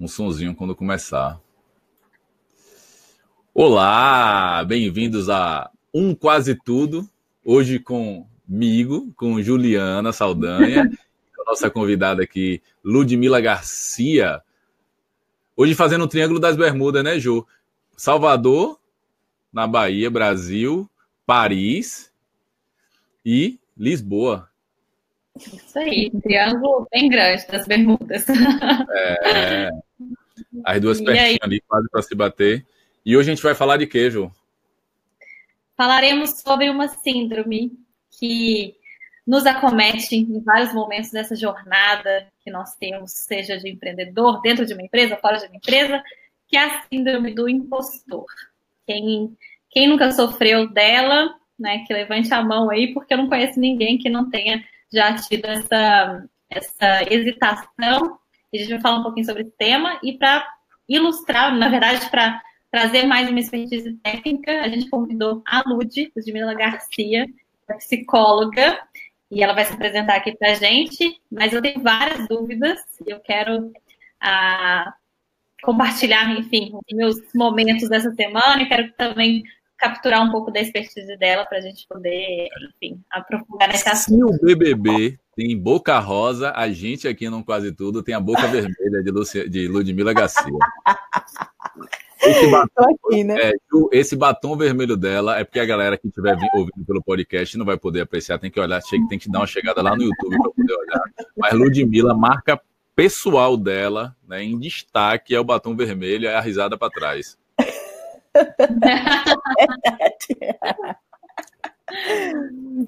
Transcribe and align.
um 0.00 0.08
sonzinho 0.08 0.54
quando 0.54 0.74
começar. 0.74 1.38
Olá, 3.52 4.64
bem-vindos 4.64 5.28
a 5.28 5.70
Um 5.92 6.14
Quase 6.14 6.54
Tudo. 6.54 7.06
Hoje 7.44 7.78
comigo, 7.78 9.12
com 9.14 9.42
Juliana 9.42 10.10
Saldanha, 10.10 10.84
a 11.38 11.50
nossa 11.50 11.68
convidada 11.68 12.22
aqui, 12.22 12.62
Ludmila 12.82 13.42
Garcia. 13.42 14.40
Hoje 15.54 15.74
fazendo 15.74 16.04
o 16.04 16.08
Triângulo 16.08 16.40
das 16.40 16.56
Bermudas, 16.56 17.04
né, 17.04 17.18
Ju? 17.18 17.46
Salvador, 17.94 18.80
na 19.52 19.66
Bahia, 19.66 20.10
Brasil, 20.10 20.88
Paris 21.26 22.10
e 23.22 23.58
Lisboa. 23.76 24.48
Isso 25.36 25.78
aí, 25.78 26.10
um 26.12 26.20
triângulo 26.20 26.88
bem 26.90 27.08
grande 27.08 27.46
das 27.48 27.66
bermudas. 27.66 28.26
É, 28.28 29.70
as 30.64 30.80
duas 30.80 31.00
pertinhas 31.00 31.38
ali, 31.42 31.60
quase 31.60 31.88
para 31.90 32.02
se 32.02 32.14
bater. 32.14 32.66
E 33.04 33.16
hoje 33.16 33.30
a 33.30 33.34
gente 33.34 33.42
vai 33.42 33.54
falar 33.54 33.76
de 33.76 33.86
queijo. 33.86 34.30
Falaremos 35.76 36.40
sobre 36.40 36.68
uma 36.68 36.88
síndrome 36.88 37.72
que 38.18 38.74
nos 39.26 39.46
acomete 39.46 40.16
em 40.16 40.40
vários 40.40 40.74
momentos 40.74 41.10
dessa 41.10 41.36
jornada 41.36 42.26
que 42.42 42.50
nós 42.50 42.74
temos, 42.74 43.12
seja 43.12 43.56
de 43.56 43.70
empreendedor, 43.70 44.40
dentro 44.42 44.66
de 44.66 44.74
uma 44.74 44.82
empresa, 44.82 45.16
fora 45.16 45.38
de 45.38 45.46
uma 45.46 45.56
empresa, 45.56 46.02
que 46.48 46.56
é 46.56 46.64
a 46.64 46.82
síndrome 46.82 47.32
do 47.34 47.48
impostor. 47.48 48.26
Quem, 48.86 49.36
quem 49.70 49.88
nunca 49.88 50.10
sofreu 50.10 50.68
dela, 50.68 51.34
né, 51.58 51.84
que 51.86 51.92
levante 51.92 52.32
a 52.34 52.42
mão 52.42 52.70
aí, 52.70 52.92
porque 52.92 53.14
eu 53.14 53.18
não 53.18 53.28
conheço 53.28 53.60
ninguém 53.60 53.98
que 53.98 54.10
não 54.10 54.28
tenha 54.28 54.64
já 54.92 55.14
tido 55.14 55.46
essa, 55.46 56.24
essa 56.48 57.02
hesitação. 57.12 58.18
A 58.52 58.56
gente 58.56 58.70
vai 58.70 58.80
falar 58.80 58.98
um 58.98 59.02
pouquinho 59.02 59.26
sobre 59.26 59.42
esse 59.42 59.52
tema 59.52 59.98
e 60.02 60.18
para 60.18 60.46
ilustrar, 60.88 61.54
na 61.56 61.68
verdade, 61.68 62.10
para 62.10 62.40
trazer 62.70 63.04
mais 63.06 63.28
uma 63.28 63.40
expertise 63.40 63.92
técnica, 64.02 64.62
a 64.62 64.68
gente 64.68 64.88
convidou 64.88 65.42
a 65.46 65.62
Lud, 65.68 66.12
Ludmila 66.16 66.54
Garcia, 66.54 67.26
é 67.68 67.74
psicóloga, 67.74 68.80
e 69.30 69.42
ela 69.42 69.52
vai 69.52 69.64
se 69.64 69.72
apresentar 69.72 70.16
aqui 70.16 70.36
para 70.36 70.52
a 70.52 70.54
gente, 70.54 71.20
mas 71.30 71.52
eu 71.52 71.62
tenho 71.62 71.80
várias 71.80 72.26
dúvidas 72.26 72.80
e 73.06 73.10
eu 73.10 73.20
quero 73.20 73.72
ah, 74.20 74.92
compartilhar, 75.62 76.30
enfim, 76.36 76.72
meus 76.92 77.16
momentos 77.34 77.88
dessa 77.88 78.12
semana 78.12 78.62
e 78.62 78.68
quero 78.68 78.92
também 78.94 79.44
capturar 79.80 80.22
um 80.22 80.30
pouco 80.30 80.50
da 80.50 80.60
expertise 80.60 81.16
dela 81.16 81.46
para 81.46 81.58
a 81.58 81.60
gente 81.62 81.86
poder, 81.88 82.48
enfim, 82.68 83.00
aprofundar 83.10 83.68
nesse 83.68 83.88
assunto. 83.88 84.34
Se 84.34 84.44
o 84.44 84.46
BBB 84.46 85.18
tem 85.34 85.56
boca 85.58 85.98
rosa, 85.98 86.52
a 86.54 86.70
gente 86.70 87.08
aqui 87.08 87.30
no 87.30 87.42
Quase 87.42 87.72
Tudo 87.72 88.02
tem 88.02 88.14
a 88.14 88.20
boca 88.20 88.46
vermelha 88.46 89.02
de, 89.02 89.10
Lucia, 89.10 89.48
de 89.48 89.66
Ludmila 89.66 90.12
Garcia. 90.12 90.58
Esse 92.22 92.50
batom, 92.50 92.84
aqui, 92.84 93.24
né? 93.24 93.34
é, 93.40 93.52
esse 93.92 94.14
batom 94.14 94.54
vermelho 94.54 94.94
dela 94.94 95.38
é 95.38 95.44
porque 95.44 95.58
a 95.58 95.64
galera 95.64 95.96
que 95.96 96.06
estiver 96.06 96.36
ouvindo 96.52 96.84
pelo 96.86 97.02
podcast 97.02 97.56
não 97.56 97.64
vai 97.64 97.78
poder 97.78 98.02
apreciar, 98.02 98.38
tem 98.38 98.50
que 98.50 98.60
olhar, 98.60 98.82
tem 99.08 99.18
que 99.18 99.30
dar 99.30 99.38
uma 99.38 99.46
chegada 99.46 99.80
lá 99.80 99.96
no 99.96 100.02
YouTube 100.02 100.36
para 100.36 100.50
poder 100.50 100.74
olhar. 100.74 101.02
Mas 101.34 101.54
Ludmilla, 101.54 102.12
marca 102.12 102.60
pessoal 102.94 103.56
dela, 103.56 104.14
né, 104.28 104.44
em 104.44 104.58
destaque, 104.58 105.34
é 105.34 105.40
o 105.40 105.44
batom 105.44 105.74
vermelho 105.74 106.24
e 106.24 106.28
a 106.28 106.38
risada 106.38 106.76
para 106.76 106.90
trás. 106.90 107.39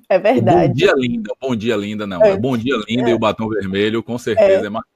É 0.09 0.19
verdade. 0.19 0.69
Bom 0.69 0.75
dia, 0.75 0.93
linda. 0.97 1.35
Bom 1.41 1.57
dia, 1.57 1.77
linda, 1.77 2.07
não. 2.07 2.23
É 2.23 2.37
bom 2.37 2.57
dia, 2.57 2.77
linda 2.89 3.09
é. 3.09 3.13
e 3.13 3.15
o 3.15 3.19
batom 3.19 3.49
vermelho, 3.49 4.03
com 4.03 4.17
certeza, 4.17 4.65
é, 4.65 4.67
é 4.67 4.71
marcante. 4.71 4.93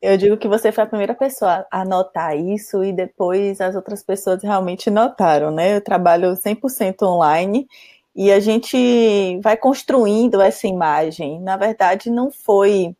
Eu 0.00 0.16
digo 0.16 0.36
que 0.36 0.48
você 0.48 0.72
foi 0.72 0.84
a 0.84 0.86
primeira 0.86 1.14
pessoa 1.14 1.66
a 1.70 1.84
notar 1.84 2.36
isso 2.36 2.82
e 2.84 2.92
depois 2.92 3.60
as 3.60 3.74
outras 3.74 4.02
pessoas 4.02 4.42
realmente 4.42 4.90
notaram, 4.90 5.50
né? 5.50 5.76
Eu 5.76 5.80
trabalho 5.80 6.36
100% 6.36 7.02
online 7.02 7.66
e 8.14 8.32
a 8.32 8.40
gente 8.40 9.38
vai 9.42 9.56
construindo 9.56 10.40
essa 10.40 10.66
imagem. 10.66 11.40
Na 11.40 11.56
verdade, 11.56 12.10
não 12.10 12.30
foi. 12.30 12.94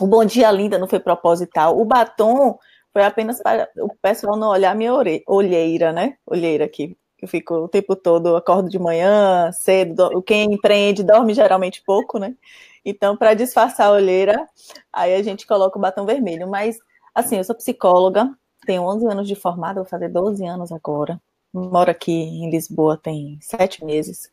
O 0.00 0.06
bom 0.06 0.24
dia, 0.24 0.50
linda, 0.50 0.78
não 0.78 0.88
foi 0.88 1.00
proposital. 1.00 1.78
O 1.78 1.84
batom 1.84 2.58
foi 2.96 3.04
apenas 3.04 3.42
para 3.42 3.68
o 3.76 3.94
pessoal 4.00 4.38
não 4.38 4.48
olhar 4.48 4.74
minha 4.74 4.90
olheira, 5.26 5.92
né? 5.92 6.16
Olheira 6.26 6.64
aqui. 6.64 6.96
Eu 7.20 7.28
fico 7.28 7.54
o 7.54 7.68
tempo 7.68 7.94
todo, 7.94 8.34
acordo 8.34 8.70
de 8.70 8.78
manhã, 8.78 9.52
cedo. 9.52 10.22
Quem 10.22 10.54
empreende 10.54 11.04
dorme 11.04 11.34
geralmente 11.34 11.82
pouco, 11.84 12.18
né? 12.18 12.34
Então, 12.82 13.14
para 13.14 13.34
disfarçar 13.34 13.88
a 13.88 13.92
olheira, 13.92 14.48
aí 14.90 15.14
a 15.14 15.22
gente 15.22 15.46
coloca 15.46 15.78
o 15.78 15.80
batom 15.80 16.06
vermelho. 16.06 16.48
Mas, 16.48 16.78
assim, 17.14 17.36
eu 17.36 17.44
sou 17.44 17.54
psicóloga, 17.54 18.30
tenho 18.64 18.80
11 18.80 19.06
anos 19.08 19.28
de 19.28 19.34
formada, 19.34 19.82
vou 19.82 19.90
fazer 19.90 20.08
12 20.08 20.46
anos 20.46 20.72
agora. 20.72 21.20
Moro 21.52 21.90
aqui 21.90 22.12
em 22.12 22.48
Lisboa 22.48 22.96
tem 22.96 23.36
sete 23.42 23.84
meses. 23.84 24.32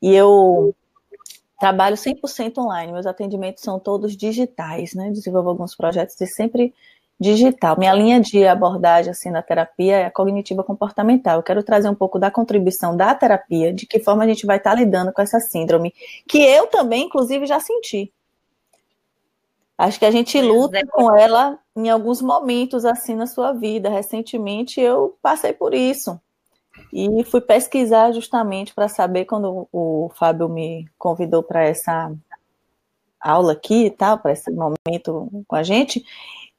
E 0.00 0.14
eu 0.14 0.74
trabalho 1.60 1.94
100% 1.94 2.56
online. 2.56 2.90
Meus 2.90 3.04
atendimentos 3.04 3.62
são 3.62 3.78
todos 3.78 4.16
digitais, 4.16 4.94
né? 4.94 5.10
Desenvolvo 5.10 5.50
alguns 5.50 5.74
projetos 5.76 6.18
e 6.18 6.26
sempre 6.26 6.72
digital. 7.18 7.76
Minha 7.78 7.92
linha 7.92 8.20
de 8.20 8.46
abordagem 8.46 9.10
assim 9.10 9.30
na 9.30 9.42
terapia 9.42 9.96
é 9.96 10.04
a 10.06 10.10
cognitiva 10.10 10.62
comportamental. 10.62 11.36
Eu 11.36 11.42
quero 11.42 11.62
trazer 11.62 11.88
um 11.88 11.94
pouco 11.94 12.18
da 12.18 12.30
contribuição 12.30 12.96
da 12.96 13.14
terapia, 13.14 13.72
de 13.72 13.86
que 13.86 13.98
forma 13.98 14.24
a 14.24 14.26
gente 14.26 14.46
vai 14.46 14.58
estar 14.58 14.74
lidando 14.74 15.12
com 15.12 15.22
essa 15.22 15.40
síndrome, 15.40 15.92
que 16.28 16.38
eu 16.38 16.66
também, 16.66 17.04
inclusive, 17.04 17.46
já 17.46 17.58
senti. 17.60 18.12
Acho 19.76 19.98
que 19.98 20.06
a 20.06 20.10
gente 20.10 20.40
luta 20.40 20.80
com 20.90 21.16
ela 21.16 21.58
em 21.76 21.88
alguns 21.88 22.20
momentos 22.20 22.84
assim 22.84 23.14
na 23.14 23.28
sua 23.28 23.52
vida. 23.52 23.88
Recentemente 23.88 24.80
eu 24.80 25.16
passei 25.22 25.52
por 25.52 25.72
isso. 25.72 26.20
E 26.92 27.22
fui 27.24 27.40
pesquisar 27.40 28.12
justamente 28.12 28.74
para 28.74 28.88
saber 28.88 29.24
quando 29.24 29.68
o 29.72 30.10
Fábio 30.14 30.48
me 30.48 30.88
convidou 30.98 31.42
para 31.42 31.64
essa 31.64 32.12
aula 33.20 33.52
aqui 33.52 33.86
e 33.86 33.90
tal, 33.90 34.18
para 34.18 34.32
esse 34.32 34.50
momento 34.50 35.44
com 35.46 35.56
a 35.56 35.62
gente, 35.62 36.04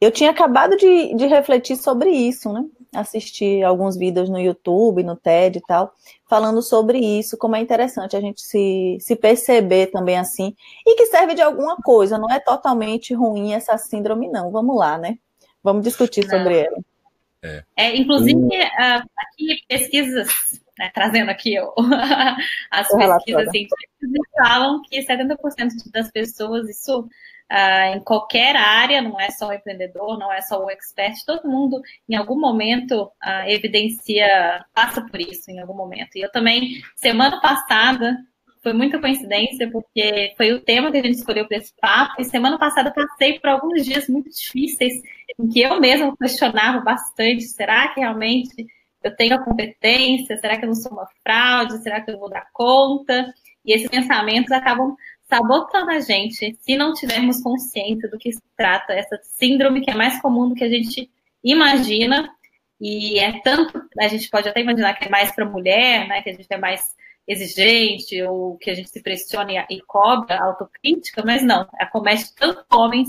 eu 0.01 0.11
tinha 0.11 0.31
acabado 0.31 0.77
de, 0.77 1.13
de 1.15 1.25
refletir 1.25 1.75
sobre 1.75 2.09
isso, 2.09 2.51
né? 2.53 2.65
Assistir 2.95 3.63
alguns 3.63 3.97
vídeos 3.97 4.29
no 4.29 4.39
YouTube, 4.39 5.03
no 5.03 5.15
TED 5.15 5.57
e 5.57 5.61
tal, 5.61 5.93
falando 6.27 6.61
sobre 6.61 6.97
isso, 6.97 7.37
como 7.37 7.55
é 7.55 7.59
interessante 7.59 8.15
a 8.15 8.21
gente 8.21 8.41
se, 8.41 8.97
se 8.99 9.15
perceber 9.15 9.87
também 9.87 10.17
assim, 10.17 10.55
e 10.85 10.95
que 10.95 11.05
serve 11.07 11.35
de 11.35 11.41
alguma 11.41 11.75
coisa, 11.77 12.17
não 12.17 12.29
é 12.29 12.39
totalmente 12.39 13.13
ruim 13.13 13.53
essa 13.53 13.77
síndrome, 13.77 14.29
não. 14.29 14.51
Vamos 14.51 14.75
lá, 14.77 14.97
né? 14.97 15.17
Vamos 15.63 15.83
discutir 15.83 16.25
não. 16.25 16.37
sobre 16.37 16.59
ela. 16.59 16.77
É, 17.41 17.63
é 17.75 17.97
inclusive, 17.97 18.39
uh, 18.39 19.03
aqui 19.17 19.63
pesquisas, 19.67 20.27
né, 20.77 20.89
trazendo 20.93 21.29
aqui 21.29 21.57
ó, 21.59 21.73
as 22.71 22.87
pesquisas 22.87 23.51
científicas, 23.51 23.89
falam 24.37 24.81
que 24.81 25.05
70% 25.05 25.37
das 25.91 26.11
pessoas, 26.11 26.69
isso 26.69 27.07
Uh, 27.51 27.95
em 27.95 27.99
qualquer 28.01 28.55
área, 28.55 29.01
não 29.01 29.19
é 29.19 29.31
só 29.31 29.47
o 29.47 29.53
empreendedor, 29.53 30.19
não 30.19 30.31
é 30.31 30.39
só 30.39 30.63
o 30.63 30.69
expert, 30.69 31.15
todo 31.25 31.49
mundo 31.49 31.81
em 32.07 32.15
algum 32.15 32.39
momento 32.39 33.05
uh, 33.05 33.47
evidencia, 33.47 34.63
passa 34.71 35.01
por 35.01 35.19
isso 35.19 35.49
em 35.49 35.59
algum 35.59 35.73
momento. 35.73 36.15
E 36.15 36.21
eu 36.21 36.31
também, 36.31 36.79
semana 36.95 37.41
passada, 37.41 38.15
foi 38.61 38.73
muita 38.73 38.99
coincidência, 38.99 39.67
porque 39.71 40.33
foi 40.37 40.51
o 40.51 40.61
tema 40.61 40.91
que 40.91 40.97
a 40.97 41.01
gente 41.01 41.15
escolheu 41.15 41.47
para 41.47 41.57
esse 41.57 41.73
papo, 41.81 42.21
e 42.21 42.25
semana 42.25 42.59
passada 42.59 42.91
passei 42.91 43.39
por 43.39 43.49
alguns 43.49 43.83
dias 43.83 44.07
muito 44.07 44.29
difíceis, 44.29 44.93
em 45.39 45.47
que 45.47 45.61
eu 45.61 45.79
mesma 45.79 46.15
questionava 46.17 46.81
bastante, 46.81 47.41
será 47.43 47.87
que 47.87 47.99
realmente 47.99 48.67
eu 49.03 49.15
tenho 49.15 49.35
a 49.35 49.43
competência? 49.43 50.37
Será 50.37 50.57
que 50.57 50.65
eu 50.65 50.67
não 50.67 50.75
sou 50.75 50.91
uma 50.91 51.07
fraude? 51.23 51.81
Será 51.81 52.01
que 52.01 52.11
eu 52.11 52.19
vou 52.19 52.29
dar 52.29 52.47
conta? 52.51 53.33
E 53.65 53.73
esses 53.73 53.89
pensamentos 53.89 54.51
acabam 54.51 54.95
sabotando 55.29 55.91
a 55.91 55.99
gente 55.99 56.57
se 56.59 56.75
não 56.75 56.93
tivermos 56.93 57.41
consciência 57.41 58.09
do 58.09 58.17
que 58.17 58.31
se 58.31 58.41
trata 58.57 58.93
essa 58.93 59.19
síndrome 59.21 59.81
que 59.81 59.91
é 59.91 59.95
mais 59.95 60.21
comum 60.21 60.49
do 60.49 60.55
que 60.55 60.63
a 60.63 60.69
gente 60.69 61.09
imagina 61.43 62.29
e 62.81 63.19
é 63.19 63.39
tanto 63.41 63.81
a 63.99 64.07
gente 64.07 64.29
pode 64.29 64.49
até 64.49 64.61
imaginar 64.61 64.93
que 64.95 65.05
é 65.05 65.09
mais 65.09 65.31
para 65.31 65.45
mulher, 65.45 66.07
né, 66.07 66.21
que 66.21 66.29
a 66.29 66.33
gente 66.33 66.47
é 66.49 66.57
mais 66.57 66.81
exigente 67.27 68.21
ou 68.23 68.57
que 68.57 68.71
a 68.71 68.73
gente 68.73 68.89
se 68.89 69.03
pressiona 69.03 69.51
e, 69.69 69.77
e 69.77 69.81
cobra 69.81 70.41
autocrítica, 70.41 71.23
mas 71.23 71.43
não, 71.43 71.67
acomete 71.73 72.33
tanto 72.33 72.65
homens 72.73 73.07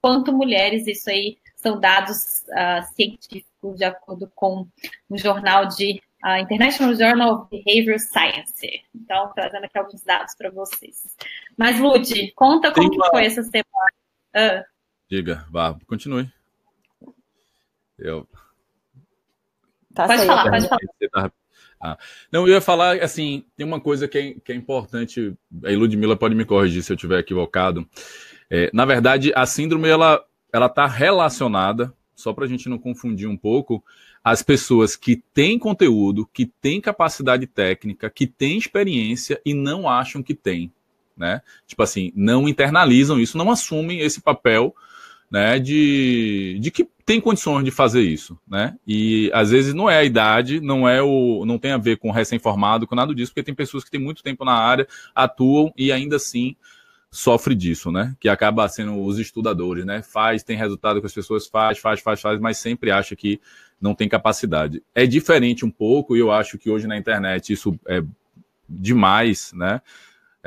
quanto 0.00 0.32
mulheres. 0.32 0.86
Isso 0.86 1.10
aí 1.10 1.36
são 1.54 1.78
dados 1.78 2.44
uh, 2.48 2.94
científicos 2.94 3.76
de 3.76 3.84
acordo 3.84 4.30
com 4.34 4.66
um 5.10 5.18
jornal 5.18 5.66
de 5.66 6.00
a 6.22 6.40
International 6.40 6.94
Journal 6.94 7.34
of 7.34 7.48
Behavioral 7.50 7.98
Science. 7.98 8.84
Então, 8.94 9.32
trazendo 9.34 9.64
aqui 9.64 9.78
alguns 9.78 10.02
dados 10.02 10.34
para 10.36 10.50
vocês. 10.50 11.16
Mas, 11.56 11.78
Lud, 11.78 12.32
conta 12.32 12.72
como 12.72 12.92
foi 13.10 13.24
essa 13.24 13.42
semana. 13.42 13.64
Ah. 14.34 14.64
Diga, 15.08 15.46
vá, 15.50 15.76
continue. 15.86 16.30
Eu... 17.98 18.26
Tá 19.94 20.06
pode 20.06 20.26
falar, 20.26 20.50
pode 20.50 20.68
falar. 20.68 21.32
Ah, 21.80 21.96
não, 22.30 22.46
eu 22.46 22.54
ia 22.54 22.60
falar, 22.60 23.02
assim, 23.02 23.44
tem 23.56 23.64
uma 23.64 23.80
coisa 23.80 24.08
que 24.08 24.18
é, 24.18 24.34
que 24.34 24.52
é 24.52 24.54
importante, 24.54 25.36
a 25.64 25.70
Ludmilla 25.70 26.16
pode 26.16 26.34
me 26.34 26.44
corrigir 26.44 26.82
se 26.82 26.92
eu 26.92 26.96
estiver 26.96 27.20
equivocado. 27.20 27.88
É, 28.50 28.68
na 28.72 28.84
verdade, 28.84 29.32
a 29.34 29.46
síndrome, 29.46 29.88
ela 29.88 30.24
ela 30.52 30.66
está 30.66 30.86
relacionada 30.86 31.92
só 32.14 32.32
para 32.32 32.44
a 32.44 32.48
gente 32.48 32.68
não 32.68 32.78
confundir 32.78 33.28
um 33.28 33.36
pouco, 33.36 33.84
as 34.30 34.42
pessoas 34.42 34.94
que 34.94 35.22
têm 35.32 35.58
conteúdo, 35.58 36.28
que 36.30 36.44
têm 36.44 36.82
capacidade 36.82 37.46
técnica, 37.46 38.10
que 38.10 38.26
têm 38.26 38.58
experiência 38.58 39.40
e 39.42 39.54
não 39.54 39.88
acham 39.88 40.22
que 40.22 40.34
têm, 40.34 40.70
né? 41.16 41.40
Tipo 41.66 41.82
assim, 41.82 42.12
não 42.14 42.46
internalizam 42.46 43.18
isso, 43.18 43.38
não 43.38 43.50
assumem 43.50 44.00
esse 44.00 44.20
papel, 44.20 44.74
né, 45.30 45.58
de, 45.58 46.58
de 46.60 46.70
que 46.70 46.88
tem 47.04 47.20
condições 47.22 47.64
de 47.64 47.70
fazer 47.70 48.02
isso, 48.02 48.38
né? 48.46 48.76
E 48.86 49.30
às 49.32 49.50
vezes 49.50 49.72
não 49.72 49.88
é 49.88 49.96
a 49.96 50.04
idade, 50.04 50.60
não 50.60 50.86
é 50.86 51.02
o, 51.02 51.44
não 51.46 51.58
tem 51.58 51.72
a 51.72 51.78
ver 51.78 51.96
com 51.96 52.10
recém-formado, 52.10 52.86
com 52.86 52.94
nada 52.94 53.14
disso, 53.14 53.32
porque 53.32 53.42
tem 53.42 53.54
pessoas 53.54 53.82
que 53.82 53.90
têm 53.90 54.00
muito 54.00 54.22
tempo 54.22 54.44
na 54.44 54.52
área, 54.52 54.86
atuam 55.14 55.72
e 55.74 55.90
ainda 55.90 56.16
assim 56.16 56.54
sofre 57.10 57.54
disso, 57.54 57.90
né? 57.90 58.14
Que 58.20 58.28
acaba 58.28 58.68
sendo 58.68 59.00
os 59.02 59.18
estudadores, 59.18 59.84
né? 59.84 60.02
Faz, 60.02 60.42
tem 60.42 60.56
resultado 60.56 61.00
que 61.00 61.06
as 61.06 61.12
pessoas 61.12 61.46
faz, 61.46 61.78
faz, 61.78 62.00
faz, 62.00 62.20
faz, 62.20 62.40
mas 62.40 62.58
sempre 62.58 62.90
acha 62.90 63.16
que 63.16 63.40
não 63.80 63.94
tem 63.94 64.08
capacidade. 64.08 64.82
É 64.94 65.06
diferente 65.06 65.64
um 65.64 65.70
pouco, 65.70 66.16
e 66.16 66.20
eu 66.20 66.30
acho 66.30 66.58
que 66.58 66.68
hoje 66.68 66.86
na 66.86 66.96
internet 66.96 67.52
isso 67.52 67.78
é 67.86 68.02
demais, 68.68 69.52
né? 69.54 69.80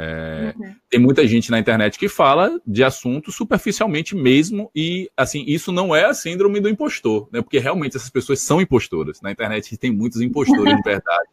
É, 0.04 0.56
uhum. 0.58 0.76
Tem 0.90 1.00
muita 1.00 1.28
gente 1.28 1.52
na 1.52 1.60
internet 1.60 2.00
que 2.00 2.10
fala 2.10 2.60
de 2.66 2.84
assuntos 2.84 3.36
superficialmente 3.36 4.16
mesmo, 4.16 4.72
e 4.76 5.12
assim, 5.16 5.44
isso 5.46 5.72
não 5.72 5.96
é 5.96 6.06
a 6.06 6.14
síndrome 6.14 6.60
do 6.60 6.68
impostor, 6.68 7.30
né? 7.32 7.40
Porque 7.40 7.60
realmente 7.60 7.98
essas 7.98 8.10
pessoas 8.10 8.40
são 8.40 8.60
impostoras. 8.60 9.22
Na 9.22 9.32
internet 9.32 9.78
tem 9.78 9.92
muitos 9.92 10.20
impostores 10.20 10.76
de 10.76 10.82
verdade, 10.82 11.30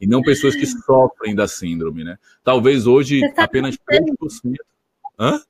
e 0.00 0.06
não 0.06 0.22
pessoas 0.22 0.56
que 0.56 0.64
sofrem 0.64 1.34
da 1.34 1.46
síndrome, 1.46 2.04
né? 2.04 2.16
Talvez 2.42 2.86
hoje 2.86 3.20
apenas 3.36 3.76
3%. 3.76 4.54
Hã? 5.18 5.42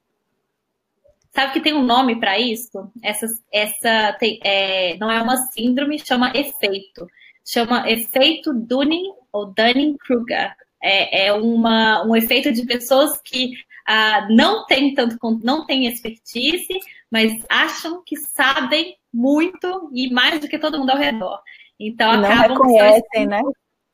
Sabe 1.30 1.52
que 1.52 1.60
tem 1.60 1.74
um 1.74 1.84
nome 1.84 2.18
para 2.18 2.36
isso? 2.40 2.90
Essa, 3.00 3.26
essa 3.52 4.12
tem, 4.18 4.40
é, 4.42 4.96
não 4.98 5.08
é 5.10 5.22
uma 5.22 5.36
síndrome, 5.36 5.98
chama 5.98 6.32
efeito. 6.34 7.06
Chama 7.44 7.88
efeito 7.88 8.52
Dunning 8.52 9.12
ou 9.30 9.46
Dunning-Kruger 9.52 10.56
é, 10.82 11.26
é 11.26 11.32
uma, 11.32 12.04
um 12.06 12.14
efeito 12.14 12.52
de 12.52 12.64
pessoas 12.64 13.20
que 13.22 13.52
ah, 13.86 14.26
não 14.30 14.66
têm 14.66 14.94
tanto 14.94 15.16
não 15.42 15.64
têm 15.64 15.86
expertise, 15.86 16.68
mas 17.10 17.44
acham 17.48 18.02
que 18.04 18.16
sabem 18.16 18.96
muito 19.12 19.90
e 19.92 20.10
mais 20.10 20.40
do 20.40 20.48
que 20.48 20.58
todo 20.58 20.78
mundo 20.78 20.90
ao 20.90 20.98
redor. 20.98 21.40
Então 21.78 22.12
e 22.12 22.16
não 22.16 22.24
acabam 22.24 22.56
reconhecem, 22.56 23.26
né? 23.26 23.40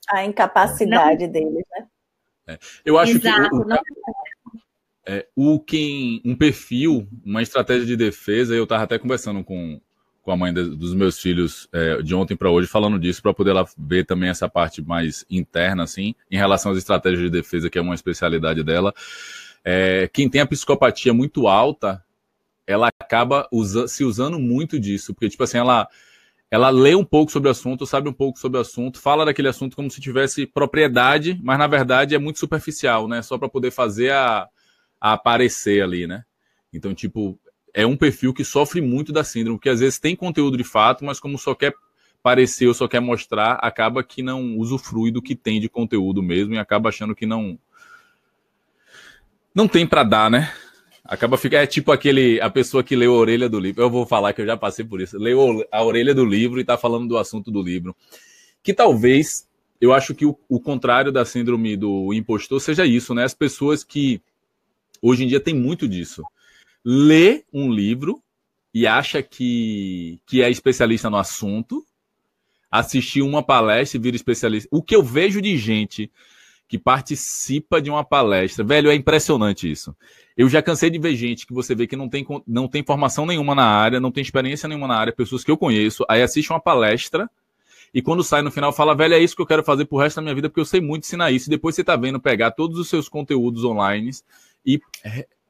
A 0.09 0.25
incapacidade 0.25 1.27
não. 1.27 1.33
deles, 1.33 1.65
né? 1.71 1.87
É, 2.49 2.59
eu 2.85 2.99
acho 2.99 3.13
Exato, 3.13 3.51
que 3.51 3.57
o, 3.57 3.61
o, 3.61 3.79
é, 5.07 5.27
o 5.37 5.61
quem 5.61 6.21
um 6.25 6.35
perfil, 6.35 7.07
uma 7.25 7.43
estratégia 7.43 7.87
de 7.87 7.97
defesa, 7.97 8.55
eu 8.55 8.65
estava 8.65 8.85
até 8.85 8.99
conversando 8.99 9.45
com 9.45 9.81
com 10.23 10.31
a 10.31 10.37
mãe 10.37 10.55
de, 10.55 10.77
dos 10.77 10.95
meus 10.95 11.19
filhos 11.19 11.69
é, 11.73 12.01
de 12.01 12.15
ontem 12.15 12.37
para 12.37 12.51
hoje, 12.51 12.69
falando 12.69 12.99
disso, 12.99 13.21
para 13.21 13.35
poder 13.35 13.53
lá 13.53 13.67
ver 13.77 14.07
também 14.07 14.31
essa 14.31 14.49
parte 14.49 14.81
mais 14.81 15.27
interna, 15.29 15.83
assim, 15.83 16.15
em 16.31 16.37
relação 16.37 16.71
às 16.73 16.79
estratégias 16.79 17.23
de 17.23 17.31
defesa, 17.31 17.69
que 17.69 17.79
é 17.79 17.83
uma 17.83 17.95
especialidade 17.95 18.63
dela. 18.63 18.95
É, 19.65 20.09
quem 20.13 20.29
tem 20.29 20.41
a 20.41 20.47
psicopatia 20.47 21.13
muito 21.13 21.49
alta, 21.49 22.03
ela 22.67 22.89
acaba 23.01 23.49
usa, 23.53 23.89
se 23.89 24.05
usando 24.05 24.39
muito 24.39 24.79
disso, 24.79 25.13
porque, 25.13 25.29
tipo 25.29 25.43
assim, 25.43 25.59
ela, 25.59 25.89
ela 26.51 26.71
lê 26.71 26.95
um 26.95 27.05
pouco 27.05 27.33
sobre 27.33 27.49
o 27.49 27.53
assunto, 27.53 27.85
sabe 27.85 28.09
um 28.09 28.13
pouco 28.13 28.39
sobre 28.39 28.59
o 28.59 28.61
assunto, 28.61 29.01
fala 29.01 29.25
daquele 29.25 29.49
assunto 29.49 29.75
como 29.75 29.91
se 29.91 30.01
tivesse 30.01 30.47
propriedade, 30.47 31.39
mas 31.43 31.59
na 31.59 31.67
verdade 31.67 32.15
é 32.15 32.19
muito 32.19 32.39
superficial, 32.39 33.09
né? 33.09 33.23
Só 33.23 33.37
para 33.39 33.49
poder 33.49 33.73
fazer 33.73 34.13
a, 34.13 34.49
a 35.01 35.15
aparecer 35.15 35.83
ali, 35.83 36.07
né? 36.07 36.25
Então, 36.73 36.95
tipo, 36.95 37.39
é 37.75 37.87
um 37.87 37.97
perfil 37.97 38.35
que 38.35 38.45
sofre 38.45 38.81
muito 38.81 39.13
da 39.13 39.25
síndrome, 39.25 39.59
porque 39.59 39.69
às 39.69 39.81
vezes 39.81 39.99
tem 39.99 40.15
conteúdo 40.15 40.57
de 40.57 40.65
fato, 40.65 41.05
mas 41.05 41.19
como 41.19 41.39
só 41.39 41.55
quer 41.55 41.75
parecer 42.23 42.67
ou 42.67 42.75
só 42.75 42.87
quer 42.87 43.01
mostrar, 43.01 43.55
acaba 43.55 44.05
que 44.05 44.23
não 44.23 44.57
usufrui 44.59 45.11
do 45.11 45.23
que 45.23 45.35
tem 45.35 45.61
de 45.61 45.69
conteúdo 45.69 46.23
mesmo 46.23 46.55
e 46.55 46.59
acaba 46.59 46.89
achando 46.89 47.15
que 47.15 47.27
não 47.27 47.59
não 49.55 49.67
tem 49.67 49.87
para 49.87 50.03
dar, 50.03 50.31
né? 50.31 50.53
Acaba 51.05 51.37
ficar 51.37 51.59
é 51.59 51.67
tipo 51.67 51.91
aquele 51.91 52.41
a 52.41 52.49
pessoa 52.49 52.83
que 52.83 52.95
leu 52.95 53.15
a 53.15 53.19
orelha 53.19 53.49
do 53.49 53.59
livro. 53.59 53.83
Eu 53.83 53.91
vou 53.91 54.07
falar 54.07 54.33
que 54.33 54.41
eu 54.41 54.47
já 54.47 54.57
passei 54.57 54.85
por 54.85 55.01
isso. 55.01 55.19
Leu 55.19 55.67
a 55.71 55.83
orelha 55.83 56.15
do 56.15 56.25
livro 56.25 56.61
e 56.61 56.65
tá 56.65 56.79
falando 56.79 57.09
do 57.09 57.19
assunto 57.19 57.51
do 57.51 57.61
livro. 57.61 57.95
Que 58.63 58.73
talvez 58.73 59.47
eu 59.81 59.93
acho 59.93 60.15
que 60.15 60.25
o, 60.25 60.39
o 60.49 60.61
contrário 60.61 61.11
da 61.11 61.25
síndrome 61.25 61.77
do 61.77 62.15
impostor 62.15 62.61
seja 62.61 62.87
isso, 62.87 63.15
né? 63.15 63.25
As 63.25 63.35
pessoas 63.35 63.83
que 63.83 64.23
hoje 65.03 65.25
em 65.25 65.27
dia 65.27 65.41
tem 65.41 65.55
muito 65.55 65.89
disso 65.89 66.23
lê 66.85 67.45
um 67.53 67.71
livro 67.73 68.23
e 68.75 68.87
acha 68.87 69.23
que, 69.23 70.21
que 70.27 70.43
é 70.43 70.51
especialista 70.51 71.11
no 71.11 71.17
assunto, 71.17 71.85
assistir 72.71 73.23
uma 73.23 73.43
palestra 73.43 73.99
e 73.99 74.01
vira 74.01 74.17
especialista. 74.17 74.69
O 74.73 74.83
que 74.83 74.97
eu 74.97 75.03
vejo 75.03 75.41
de 75.43 75.57
gente 75.57 76.11
que 76.67 76.79
participa 76.79 77.83
de 77.83 77.91
uma 77.91 78.03
palestra, 78.03 78.65
velho, 78.65 78.91
é 78.91 78.95
impressionante 78.95 79.71
isso. 79.71 79.95
Eu 80.35 80.49
já 80.49 80.63
cansei 80.63 80.89
de 80.89 80.99
ver 80.99 81.15
gente 81.15 81.47
que 81.47 81.53
você 81.53 81.75
vê 81.75 81.87
que 81.87 81.97
não 81.97 82.09
tem, 82.09 82.27
não 82.47 82.67
tem 82.67 82.83
formação 82.83 83.27
nenhuma 83.27 83.55
na 83.55 83.67
área, 83.67 84.01
não 84.01 84.11
tem 84.11 84.23
experiência 84.23 84.67
nenhuma 84.67 84.89
na 84.89 84.97
área, 84.97 85.13
pessoas 85.13 85.45
que 85.45 85.51
eu 85.51 85.59
conheço, 85.59 86.03
aí 86.09 86.23
assiste 86.23 86.51
uma 86.51 86.61
palestra 86.61 87.29
e 87.95 88.01
quando 88.01 88.25
sai 88.25 88.41
no 88.41 88.51
final 88.51 88.73
fala, 88.73 88.95
velho, 88.95 89.15
é 89.15 89.19
isso 89.19 89.37
que 89.37 89.43
eu 89.43 89.47
quero 89.47 89.63
fazer 89.63 89.85
pro 89.85 89.99
resto 89.99 90.17
da 90.17 90.23
minha 90.23 90.35
vida, 90.35 90.49
porque 90.49 90.61
eu 90.61 90.65
sei 90.65 90.81
muito 90.81 91.05
ensinar 91.05 91.31
isso. 91.31 91.49
E 91.49 91.51
depois 91.51 91.75
você 91.75 91.85
tá 91.85 91.95
vendo 91.95 92.19
pegar 92.19 92.53
todos 92.53 92.79
os 92.79 92.89
seus 92.89 93.07
conteúdos 93.07 93.65
online 93.65 94.11
e 94.65 94.81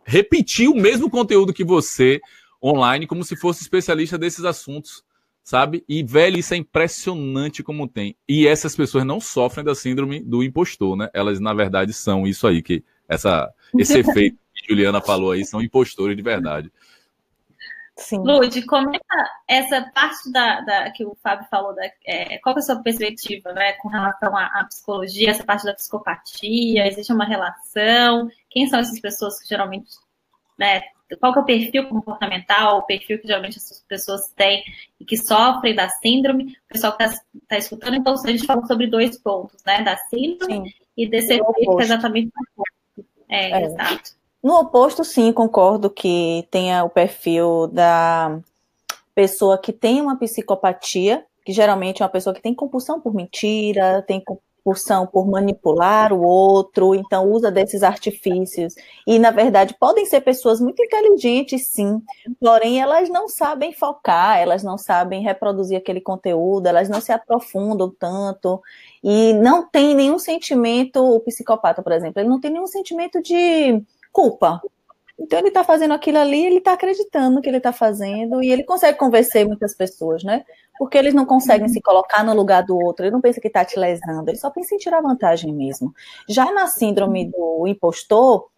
repetir 0.04 0.68
o 0.68 0.74
mesmo 0.74 1.10
conteúdo 1.10 1.52
que 1.52 1.64
você 1.64 2.20
online, 2.62 3.06
como 3.06 3.24
se 3.24 3.36
fosse 3.36 3.62
especialista 3.62 4.16
desses 4.16 4.44
assuntos, 4.44 5.04
sabe? 5.42 5.84
E, 5.88 6.02
velho, 6.02 6.38
isso 6.38 6.54
é 6.54 6.56
impressionante 6.56 7.62
como 7.62 7.88
tem. 7.88 8.16
E 8.28 8.46
essas 8.46 8.76
pessoas 8.76 9.04
não 9.04 9.20
sofrem 9.20 9.64
da 9.64 9.74
síndrome 9.74 10.20
do 10.20 10.42
impostor, 10.42 10.96
né? 10.96 11.10
Elas, 11.12 11.40
na 11.40 11.52
verdade, 11.52 11.92
são 11.92 12.26
isso 12.26 12.46
aí, 12.46 12.62
que 12.62 12.84
essa, 13.08 13.52
esse 13.76 13.98
efeito 13.98 14.38
que 14.54 14.68
Juliana 14.68 15.00
falou 15.00 15.32
aí, 15.32 15.44
são 15.44 15.60
impostores 15.60 16.16
de 16.16 16.22
verdade. 16.22 16.70
Sim. 17.96 18.18
Lud, 18.24 18.64
comenta 18.66 19.30
essa 19.46 19.82
parte 19.94 20.32
da, 20.32 20.60
da, 20.62 20.90
que 20.90 21.04
o 21.04 21.14
Fábio 21.22 21.46
falou, 21.50 21.74
da, 21.74 21.82
é, 22.06 22.38
qual 22.38 22.56
é 22.56 22.58
a 22.58 22.62
sua 22.62 22.82
perspectiva 22.82 23.52
né, 23.52 23.72
com 23.74 23.88
relação 23.88 24.34
à, 24.34 24.46
à, 24.46 24.64
psicologia, 24.64 25.30
essa 25.30 25.44
parte 25.44 25.64
da 25.64 25.74
psicopatia, 25.74 26.86
existe 26.86 27.12
uma 27.12 27.26
relação? 27.26 28.30
Quem 28.52 28.66
são 28.68 28.78
essas 28.78 29.00
pessoas 29.00 29.40
que 29.40 29.48
geralmente, 29.48 29.90
né, 30.58 30.82
qual 31.18 31.34
é 31.34 31.38
o 31.38 31.44
perfil 31.44 31.88
comportamental, 31.88 32.78
o 32.78 32.82
perfil 32.82 33.18
que 33.18 33.26
geralmente 33.26 33.58
essas 33.58 33.80
pessoas 33.88 34.28
têm 34.36 34.62
e 35.00 35.04
que 35.04 35.16
sofrem 35.16 35.74
da 35.74 35.88
síndrome? 35.88 36.56
O 36.68 36.72
pessoal 36.72 36.96
que 36.96 37.02
está 37.02 37.20
tá 37.48 37.58
escutando, 37.58 37.96
então 37.96 38.14
a 38.14 38.30
gente 38.30 38.46
falou 38.46 38.66
sobre 38.66 38.86
dois 38.86 39.18
pontos, 39.18 39.62
né, 39.64 39.82
da 39.82 39.96
síndrome 39.96 40.70
Sim. 40.70 40.74
e 40.96 41.08
desse 41.08 41.34
efeito 41.34 41.76
que 41.76 41.82
é 41.82 41.84
exatamente 41.84 42.30
é, 43.28 43.50
é, 43.50 43.64
exato. 43.64 44.12
No 44.42 44.58
oposto, 44.58 45.04
sim, 45.04 45.32
concordo 45.32 45.88
que 45.88 46.46
tenha 46.50 46.84
o 46.84 46.90
perfil 46.90 47.66
da 47.68 48.38
pessoa 49.14 49.56
que 49.56 49.72
tem 49.72 50.00
uma 50.00 50.18
psicopatia, 50.18 51.24
que 51.44 51.52
geralmente 51.52 52.02
é 52.02 52.04
uma 52.04 52.10
pessoa 52.10 52.34
que 52.34 52.42
tem 52.42 52.54
compulsão 52.54 53.00
por 53.00 53.14
mentira, 53.14 54.02
tem 54.02 54.22
compulsão 54.62 55.06
por 55.06 55.26
manipular 55.26 56.12
o 56.12 56.22
outro, 56.22 56.94
então 56.94 57.30
usa 57.30 57.50
desses 57.50 57.82
artifícios. 57.82 58.74
E, 59.06 59.18
na 59.18 59.30
verdade, 59.30 59.76
podem 59.78 60.06
ser 60.06 60.20
pessoas 60.20 60.60
muito 60.60 60.82
inteligentes, 60.82 61.66
sim, 61.66 62.00
porém 62.40 62.80
elas 62.80 63.08
não 63.08 63.28
sabem 63.28 63.72
focar, 63.72 64.38
elas 64.38 64.62
não 64.62 64.78
sabem 64.78 65.22
reproduzir 65.22 65.76
aquele 65.76 66.00
conteúdo, 66.00 66.66
elas 66.66 66.88
não 66.88 67.00
se 67.00 67.12
aprofundam 67.12 67.90
tanto 67.98 68.60
e 69.02 69.32
não 69.34 69.68
tem 69.68 69.94
nenhum 69.94 70.18
sentimento, 70.18 71.02
o 71.04 71.20
psicopata, 71.20 71.82
por 71.82 71.92
exemplo, 71.92 72.20
ele 72.20 72.28
não 72.28 72.40
tem 72.40 72.50
nenhum 72.52 72.66
sentimento 72.66 73.20
de 73.20 73.82
culpa. 74.12 74.60
Então 75.18 75.38
ele 75.38 75.48
está 75.48 75.62
fazendo 75.62 75.94
aquilo 75.94 76.18
ali, 76.18 76.46
ele 76.46 76.58
está 76.58 76.72
acreditando 76.72 77.40
que 77.40 77.48
ele 77.48 77.58
está 77.58 77.72
fazendo 77.72 78.42
e 78.42 78.50
ele 78.50 78.64
consegue 78.64 78.98
convencer 78.98 79.46
muitas 79.46 79.74
pessoas, 79.74 80.24
né? 80.24 80.44
Porque 80.82 80.98
eles 80.98 81.14
não 81.14 81.24
conseguem 81.24 81.68
se 81.68 81.80
colocar 81.80 82.24
no 82.24 82.34
lugar 82.34 82.64
do 82.64 82.76
outro, 82.76 83.04
ele 83.04 83.12
não 83.12 83.20
pensa 83.20 83.40
que 83.40 83.46
está 83.46 83.64
te 83.64 83.78
lesando, 83.78 84.28
ele 84.28 84.36
só 84.36 84.50
pensa 84.50 84.74
em 84.74 84.78
tirar 84.78 85.00
vantagem 85.00 85.54
mesmo. 85.54 85.94
Já 86.28 86.50
na 86.50 86.66
síndrome 86.66 87.30
do 87.30 87.68
impostor, 87.68 88.48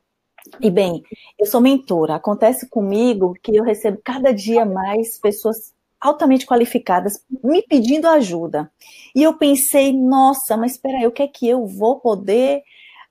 e 0.59 0.71
bem, 0.71 1.02
eu 1.38 1.45
sou 1.45 1.61
mentora, 1.61 2.14
acontece 2.14 2.66
comigo 2.66 3.35
que 3.43 3.54
eu 3.54 3.62
recebo 3.62 4.00
cada 4.02 4.33
dia 4.33 4.64
mais 4.64 5.19
pessoas 5.19 5.75
altamente 6.00 6.47
qualificadas 6.47 7.23
me 7.43 7.61
pedindo 7.61 8.09
ajuda. 8.09 8.73
E 9.14 9.23
eu 9.23 9.37
pensei, 9.37 9.93
nossa, 9.93 10.57
mas 10.57 10.73
espera 10.73 10.97
aí, 10.97 11.07
o 11.07 11.12
que 11.12 11.25
é 11.25 11.28
que 11.28 11.47
eu 11.47 11.66
vou 11.66 12.00
poder 12.00 12.62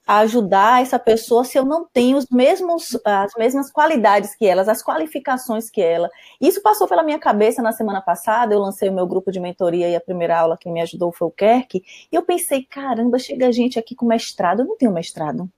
ajudar 0.06 0.82
essa 0.82 1.00
pessoa 1.00 1.46
se 1.46 1.58
eu 1.58 1.64
não 1.64 1.86
tenho 1.86 2.18
os 2.18 2.28
mesmos, 2.30 2.98
as 3.06 3.34
mesmas 3.38 3.72
qualidades 3.72 4.36
que 4.36 4.46
elas, 4.46 4.68
as 4.68 4.84
qualificações 4.84 5.70
que 5.70 5.82
ela. 5.82 6.10
Isso 6.42 6.62
passou 6.62 6.88
pela 6.88 7.04
minha 7.04 7.20
cabeça 7.20 7.62
na 7.62 7.72
semana 7.72 8.02
passada, 8.02 8.54
eu 8.54 8.60
lancei 8.60 8.90
o 8.90 8.94
meu 8.94 9.08
grupo 9.08 9.32
de 9.32 9.40
mentoria 9.40 9.90
e 9.90 9.96
a 9.96 10.02
primeira 10.02 10.38
aula 10.40 10.58
que 10.58 10.70
me 10.70 10.82
ajudou 10.82 11.12
foi 11.12 11.28
o 11.28 11.32
Kerk, 11.32 11.84
e 12.12 12.16
eu 12.16 12.24
pensei, 12.24 12.64
caramba, 12.64 13.18
chega 13.18 13.52
gente 13.52 13.80
aqui 13.80 13.96
com 13.96 14.06
mestrado, 14.06 14.62
eu 14.62 14.66
não 14.66 14.78
tenho 14.78 14.92
mestrado. 14.92 15.50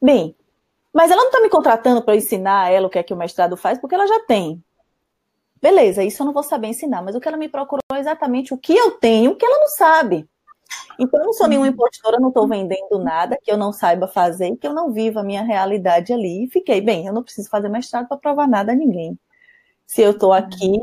Bem, 0.00 0.34
mas 0.92 1.10
ela 1.10 1.22
não 1.22 1.28
está 1.28 1.40
me 1.40 1.48
contratando 1.48 2.02
para 2.02 2.16
ensinar 2.16 2.70
ela 2.70 2.88
o 2.88 2.90
que 2.90 2.98
é 2.98 3.02
que 3.02 3.14
o 3.14 3.16
mestrado 3.16 3.56
faz, 3.56 3.78
porque 3.78 3.94
ela 3.94 4.06
já 4.06 4.20
tem. 4.20 4.62
Beleza, 5.60 6.02
isso 6.02 6.22
eu 6.22 6.26
não 6.26 6.32
vou 6.32 6.42
saber 6.42 6.66
ensinar, 6.66 7.02
mas 7.02 7.14
o 7.14 7.20
que 7.20 7.28
ela 7.28 7.36
me 7.36 7.48
procurou 7.48 7.80
é 7.94 8.00
exatamente 8.00 8.52
o 8.52 8.58
que 8.58 8.74
eu 8.76 8.92
tenho 8.92 9.36
que 9.36 9.46
ela 9.46 9.60
não 9.60 9.68
sabe. 9.68 10.28
Então, 10.98 11.20
eu 11.20 11.26
não 11.26 11.32
sou 11.32 11.48
nenhuma 11.48 11.68
impostora, 11.68 12.20
não 12.20 12.28
estou 12.28 12.46
vendendo 12.46 12.98
nada 12.98 13.38
que 13.42 13.50
eu 13.50 13.56
não 13.56 13.72
saiba 13.72 14.06
fazer, 14.06 14.56
que 14.56 14.66
eu 14.66 14.74
não 14.74 14.92
viva 14.92 15.20
a 15.20 15.24
minha 15.24 15.42
realidade 15.42 16.12
ali. 16.12 16.44
E 16.44 16.50
fiquei, 16.50 16.80
bem, 16.80 17.06
eu 17.06 17.12
não 17.12 17.22
preciso 17.22 17.48
fazer 17.48 17.68
mestrado 17.68 18.08
para 18.08 18.16
provar 18.16 18.46
nada 18.46 18.72
a 18.72 18.74
ninguém. 18.74 19.18
Se 19.86 20.02
eu 20.02 20.12
estou 20.12 20.32
aqui, 20.32 20.78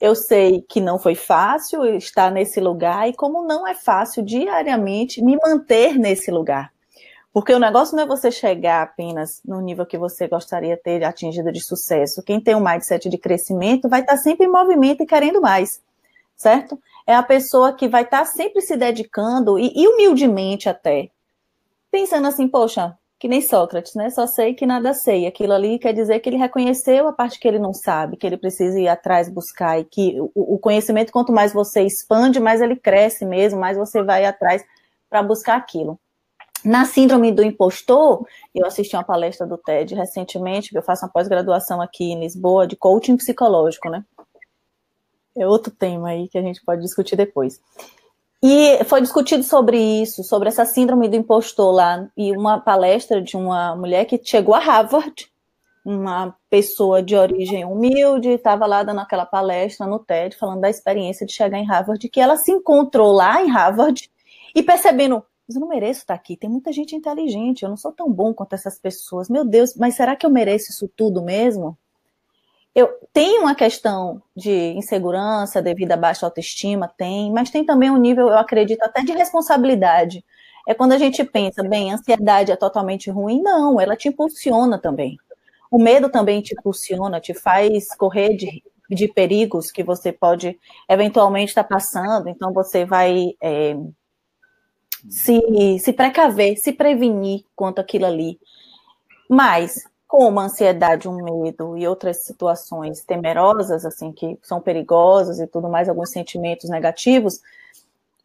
eu 0.00 0.14
sei 0.14 0.62
que 0.68 0.80
não 0.80 0.98
foi 0.98 1.14
fácil 1.14 1.84
estar 1.96 2.30
nesse 2.30 2.60
lugar 2.60 3.08
e 3.08 3.14
como 3.14 3.46
não 3.46 3.66
é 3.66 3.74
fácil 3.74 4.22
diariamente 4.22 5.22
me 5.22 5.36
manter 5.36 5.98
nesse 5.98 6.30
lugar. 6.30 6.72
Porque 7.32 7.54
o 7.54 7.58
negócio 7.58 7.96
não 7.96 8.02
é 8.02 8.06
você 8.06 8.30
chegar 8.30 8.82
apenas 8.82 9.40
no 9.44 9.60
nível 9.60 9.86
que 9.86 9.96
você 9.96 10.28
gostaria 10.28 10.76
de 10.76 10.82
ter 10.82 11.02
atingido 11.02 11.50
de 11.50 11.60
sucesso. 11.60 12.22
Quem 12.22 12.40
tem 12.40 12.54
um 12.54 12.62
mindset 12.62 13.08
de 13.08 13.16
crescimento 13.16 13.88
vai 13.88 14.00
estar 14.00 14.16
sempre 14.18 14.46
em 14.46 14.50
movimento 14.50 15.02
e 15.02 15.06
querendo 15.06 15.40
mais, 15.40 15.80
certo? 16.36 16.78
É 17.12 17.14
a 17.14 17.22
pessoa 17.22 17.74
que 17.74 17.86
vai 17.88 18.04
estar 18.04 18.24
sempre 18.24 18.62
se 18.62 18.74
dedicando 18.74 19.58
e, 19.58 19.70
e 19.76 19.86
humildemente 19.86 20.66
até, 20.66 21.10
pensando 21.90 22.26
assim, 22.26 22.48
poxa, 22.48 22.96
que 23.18 23.28
nem 23.28 23.42
Sócrates, 23.42 23.94
né? 23.94 24.08
Só 24.08 24.26
sei 24.26 24.54
que 24.54 24.64
nada 24.64 24.94
sei. 24.94 25.26
Aquilo 25.26 25.52
ali 25.52 25.78
quer 25.78 25.92
dizer 25.92 26.20
que 26.20 26.30
ele 26.30 26.38
reconheceu 26.38 27.06
a 27.06 27.12
parte 27.12 27.38
que 27.38 27.46
ele 27.46 27.58
não 27.58 27.74
sabe, 27.74 28.16
que 28.16 28.26
ele 28.26 28.38
precisa 28.38 28.80
ir 28.80 28.88
atrás 28.88 29.28
buscar 29.28 29.78
e 29.78 29.84
que 29.84 30.16
o, 30.34 30.58
conhecimento, 30.58 31.12
quanto 31.12 31.34
mais 31.34 31.52
você 31.52 31.82
expande, 31.82 32.40
mais 32.40 32.62
ele 32.62 32.76
cresce 32.76 33.26
mesmo, 33.26 33.60
mais 33.60 33.76
você 33.76 34.02
vai 34.02 34.24
atrás 34.24 34.64
para 35.10 35.22
buscar 35.22 35.58
aquilo. 35.58 36.00
Na 36.64 36.86
síndrome 36.86 37.30
do 37.30 37.42
impostor, 37.42 38.26
eu 38.54 38.64
assisti 38.64 38.96
uma 38.96 39.04
palestra 39.04 39.46
do 39.46 39.58
TED 39.58 39.94
recentemente, 39.94 40.74
eu 40.74 40.82
faço 40.82 41.04
uma 41.04 41.12
pós-graduação 41.12 41.82
aqui 41.82 42.04
em 42.04 42.20
Lisboa 42.20 42.66
de 42.66 42.74
coaching 42.74 43.18
psicológico, 43.18 43.90
né? 43.90 44.02
É 45.36 45.46
outro 45.46 45.72
tema 45.72 46.10
aí 46.10 46.28
que 46.28 46.38
a 46.38 46.42
gente 46.42 46.62
pode 46.64 46.82
discutir 46.82 47.16
depois. 47.16 47.60
E 48.42 48.82
foi 48.84 49.00
discutido 49.00 49.44
sobre 49.44 49.78
isso, 49.78 50.24
sobre 50.24 50.48
essa 50.48 50.64
síndrome 50.64 51.08
do 51.08 51.14
impostor 51.14 51.72
lá, 51.72 52.08
e 52.16 52.36
uma 52.36 52.60
palestra 52.60 53.22
de 53.22 53.36
uma 53.36 53.76
mulher 53.76 54.04
que 54.04 54.20
chegou 54.22 54.52
a 54.52 54.58
Harvard, 54.58 55.30
uma 55.84 56.34
pessoa 56.50 57.00
de 57.00 57.14
origem 57.14 57.64
humilde, 57.64 58.30
estava 58.30 58.66
lá 58.66 58.82
dando 58.82 59.00
aquela 59.00 59.24
palestra 59.24 59.86
no 59.86 60.00
TED, 60.00 60.36
falando 60.36 60.60
da 60.60 60.70
experiência 60.70 61.24
de 61.24 61.32
chegar 61.32 61.58
em 61.58 61.66
Harvard, 61.66 62.08
que 62.08 62.20
ela 62.20 62.36
se 62.36 62.50
encontrou 62.50 63.12
lá 63.12 63.40
em 63.42 63.48
Harvard 63.48 64.10
e 64.54 64.62
percebendo, 64.62 65.24
mas 65.46 65.54
eu 65.54 65.60
não 65.60 65.68
mereço 65.68 66.00
estar 66.00 66.14
aqui. 66.14 66.36
Tem 66.36 66.50
muita 66.50 66.72
gente 66.72 66.96
inteligente, 66.96 67.62
eu 67.62 67.68
não 67.68 67.76
sou 67.76 67.92
tão 67.92 68.10
bom 68.10 68.34
quanto 68.34 68.54
essas 68.54 68.78
pessoas. 68.78 69.28
Meu 69.28 69.44
Deus, 69.44 69.76
mas 69.76 69.94
será 69.94 70.16
que 70.16 70.26
eu 70.26 70.30
mereço 70.30 70.70
isso 70.70 70.88
tudo 70.96 71.22
mesmo? 71.22 71.78
Eu 72.74 72.88
tenho 73.12 73.42
uma 73.42 73.54
questão 73.54 74.22
de 74.34 74.50
insegurança 74.50 75.60
devido 75.60 75.92
à 75.92 75.96
baixa 75.96 76.24
autoestima, 76.24 76.88
tem, 76.88 77.30
mas 77.30 77.50
tem 77.50 77.64
também 77.64 77.90
um 77.90 77.98
nível, 77.98 78.28
eu 78.28 78.38
acredito, 78.38 78.82
até 78.82 79.02
de 79.02 79.12
responsabilidade. 79.12 80.24
É 80.66 80.72
quando 80.72 80.92
a 80.92 80.98
gente 80.98 81.22
pensa, 81.24 81.62
bem, 81.62 81.92
ansiedade 81.92 82.50
é 82.50 82.56
totalmente 82.56 83.10
ruim, 83.10 83.42
não, 83.42 83.80
ela 83.80 83.96
te 83.96 84.08
impulsiona 84.08 84.78
também. 84.78 85.18
O 85.70 85.78
medo 85.78 86.08
também 86.08 86.40
te 86.40 86.54
impulsiona, 86.54 87.20
te 87.20 87.34
faz 87.34 87.94
correr 87.94 88.36
de, 88.36 88.62
de 88.88 89.08
perigos 89.08 89.70
que 89.70 89.82
você 89.82 90.12
pode 90.12 90.58
eventualmente 90.88 91.50
estar 91.50 91.64
passando, 91.64 92.28
então 92.28 92.52
você 92.52 92.84
vai 92.84 93.34
é, 93.42 93.76
se, 95.08 95.40
se 95.78 95.92
precaver, 95.92 96.56
se 96.56 96.72
prevenir 96.72 97.44
quanto 97.54 97.80
aquilo 97.80 98.06
ali. 98.06 98.38
Mas, 99.28 99.84
como 100.12 100.40
a 100.40 100.44
ansiedade, 100.44 101.08
um 101.08 101.24
medo 101.42 101.74
e 101.74 101.88
outras 101.88 102.18
situações 102.18 103.02
temerosas, 103.02 103.86
assim, 103.86 104.12
que 104.12 104.38
são 104.42 104.60
perigosas 104.60 105.40
e 105.40 105.46
tudo 105.46 105.70
mais, 105.70 105.88
alguns 105.88 106.10
sentimentos 106.10 106.68
negativos, 106.68 107.40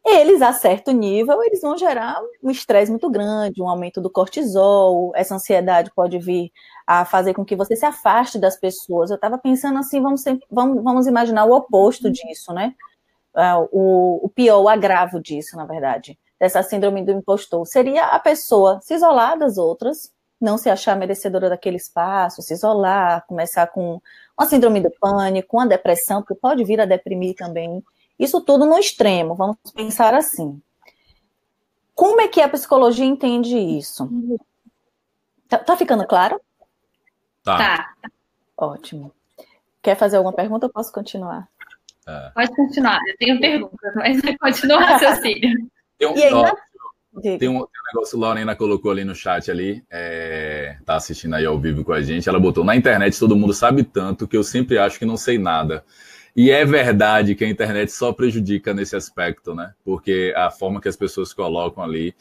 eles, 0.04 0.42
a 0.42 0.52
certo 0.52 0.90
nível, 0.90 1.42
eles 1.42 1.62
vão 1.62 1.78
gerar 1.78 2.20
um 2.42 2.50
estresse 2.50 2.90
muito 2.90 3.08
grande, 3.08 3.62
um 3.62 3.68
aumento 3.70 4.02
do 4.02 4.10
cortisol, 4.10 5.12
essa 5.14 5.34
ansiedade 5.36 5.90
pode 5.96 6.18
vir 6.18 6.52
a 6.86 7.06
fazer 7.06 7.32
com 7.32 7.42
que 7.42 7.56
você 7.56 7.74
se 7.74 7.86
afaste 7.86 8.38
das 8.38 8.58
pessoas. 8.60 9.08
Eu 9.08 9.16
estava 9.16 9.38
pensando 9.38 9.78
assim, 9.78 10.02
vamos, 10.02 10.22
vamos, 10.50 10.84
vamos 10.84 11.06
imaginar 11.06 11.46
o 11.46 11.52
oposto 11.52 12.10
disso, 12.10 12.52
né? 12.52 12.74
É, 13.34 13.54
o, 13.72 14.20
o 14.24 14.28
pior, 14.28 14.60
o 14.60 14.68
agravo 14.68 15.22
disso, 15.22 15.56
na 15.56 15.64
verdade 15.64 16.18
dessa 16.38 16.62
síndrome 16.62 17.04
do 17.04 17.10
impostor 17.10 17.66
seria 17.66 18.04
a 18.06 18.20
pessoa 18.20 18.78
se 18.80 18.94
isolar 18.94 19.36
das 19.36 19.58
outras, 19.58 20.12
não 20.40 20.56
se 20.56 20.70
achar 20.70 20.96
merecedora 20.96 21.48
daquele 21.48 21.76
espaço, 21.76 22.42
se 22.42 22.54
isolar, 22.54 23.24
começar 23.26 23.66
com 23.68 24.00
uma 24.38 24.48
síndrome 24.48 24.80
do 24.80 24.90
pânico, 24.90 25.56
uma 25.56 25.66
depressão, 25.66 26.22
porque 26.22 26.34
pode 26.34 26.64
vir 26.64 26.80
a 26.80 26.86
deprimir 26.86 27.34
também. 27.34 27.82
Isso 28.18 28.40
tudo 28.40 28.64
no 28.64 28.78
extremo, 28.78 29.34
vamos 29.34 29.56
pensar 29.74 30.14
assim. 30.14 30.60
Como 31.94 32.20
é 32.20 32.28
que 32.28 32.40
a 32.40 32.48
psicologia 32.48 33.04
entende 33.04 33.56
isso? 33.58 34.08
Tá, 35.48 35.58
tá 35.58 35.76
ficando 35.76 36.06
claro? 36.06 36.40
Tá. 37.42 37.58
tá. 37.58 37.94
Ótimo. 38.56 39.12
Quer 39.82 39.96
fazer 39.96 40.16
alguma 40.16 40.34
pergunta? 40.34 40.66
Eu 40.66 40.70
posso 40.70 40.92
continuar? 40.92 41.48
É. 42.06 42.30
Pode 42.34 42.54
continuar. 42.54 43.00
Eu 43.06 43.16
tenho 43.18 43.40
perguntas, 43.40 43.94
mas 43.94 44.20
continua 44.38 44.78
o 44.78 44.80
raciocínio. 44.80 45.68
Um, 46.00 46.16
e 46.16 46.30
tem, 47.20 47.34
um, 47.34 47.38
tem 47.38 47.48
um 47.48 47.66
negócio, 47.94 48.18
Lorena 48.18 48.54
colocou 48.56 48.90
ali 48.90 49.04
no 49.04 49.14
chat 49.14 49.50
ali, 49.50 49.82
é, 49.90 50.76
tá 50.84 50.96
assistindo 50.96 51.34
aí 51.34 51.44
ao 51.44 51.58
vivo 51.58 51.84
com 51.84 51.92
a 51.92 52.00
gente, 52.00 52.28
ela 52.28 52.40
botou, 52.40 52.64
na 52.64 52.76
internet 52.76 53.18
todo 53.18 53.36
mundo 53.36 53.52
sabe 53.52 53.82
tanto 53.82 54.26
que 54.26 54.36
eu 54.36 54.44
sempre 54.44 54.78
acho 54.78 54.98
que 54.98 55.04
não 55.04 55.16
sei 55.16 55.38
nada. 55.38 55.84
E 56.36 56.50
é 56.50 56.64
verdade 56.64 57.34
que 57.34 57.44
a 57.44 57.48
internet 57.48 57.90
só 57.90 58.12
prejudica 58.12 58.72
nesse 58.72 58.94
aspecto, 58.94 59.54
né? 59.54 59.74
Porque 59.84 60.32
a 60.36 60.50
forma 60.50 60.80
que 60.80 60.88
as 60.88 60.94
pessoas 60.94 61.32
colocam 61.32 61.82
ali 61.82 62.14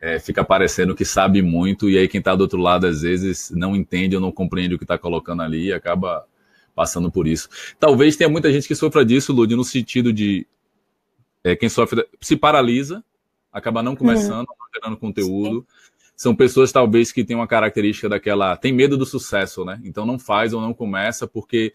é, 0.00 0.18
fica 0.18 0.42
parecendo 0.42 0.96
que 0.96 1.04
sabe 1.04 1.40
muito, 1.40 1.88
e 1.88 1.96
aí 1.96 2.08
quem 2.08 2.18
está 2.18 2.34
do 2.34 2.40
outro 2.40 2.58
lado 2.58 2.88
às 2.88 3.02
vezes 3.02 3.52
não 3.52 3.76
entende 3.76 4.16
ou 4.16 4.20
não 4.20 4.32
compreende 4.32 4.74
o 4.74 4.78
que 4.78 4.84
está 4.84 4.98
colocando 4.98 5.42
ali 5.42 5.66
e 5.66 5.72
acaba 5.72 6.26
passando 6.74 7.10
por 7.10 7.28
isso. 7.28 7.48
Talvez 7.78 8.16
tenha 8.16 8.28
muita 8.28 8.52
gente 8.52 8.66
que 8.66 8.74
sofra 8.74 9.04
disso, 9.04 9.32
Lud, 9.32 9.54
no 9.54 9.62
sentido 9.62 10.12
de 10.12 10.44
é, 11.44 11.54
quem 11.54 11.68
sofre 11.68 12.04
se 12.20 12.36
paralisa 12.36 13.04
acaba 13.52 13.82
não 13.82 13.94
começando, 13.94 14.48
uhum. 14.48 14.56
não 14.58 14.66
gerando 14.74 14.96
conteúdo. 14.96 15.66
São 16.16 16.34
pessoas, 16.34 16.70
talvez, 16.70 17.10
que 17.10 17.24
têm 17.24 17.36
uma 17.36 17.46
característica 17.46 18.08
daquela. 18.08 18.56
tem 18.56 18.72
medo 18.72 18.96
do 18.96 19.04
sucesso, 19.04 19.64
né? 19.64 19.80
Então 19.84 20.06
não 20.06 20.18
faz 20.18 20.52
ou 20.52 20.60
não 20.60 20.72
começa 20.72 21.26
porque 21.26 21.72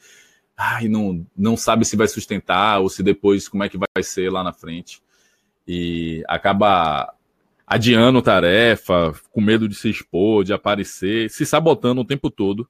ai, 0.58 0.88
não, 0.88 1.26
não 1.38 1.56
sabe 1.56 1.86
se 1.86 1.96
vai 1.96 2.08
sustentar 2.08 2.80
ou 2.80 2.90
se 2.90 3.04
depois 3.04 3.48
como 3.48 3.64
é 3.64 3.70
que 3.70 3.78
vai 3.78 4.02
ser 4.02 4.32
lá 4.32 4.44
na 4.44 4.52
frente. 4.52 5.02
E 5.68 6.24
acaba 6.28 7.14
adiando 7.66 8.22
tarefa, 8.22 9.14
com 9.32 9.42
medo 9.42 9.68
de 9.68 9.76
se 9.76 9.90
expor, 9.90 10.44
de 10.44 10.54
aparecer, 10.54 11.30
se 11.30 11.46
sabotando 11.46 12.02
o 12.02 12.06
tempo 12.06 12.32
todo 12.32 12.68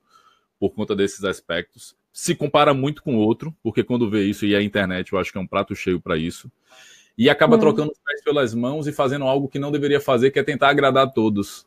por 0.59 0.71
conta 0.71 0.95
desses 0.95 1.23
aspectos. 1.23 1.95
Se 2.11 2.33
compara 2.33 2.73
muito 2.73 3.03
com 3.03 3.15
outro, 3.15 3.55
porque 3.61 3.83
quando 3.83 4.09
vê 4.09 4.25
isso, 4.25 4.45
e 4.45 4.55
a 4.55 4.61
internet 4.61 5.13
eu 5.13 5.19
acho 5.19 5.31
que 5.31 5.37
é 5.37 5.41
um 5.41 5.47
prato 5.47 5.75
cheio 5.75 6.01
para 6.01 6.17
isso, 6.17 6.51
e 7.17 7.29
acaba 7.29 7.55
hum. 7.55 7.59
trocando 7.59 7.91
os 7.91 7.99
pés 7.99 8.23
pelas 8.23 8.53
mãos 8.53 8.87
e 8.87 8.93
fazendo 8.93 9.25
algo 9.25 9.47
que 9.47 9.57
não 9.57 9.71
deveria 9.71 9.99
fazer, 9.99 10.31
que 10.31 10.39
é 10.39 10.43
tentar 10.43 10.69
agradar 10.69 11.05
a 11.05 11.09
todos. 11.09 11.65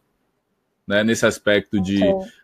Né, 0.87 1.05
nesse 1.05 1.25
aspecto 1.25 1.81
de 1.81 2.01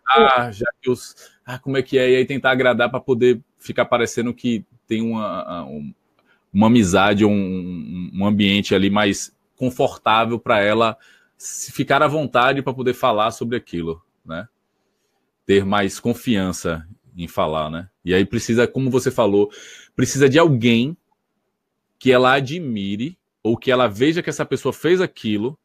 ah, 0.08 0.52
já 0.52 0.66
que 0.80 0.88
os. 0.88 1.16
Ah, 1.44 1.58
como 1.58 1.76
é 1.76 1.82
que 1.82 1.98
é? 1.98 2.12
E 2.12 2.16
aí 2.16 2.24
tentar 2.24 2.52
agradar 2.52 2.88
para 2.88 3.00
poder 3.00 3.40
ficar 3.58 3.86
parecendo 3.86 4.32
que 4.32 4.64
tem 4.86 5.02
uma, 5.02 5.64
uma, 5.64 5.94
uma 6.52 6.66
amizade, 6.68 7.24
um, 7.24 8.10
um 8.14 8.24
ambiente 8.24 8.72
ali 8.72 8.88
mais 8.88 9.34
confortável 9.56 10.38
para 10.38 10.60
ela 10.60 10.96
ficar 11.38 12.02
à 12.02 12.06
vontade 12.06 12.62
para 12.62 12.72
poder 12.72 12.94
falar 12.94 13.30
sobre 13.32 13.56
aquilo, 13.56 14.00
né? 14.24 14.46
Ter 15.44 15.64
mais 15.64 15.98
confiança 15.98 16.86
em 17.16 17.26
falar, 17.26 17.68
né? 17.70 17.88
E 18.04 18.14
aí 18.14 18.24
precisa, 18.24 18.66
como 18.66 18.90
você 18.90 19.10
falou, 19.10 19.50
precisa 19.94 20.28
de 20.28 20.38
alguém 20.38 20.96
que 21.98 22.12
ela 22.12 22.32
admire 22.34 23.16
ou 23.42 23.56
que 23.56 23.70
ela 23.70 23.86
veja 23.86 24.22
que 24.22 24.30
essa 24.30 24.44
pessoa 24.44 24.72
fez 24.72 25.00
aquilo, 25.00 25.58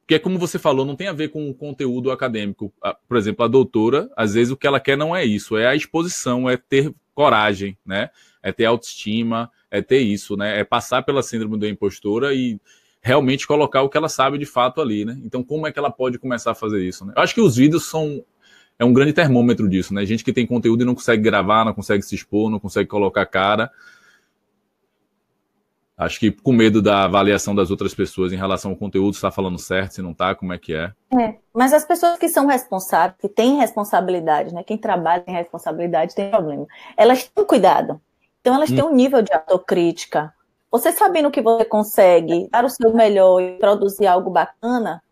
porque 0.00 0.18
como 0.18 0.38
você 0.38 0.58
falou, 0.58 0.84
não 0.84 0.96
tem 0.96 1.08
a 1.08 1.12
ver 1.12 1.28
com 1.28 1.48
o 1.48 1.54
conteúdo 1.54 2.10
acadêmico. 2.10 2.72
Por 3.08 3.16
exemplo, 3.16 3.44
a 3.44 3.48
doutora, 3.48 4.10
às 4.16 4.34
vezes 4.34 4.52
o 4.52 4.56
que 4.56 4.66
ela 4.66 4.80
quer 4.80 4.96
não 4.96 5.14
é 5.14 5.24
isso, 5.24 5.56
é 5.56 5.66
a 5.66 5.74
exposição, 5.74 6.50
é 6.50 6.56
ter 6.56 6.92
coragem, 7.14 7.78
né? 7.86 8.10
É 8.42 8.52
ter 8.52 8.64
autoestima, 8.64 9.50
é 9.70 9.80
ter 9.80 10.00
isso, 10.00 10.36
né? 10.36 10.60
É 10.60 10.64
passar 10.64 11.02
pela 11.02 11.22
síndrome 11.22 11.58
da 11.58 11.68
impostora 11.68 12.34
e 12.34 12.60
realmente 13.00 13.46
colocar 13.46 13.82
o 13.82 13.88
que 13.88 13.96
ela 13.96 14.08
sabe 14.08 14.38
de 14.38 14.46
fato 14.46 14.80
ali, 14.80 15.04
né? 15.04 15.18
Então, 15.24 15.42
como 15.42 15.66
é 15.66 15.72
que 15.72 15.78
ela 15.78 15.90
pode 15.90 16.18
começar 16.18 16.50
a 16.50 16.54
fazer 16.54 16.82
isso? 16.84 17.04
Né? 17.04 17.14
Eu 17.16 17.22
acho 17.22 17.34
que 17.34 17.40
os 17.40 17.56
vídeos 17.56 17.86
são 17.86 18.24
é 18.78 18.84
um 18.84 18.92
grande 18.92 19.12
termômetro 19.12 19.68
disso, 19.68 19.94
né? 19.94 20.04
Gente 20.04 20.24
que 20.24 20.32
tem 20.32 20.46
conteúdo 20.46 20.82
e 20.82 20.84
não 20.84 20.94
consegue 20.94 21.22
gravar, 21.22 21.64
não 21.64 21.72
consegue 21.72 22.02
se 22.02 22.14
expor, 22.14 22.50
não 22.50 22.58
consegue 22.58 22.88
colocar 22.88 23.24
cara. 23.26 23.70
Acho 25.96 26.18
que 26.18 26.30
com 26.30 26.52
medo 26.52 26.80
da 26.80 27.04
avaliação 27.04 27.54
das 27.54 27.70
outras 27.70 27.94
pessoas 27.94 28.32
em 28.32 28.36
relação 28.36 28.70
ao 28.70 28.76
conteúdo, 28.76 29.12
se 29.12 29.18
está 29.18 29.30
falando 29.30 29.58
certo, 29.58 29.92
se 29.92 30.02
não 30.02 30.12
está, 30.12 30.34
como 30.34 30.52
é 30.52 30.58
que 30.58 30.74
é. 30.74 30.92
É, 31.20 31.36
mas 31.54 31.72
as 31.72 31.84
pessoas 31.84 32.18
que 32.18 32.28
são 32.28 32.46
responsáveis, 32.46 33.20
que 33.20 33.28
têm 33.28 33.58
responsabilidade, 33.58 34.54
né? 34.54 34.64
Quem 34.64 34.78
trabalha 34.78 35.22
tem 35.22 35.34
responsabilidade, 35.34 36.14
tem 36.14 36.30
problema. 36.30 36.66
Elas 36.96 37.28
têm 37.28 37.44
cuidado 37.44 38.00
Então 38.40 38.54
elas 38.54 38.70
hum. 38.70 38.74
têm 38.74 38.84
um 38.84 38.94
nível 38.94 39.22
de 39.22 39.32
autocrítica. 39.32 40.32
Você 40.70 40.90
sabendo 40.92 41.30
que 41.30 41.42
você 41.42 41.66
consegue 41.66 42.48
dar 42.50 42.64
o 42.64 42.70
seu 42.70 42.94
melhor 42.94 43.40
e 43.40 43.58
produzir 43.58 44.06
algo 44.06 44.30
bacana, 44.30 45.02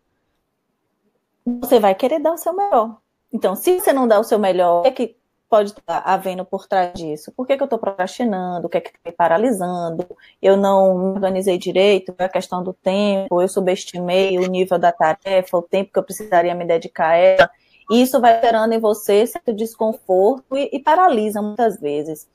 você 1.45 1.79
vai 1.79 1.93
querer 1.93 2.19
dar 2.19 2.33
o 2.33 2.37
seu 2.37 2.53
melhor. 2.53 2.97
Então, 3.31 3.55
se 3.55 3.79
você 3.79 3.93
não 3.93 4.07
dá 4.07 4.19
o 4.19 4.23
seu 4.23 4.37
melhor, 4.37 4.79
o 4.79 4.81
que, 4.83 4.87
é 4.87 4.91
que 4.91 5.20
pode 5.51 5.71
estar 5.71 6.01
havendo 6.05 6.45
por 6.45 6.65
trás 6.65 6.93
disso? 6.93 7.29
Por 7.33 7.45
que, 7.45 7.57
que 7.57 7.61
eu 7.61 7.65
estou 7.65 7.77
procrastinando? 7.77 8.67
O 8.67 8.69
que 8.69 8.77
é 8.77 8.81
que 8.81 8.87
está 8.87 8.99
me 9.05 9.11
paralisando? 9.11 10.07
Eu 10.41 10.55
não 10.55 10.97
me 10.97 11.05
organizei 11.15 11.57
direito? 11.57 12.15
É 12.17 12.23
a 12.23 12.29
questão 12.29 12.63
do 12.63 12.71
tempo? 12.71 13.41
Eu 13.41 13.47
subestimei 13.49 14.37
o 14.39 14.47
nível 14.47 14.79
da 14.79 14.93
tarefa, 14.93 15.57
o 15.57 15.61
tempo 15.61 15.91
que 15.91 15.99
eu 15.99 16.03
precisaria 16.03 16.55
me 16.55 16.65
dedicar 16.65 17.09
a 17.09 17.17
ela? 17.17 17.51
E 17.91 18.01
isso 18.01 18.21
vai 18.21 18.39
gerando 18.39 18.71
em 18.71 18.79
você 18.79 19.27
certo 19.27 19.53
desconforto 19.53 20.55
e, 20.55 20.69
e 20.71 20.79
paralisa 20.79 21.41
muitas 21.41 21.77
vezes. 21.77 22.25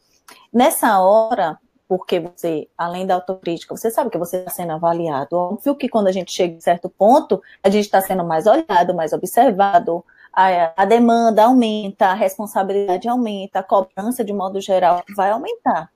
Nessa 0.53 1.01
hora, 1.01 1.59
porque 1.89 2.21
você, 2.21 2.69
além 2.77 3.07
da 3.07 3.15
autocrítica, 3.15 3.75
você 3.75 3.91
sabe 3.91 4.11
que 4.11 4.19
você 4.19 4.39
está 4.39 4.51
sendo 4.51 4.73
avaliado. 4.73 5.37
Óbvio 5.37 5.75
que 5.75 5.89
quando 5.89 6.09
a 6.09 6.13
gente 6.13 6.33
chega 6.33 6.55
em 6.55 6.61
certo 6.61 6.91
ponto, 6.91 7.41
a 7.63 7.71
gente 7.71 7.87
está 7.87 8.03
sendo 8.03 8.25
mais 8.25 8.47
olhado, 8.47 8.95
mais 8.95 9.15
observado, 9.15 10.05
a, 10.37 10.83
a, 10.83 10.85
demanda 10.85 11.45
aumenta, 11.45 12.09
a 12.09 12.15
responsabilidade 12.15 13.09
aumenta, 13.09 13.61
a 13.61 13.63
cobrança, 13.63 14.23
de 14.23 14.33
modo 14.33 14.61
geral, 14.61 15.03
vai 15.17 15.31
aumentar. 15.31 15.91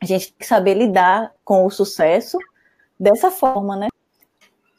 A 0.00 0.04
gente 0.04 0.28
tem 0.28 0.38
que 0.38 0.46
saber 0.46 0.74
lidar 0.74 1.32
com 1.42 1.64
o 1.64 1.70
sucesso 1.70 2.38
dessa 3.00 3.30
forma, 3.30 3.74
né? 3.74 3.88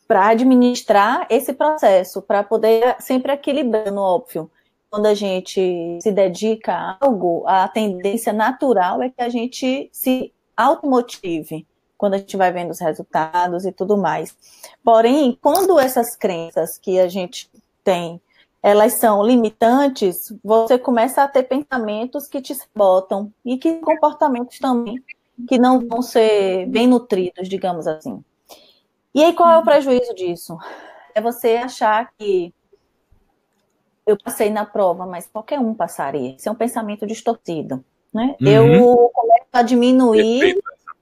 Para 0.07 0.27
administrar 0.27 1.25
esse 1.31 1.51
processo, 1.51 2.21
para 2.21 2.43
poder 2.43 2.95
sempre 2.99 3.33
equilibrando, 3.33 3.99
óbvio 3.99 4.51
quando 4.95 5.07
a 5.07 5.13
gente 5.13 5.99
se 6.01 6.09
dedica 6.09 6.73
a 6.73 6.97
algo, 7.01 7.43
a 7.45 7.67
tendência 7.67 8.31
natural 8.31 9.01
é 9.01 9.09
que 9.09 9.21
a 9.21 9.27
gente 9.27 9.89
se 9.91 10.31
automotive 10.55 11.67
quando 11.97 12.13
a 12.13 12.17
gente 12.17 12.37
vai 12.37 12.49
vendo 12.53 12.71
os 12.71 12.79
resultados 12.79 13.65
e 13.65 13.73
tudo 13.73 13.97
mais. 13.97 14.37
Porém, 14.81 15.37
quando 15.41 15.77
essas 15.77 16.15
crenças 16.15 16.77
que 16.77 16.97
a 16.97 17.09
gente 17.09 17.51
tem, 17.83 18.21
elas 18.65 18.93
são 18.93 19.23
limitantes, 19.23 20.33
você 20.43 20.75
começa 20.75 21.21
a 21.21 21.27
ter 21.27 21.43
pensamentos 21.43 22.27
que 22.27 22.41
te 22.41 22.57
botam 22.75 23.31
e 23.45 23.59
que 23.59 23.75
comportamentos 23.75 24.57
também 24.57 24.95
que 25.47 25.59
não 25.59 25.87
vão 25.87 26.01
ser 26.01 26.65
bem 26.65 26.87
nutridos, 26.87 27.47
digamos 27.47 27.85
assim. 27.85 28.25
E 29.13 29.23
aí 29.23 29.33
qual 29.33 29.51
é 29.51 29.57
o 29.59 29.63
prejuízo 29.63 30.15
disso? 30.15 30.57
É 31.13 31.21
você 31.21 31.57
achar 31.57 32.11
que 32.17 32.51
eu 34.03 34.17
passei 34.17 34.49
na 34.49 34.65
prova, 34.65 35.05
mas 35.05 35.27
qualquer 35.27 35.59
um 35.59 35.75
passaria. 35.75 36.35
Isso 36.35 36.49
é 36.49 36.51
um 36.51 36.55
pensamento 36.55 37.05
distorcido. 37.05 37.85
Né? 38.11 38.35
Uhum. 38.41 38.47
Eu 38.47 39.11
começo 39.13 39.47
a 39.53 39.61
diminuir 39.61 40.59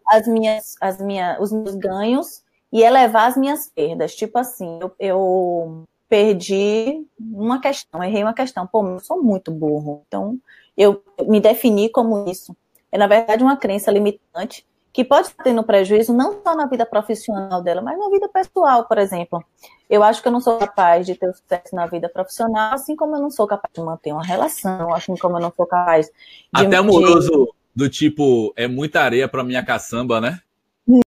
as 0.09 0.27
minhas, 0.27 0.75
as 0.81 0.99
minhas, 0.99 1.39
os 1.39 1.53
meus 1.53 1.75
ganhos 1.75 2.43
e 2.73 2.83
elevar 2.83 3.29
as 3.29 3.37
minhas 3.37 3.69
perdas. 3.69 4.13
Tipo 4.13 4.39
assim, 4.39 4.79
eu, 4.81 4.91
eu 4.99 5.85
perdi 6.13 7.07
uma 7.19 7.59
questão, 7.59 8.03
errei 8.03 8.21
uma 8.21 8.35
questão. 8.35 8.67
Pô, 8.67 8.87
eu 8.87 8.99
sou 8.99 9.23
muito 9.23 9.49
burro. 9.49 10.03
Então, 10.07 10.37
eu 10.77 11.03
me 11.27 11.39
defini 11.39 11.89
como 11.89 12.29
isso. 12.29 12.55
É, 12.91 12.99
na 12.99 13.07
verdade, 13.07 13.43
uma 13.43 13.57
crença 13.57 13.89
limitante 13.89 14.63
que 14.93 15.03
pode 15.03 15.29
estar 15.29 15.43
tendo 15.43 15.63
prejuízo 15.63 16.13
não 16.13 16.39
só 16.43 16.55
na 16.55 16.67
vida 16.67 16.85
profissional 16.85 17.63
dela, 17.63 17.81
mas 17.81 17.97
na 17.97 18.09
vida 18.09 18.29
pessoal, 18.29 18.85
por 18.85 18.99
exemplo. 18.99 19.43
Eu 19.89 20.03
acho 20.03 20.21
que 20.21 20.27
eu 20.27 20.31
não 20.31 20.39
sou 20.39 20.59
capaz 20.59 21.07
de 21.07 21.15
ter 21.15 21.33
sucesso 21.33 21.75
na 21.75 21.87
vida 21.87 22.07
profissional, 22.07 22.75
assim 22.75 22.95
como 22.95 23.15
eu 23.15 23.19
não 23.19 23.31
sou 23.31 23.47
capaz 23.47 23.73
de 23.73 23.81
manter 23.81 24.13
uma 24.13 24.23
relação, 24.23 24.93
assim 24.93 25.15
como 25.17 25.37
eu 25.37 25.41
não 25.41 25.51
sou 25.55 25.65
capaz 25.65 26.05
de. 26.05 26.63
Até 26.63 26.75
amoroso 26.75 27.51
do 27.75 27.89
tipo, 27.89 28.53
é 28.55 28.67
muita 28.67 29.01
areia 29.01 29.27
para 29.27 29.43
minha 29.43 29.65
caçamba, 29.65 30.21
né? 30.21 30.39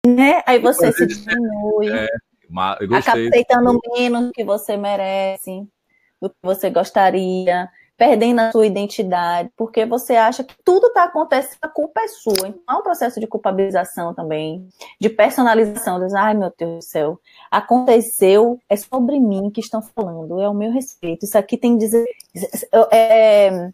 Né? 0.03 0.41
Aí 0.47 0.57
você 0.57 0.91
se 0.91 1.05
diminui. 1.05 1.91
É, 1.91 2.07
acaba 2.49 3.27
aceitando 3.27 3.79
menos 3.93 4.25
do 4.25 4.31
que 4.31 4.43
você 4.43 4.77
merece, 4.77 5.67
do 6.21 6.29
que 6.29 6.35
você 6.41 6.69
gostaria 6.69 7.69
perdendo 7.97 8.39
a 8.39 8.51
sua 8.51 8.65
identidade, 8.65 9.49
porque 9.55 9.85
você 9.85 10.15
acha 10.15 10.43
que 10.43 10.53
tudo 10.63 10.87
está 10.87 11.05
acontecendo, 11.05 11.57
a 11.61 11.67
culpa 11.67 12.01
é 12.01 12.07
sua. 12.07 12.47
Então, 12.47 12.61
há 12.67 12.77
um 12.77 12.83
processo 12.83 13.19
de 13.19 13.27
culpabilização 13.27 14.13
também, 14.13 14.67
de 14.99 15.09
personalização. 15.09 15.99
Diz, 15.99 16.13
ai, 16.13 16.33
meu 16.33 16.51
Deus 16.57 16.75
do 16.75 16.81
céu, 16.81 17.19
aconteceu, 17.49 18.59
é 18.67 18.75
sobre 18.75 19.19
mim 19.19 19.49
que 19.49 19.61
estão 19.61 19.81
falando, 19.81 20.41
é 20.41 20.49
o 20.49 20.53
meu 20.53 20.71
respeito. 20.71 21.25
Isso 21.25 21.37
aqui 21.37 21.57
tem 21.57 21.77
dizer. 21.77 22.05
É, 22.91 23.71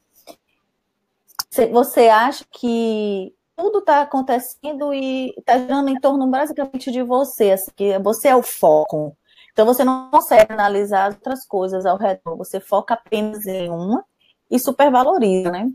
você 1.71 2.07
acha 2.07 2.45
que 2.51 3.33
tudo 3.61 3.77
está 3.77 4.01
acontecendo 4.01 4.91
e 4.91 5.29
está 5.37 5.55
girando 5.59 5.89
em 5.89 5.99
torno 5.99 6.25
basicamente 6.25 6.91
de 6.91 7.03
você, 7.03 7.51
assim, 7.51 7.69
que 7.75 7.99
você 7.99 8.29
é 8.29 8.35
o 8.35 8.41
foco. 8.41 9.15
Então 9.53 9.67
você 9.67 9.83
não 9.83 10.09
consegue 10.09 10.51
analisar 10.51 11.09
as 11.09 11.13
outras 11.13 11.45
coisas 11.45 11.85
ao 11.85 11.95
redor, 11.95 12.35
você 12.35 12.59
foca 12.59 12.95
apenas 12.95 13.45
em 13.45 13.69
uma 13.69 14.03
e 14.49 14.57
supervaloriza, 14.57 15.51
né? 15.51 15.69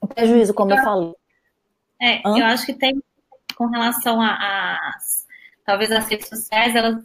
O 0.00 0.06
prejuízo, 0.06 0.54
como 0.54 0.72
eu, 0.72 0.78
eu 0.78 0.82
falei. 0.82 1.12
É, 2.00 2.22
Hã? 2.26 2.38
eu 2.38 2.46
acho 2.46 2.64
que 2.64 2.72
tem 2.72 2.98
com 3.54 3.66
relação 3.66 4.22
a, 4.22 4.30
a 4.30 4.78
talvez 5.66 5.92
as 5.92 6.08
redes 6.08 6.28
sociais, 6.28 6.74
elas, 6.74 7.04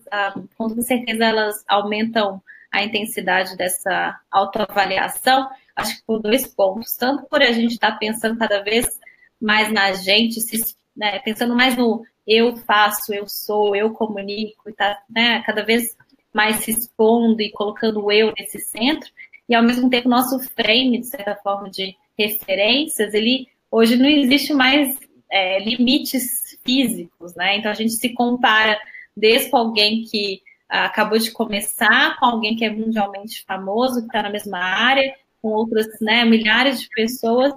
com 0.55 0.69
certeza, 0.81 1.25
elas 1.25 1.65
aumentam 1.67 2.41
a 2.71 2.81
intensidade 2.81 3.57
dessa 3.57 4.17
autoavaliação, 4.31 5.49
acho 5.75 5.97
que 5.97 6.03
por 6.05 6.21
dois 6.21 6.47
pontos. 6.47 6.95
Tanto 6.95 7.25
por 7.25 7.41
a 7.41 7.51
gente 7.51 7.73
estar 7.73 7.91
tá 7.91 7.97
pensando 7.97 8.39
cada 8.39 8.63
vez 8.63 9.02
mais 9.43 9.71
na 9.71 9.93
gente, 9.93 10.39
se, 10.39 10.75
né, 10.95 11.19
pensando 11.19 11.55
mais 11.55 11.75
no 11.75 12.01
eu 12.25 12.55
faço, 12.55 13.13
eu 13.13 13.27
sou, 13.27 13.75
eu 13.75 13.91
comunico, 13.91 14.69
e 14.69 14.73
tá 14.73 14.97
né, 15.09 15.43
cada 15.45 15.63
vez 15.63 15.95
mais 16.33 16.57
se 16.57 16.71
expondo 16.71 17.41
e 17.41 17.51
colocando 17.51 18.03
o 18.03 18.11
eu 18.11 18.33
nesse 18.37 18.59
centro, 18.59 19.09
e 19.47 19.53
ao 19.53 19.61
mesmo 19.61 19.89
tempo 19.89 20.07
nosso 20.07 20.39
frame, 20.39 20.99
de 20.99 21.07
certa 21.07 21.35
forma, 21.35 21.69
de 21.69 21.95
referências, 22.17 23.13
ele 23.13 23.47
hoje 23.69 23.97
não 23.97 24.07
existe 24.07 24.53
mais 24.53 24.97
é, 25.29 25.59
limites 25.59 26.57
físicos, 26.63 27.35
né? 27.35 27.57
Então 27.57 27.69
a 27.69 27.75
gente 27.75 27.93
se 27.93 28.13
compara 28.13 28.79
desde 29.15 29.49
com 29.49 29.57
alguém 29.57 30.03
que 30.03 30.41
ah, 30.69 30.85
acabou 30.85 31.19
de 31.19 31.31
começar, 31.31 32.17
com 32.19 32.25
alguém 32.25 32.55
que 32.55 32.63
é 32.63 32.69
mundialmente 32.69 33.43
famoso, 33.45 33.99
que 33.99 34.07
está 34.07 34.23
na 34.23 34.29
mesma 34.29 34.59
área, 34.59 35.13
com 35.41 35.49
outras 35.49 35.87
né, 35.99 36.23
milhares 36.23 36.81
de 36.81 36.89
pessoas. 36.89 37.53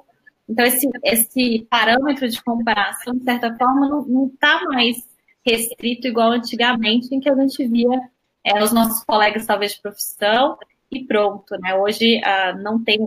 Então, 0.49 0.65
esse, 0.65 0.89
esse 1.03 1.67
parâmetro 1.69 2.29
de 2.29 2.43
comparação, 2.43 3.15
de 3.17 3.25
certa 3.25 3.55
forma, 3.57 3.89
não 4.07 4.27
está 4.27 4.63
mais 4.65 4.97
restrito 5.45 6.07
igual 6.07 6.33
antigamente, 6.33 7.15
em 7.15 7.21
que 7.21 7.29
a 7.29 7.35
gente 7.35 7.67
via 7.67 8.01
é, 8.45 8.63
os 8.63 8.73
nossos 8.73 9.05
colegas, 9.05 9.47
talvez, 9.47 9.75
de 9.75 9.83
profissão, 9.83 10.57
e 10.91 11.05
pronto, 11.05 11.57
né? 11.61 11.75
Hoje 11.75 12.21
uh, 12.21 12.57
não 12.63 12.83
tem 12.83 12.99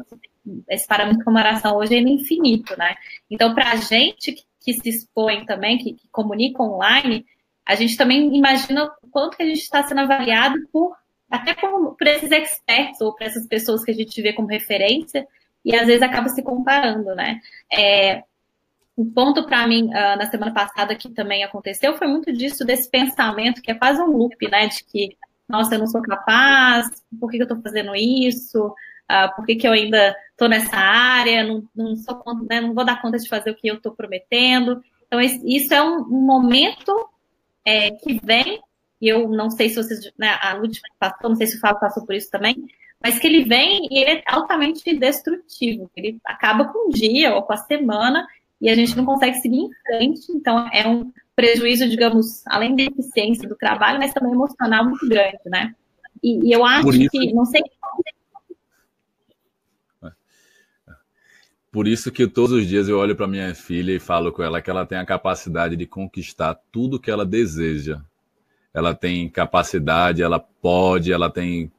esse 0.67 0.87
parâmetro 0.87 1.19
de 1.19 1.25
comparação, 1.25 1.77
hoje 1.77 1.95
é 1.95 1.99
infinito, 1.99 2.77
né? 2.77 2.95
Então, 3.29 3.53
para 3.53 3.71
a 3.71 3.75
gente 3.75 4.33
que, 4.33 4.43
que, 4.59 4.73
se 4.73 4.89
expõe 4.89 5.45
também, 5.45 5.77
que, 5.77 5.93
que, 5.93 6.07
comunica 6.09 6.61
online, 6.61 7.25
a 7.65 7.75
gente 7.75 7.95
também 7.95 8.35
imagina 8.35 8.91
o 9.01 9.07
quanto 9.09 9.37
que 9.37 9.43
a 9.43 9.45
gente 9.45 9.61
está 9.61 9.83
sendo 9.83 10.01
avaliado 10.01 10.57
por 10.71 10.93
até 11.29 11.53
por, 11.53 11.95
por 11.95 12.07
esses 12.07 12.31
experts 12.31 12.99
ou 13.01 13.13
por 13.13 13.23
essas 13.23 13.47
pessoas 13.47 13.83
que 13.83 13.91
a 13.91 13.93
gente 13.93 14.19
vê 14.21 14.33
como 14.33 14.47
referência 14.47 15.27
e 15.69 15.75
às 15.75 15.85
vezes 15.85 16.01
acaba 16.01 16.29
se 16.29 16.41
comparando, 16.41 17.13
né? 17.13 17.39
É, 17.71 18.23
um 18.97 19.09
ponto 19.09 19.45
para 19.45 19.67
mim 19.67 19.85
uh, 19.85 20.17
na 20.17 20.29
semana 20.29 20.51
passada 20.51 20.95
que 20.95 21.09
também 21.09 21.43
aconteceu 21.43 21.95
foi 21.95 22.07
muito 22.07 22.33
disso 22.33 22.65
desse 22.65 22.89
pensamento 22.89 23.61
que 23.61 23.71
é 23.71 23.75
quase 23.75 24.01
um 24.01 24.07
loop, 24.07 24.35
né? 24.49 24.67
De 24.67 24.83
que 24.83 25.15
nossa, 25.47 25.75
eu 25.75 25.79
não 25.79 25.87
sou 25.87 26.01
capaz, 26.01 26.87
por 27.19 27.29
que, 27.31 27.37
eu 27.37 27.43
estou 27.43 27.59
fazendo 27.61 27.95
isso? 27.95 28.67
Uh, 29.11 29.35
por 29.35 29.45
que, 29.45 29.55
que 29.55 29.67
eu 29.67 29.71
ainda 29.71 30.15
estou 30.31 30.47
nessa 30.47 30.77
área? 30.77 31.43
Não, 31.43 31.67
não, 31.75 31.95
sou, 31.95 32.21
né, 32.47 32.61
não 32.61 32.75
vou 32.75 32.85
dar 32.85 33.01
conta 33.01 33.17
de 33.17 33.27
fazer 33.27 33.49
o 33.49 33.55
que 33.55 33.67
eu 33.67 33.75
estou 33.75 33.91
prometendo. 33.91 34.83
Então, 35.07 35.19
isso 35.19 35.73
é 35.73 35.81
um, 35.81 36.03
momento 36.07 37.09
é, 37.65 37.89
que 37.91 38.19
vem, 38.23 38.61
e 39.01 39.07
eu 39.07 39.27
não 39.27 39.49
sei 39.49 39.69
se 39.69 39.75
vocês, 39.75 40.11
né, 40.19 40.37
a 40.39 40.53
Lud 40.53 40.79
passou, 40.99 41.29
não 41.29 41.35
sei 41.35 41.47
se 41.47 41.57
o 41.57 41.59
Fábio 41.59 41.79
passou 41.79 42.05
por 42.05 42.13
isso 42.13 42.29
também, 42.29 42.67
mas 43.01 43.17
que 43.17 43.27
ele 43.27 43.43
vem 43.43 43.87
e 43.89 43.99
ele 43.99 44.19
é 44.19 44.23
altamente 44.27 44.93
destrutivo. 44.97 45.89
Ele 45.95 46.19
acaba 46.25 46.65
com 46.65 46.89
o 46.89 46.91
dia 46.91 47.33
ou 47.33 47.43
com 47.43 47.53
a 47.53 47.57
semana 47.57 48.27
e 48.61 48.69
a 48.69 48.75
gente 48.75 48.95
não 48.95 49.05
consegue 49.05 49.37
seguir 49.37 49.57
em 49.57 49.69
frente. 49.85 50.31
Então, 50.31 50.69
é 50.73 50.87
um 50.87 51.11
prejuízo, 51.35 51.87
digamos, 51.87 52.45
além 52.47 52.75
da 52.75 52.83
eficiência 52.83 53.47
do 53.47 53.55
trabalho, 53.55 53.99
mas 53.99 54.13
também 54.13 54.33
emocional 54.33 54.83
muito 54.83 55.07
grande, 55.07 55.39
né? 55.45 55.73
E, 56.21 56.49
e 56.49 56.51
eu 56.51 56.65
acho 56.65 56.89
isso... 56.89 57.09
que, 57.09 57.33
não 57.33 57.45
sei. 57.45 57.61
Por 61.71 61.87
isso 61.87 62.11
que 62.11 62.27
todos 62.27 62.51
os 62.51 62.67
dias 62.67 62.89
eu 62.89 62.97
olho 62.97 63.15
para 63.15 63.27
minha 63.27 63.53
filha 63.53 63.93
e 63.93 63.99
falo 63.99 64.31
com 64.31 64.41
ela 64.41 64.61
que 64.61 64.69
ela 64.69 64.87
tem 64.87 64.97
a 64.97 65.05
capacidade 65.05 65.75
de 65.75 65.85
conquistar 65.85 66.59
tudo 66.71 66.99
que 66.99 67.11
ela 67.11 67.25
deseja. 67.25 68.01
Ela 68.73 68.93
tem 68.93 69.29
capacidade, 69.29 70.23
ela 70.23 70.39
pode, 70.39 71.13
ela 71.13 71.29
tem 71.29 71.71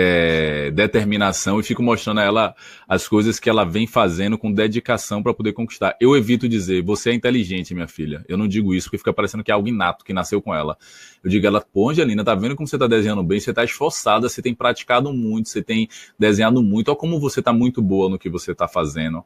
é, 0.00 0.70
determinação 0.70 1.58
e 1.58 1.62
fico 1.64 1.82
mostrando 1.82 2.20
a 2.20 2.22
ela 2.22 2.54
as 2.86 3.08
coisas 3.08 3.40
que 3.40 3.50
ela 3.50 3.64
vem 3.64 3.84
fazendo 3.84 4.38
com 4.38 4.52
dedicação 4.52 5.24
para 5.24 5.34
poder 5.34 5.52
conquistar. 5.52 5.96
Eu 6.00 6.16
evito 6.16 6.48
dizer, 6.48 6.84
você 6.84 7.10
é 7.10 7.14
inteligente, 7.14 7.74
minha 7.74 7.88
filha. 7.88 8.24
Eu 8.28 8.38
não 8.38 8.46
digo 8.46 8.72
isso 8.72 8.86
porque 8.86 8.98
fica 8.98 9.12
parecendo 9.12 9.42
que 9.42 9.50
é 9.50 9.54
algo 9.54 9.66
inato 9.66 10.04
que 10.04 10.12
nasceu 10.12 10.40
com 10.40 10.54
ela. 10.54 10.78
Eu 11.22 11.28
digo 11.28 11.44
ela, 11.44 11.60
pô, 11.60 11.90
Angelina, 11.90 12.22
tá 12.22 12.32
vendo 12.36 12.54
como 12.54 12.68
você 12.68 12.78
tá 12.78 12.86
desenhando 12.86 13.24
bem? 13.24 13.40
Você 13.40 13.52
tá 13.52 13.64
esforçada, 13.64 14.28
você 14.28 14.40
tem 14.40 14.54
praticado 14.54 15.12
muito, 15.12 15.48
você 15.48 15.64
tem 15.64 15.88
desenhado 16.16 16.62
muito. 16.62 16.90
Olha 16.90 16.96
como 16.96 17.18
você 17.18 17.42
tá 17.42 17.52
muito 17.52 17.82
boa 17.82 18.08
no 18.08 18.18
que 18.20 18.30
você 18.30 18.54
tá 18.54 18.68
fazendo. 18.68 19.24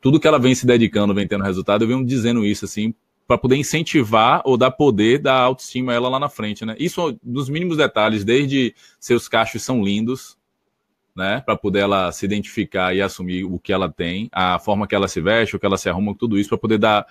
Tudo 0.00 0.20
que 0.20 0.28
ela 0.28 0.38
vem 0.38 0.54
se 0.54 0.64
dedicando, 0.64 1.12
vem 1.12 1.26
tendo 1.26 1.42
resultado, 1.42 1.82
eu 1.82 1.88
venho 1.88 2.06
dizendo 2.06 2.46
isso 2.46 2.64
assim 2.64 2.94
para 3.32 3.38
poder 3.38 3.56
incentivar 3.56 4.42
ou 4.44 4.58
dar 4.58 4.70
poder, 4.70 5.18
dar 5.18 5.40
autoestima 5.40 5.90
a 5.92 5.94
ela 5.94 6.06
lá 6.10 6.18
na 6.18 6.28
frente, 6.28 6.66
né? 6.66 6.76
Isso 6.78 7.18
dos 7.22 7.48
mínimos 7.48 7.78
detalhes, 7.78 8.24
desde 8.24 8.74
seus 9.00 9.26
cachos 9.26 9.62
são 9.62 9.82
lindos, 9.82 10.36
né? 11.16 11.40
Para 11.40 11.56
poder 11.56 11.78
ela 11.78 12.12
se 12.12 12.26
identificar 12.26 12.94
e 12.94 13.00
assumir 13.00 13.44
o 13.44 13.58
que 13.58 13.72
ela 13.72 13.90
tem, 13.90 14.28
a 14.30 14.58
forma 14.58 14.86
que 14.86 14.94
ela 14.94 15.08
se 15.08 15.18
veste, 15.18 15.56
o 15.56 15.58
que 15.58 15.64
ela 15.64 15.78
se 15.78 15.88
arruma, 15.88 16.14
tudo 16.14 16.38
isso 16.38 16.50
para 16.50 16.58
poder 16.58 16.76
dar 16.76 17.06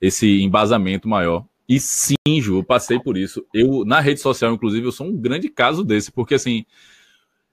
esse 0.00 0.42
embasamento 0.42 1.08
maior. 1.08 1.44
E 1.68 1.78
sim, 1.78 2.16
Ju, 2.40 2.58
eu 2.58 2.64
passei 2.64 2.98
por 2.98 3.16
isso. 3.16 3.46
Eu 3.54 3.84
na 3.84 4.00
rede 4.00 4.18
social, 4.18 4.52
inclusive, 4.52 4.84
eu 4.84 4.90
sou 4.90 5.06
um 5.06 5.16
grande 5.16 5.48
caso 5.48 5.84
desse, 5.84 6.10
porque 6.10 6.34
assim, 6.34 6.64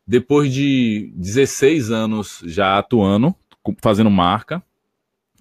depois 0.05 0.51
de 0.51 1.13
16 1.15 1.91
anos 1.91 2.41
já 2.43 2.75
atuando, 2.79 3.35
fazendo 3.83 4.09
marca, 4.09 4.63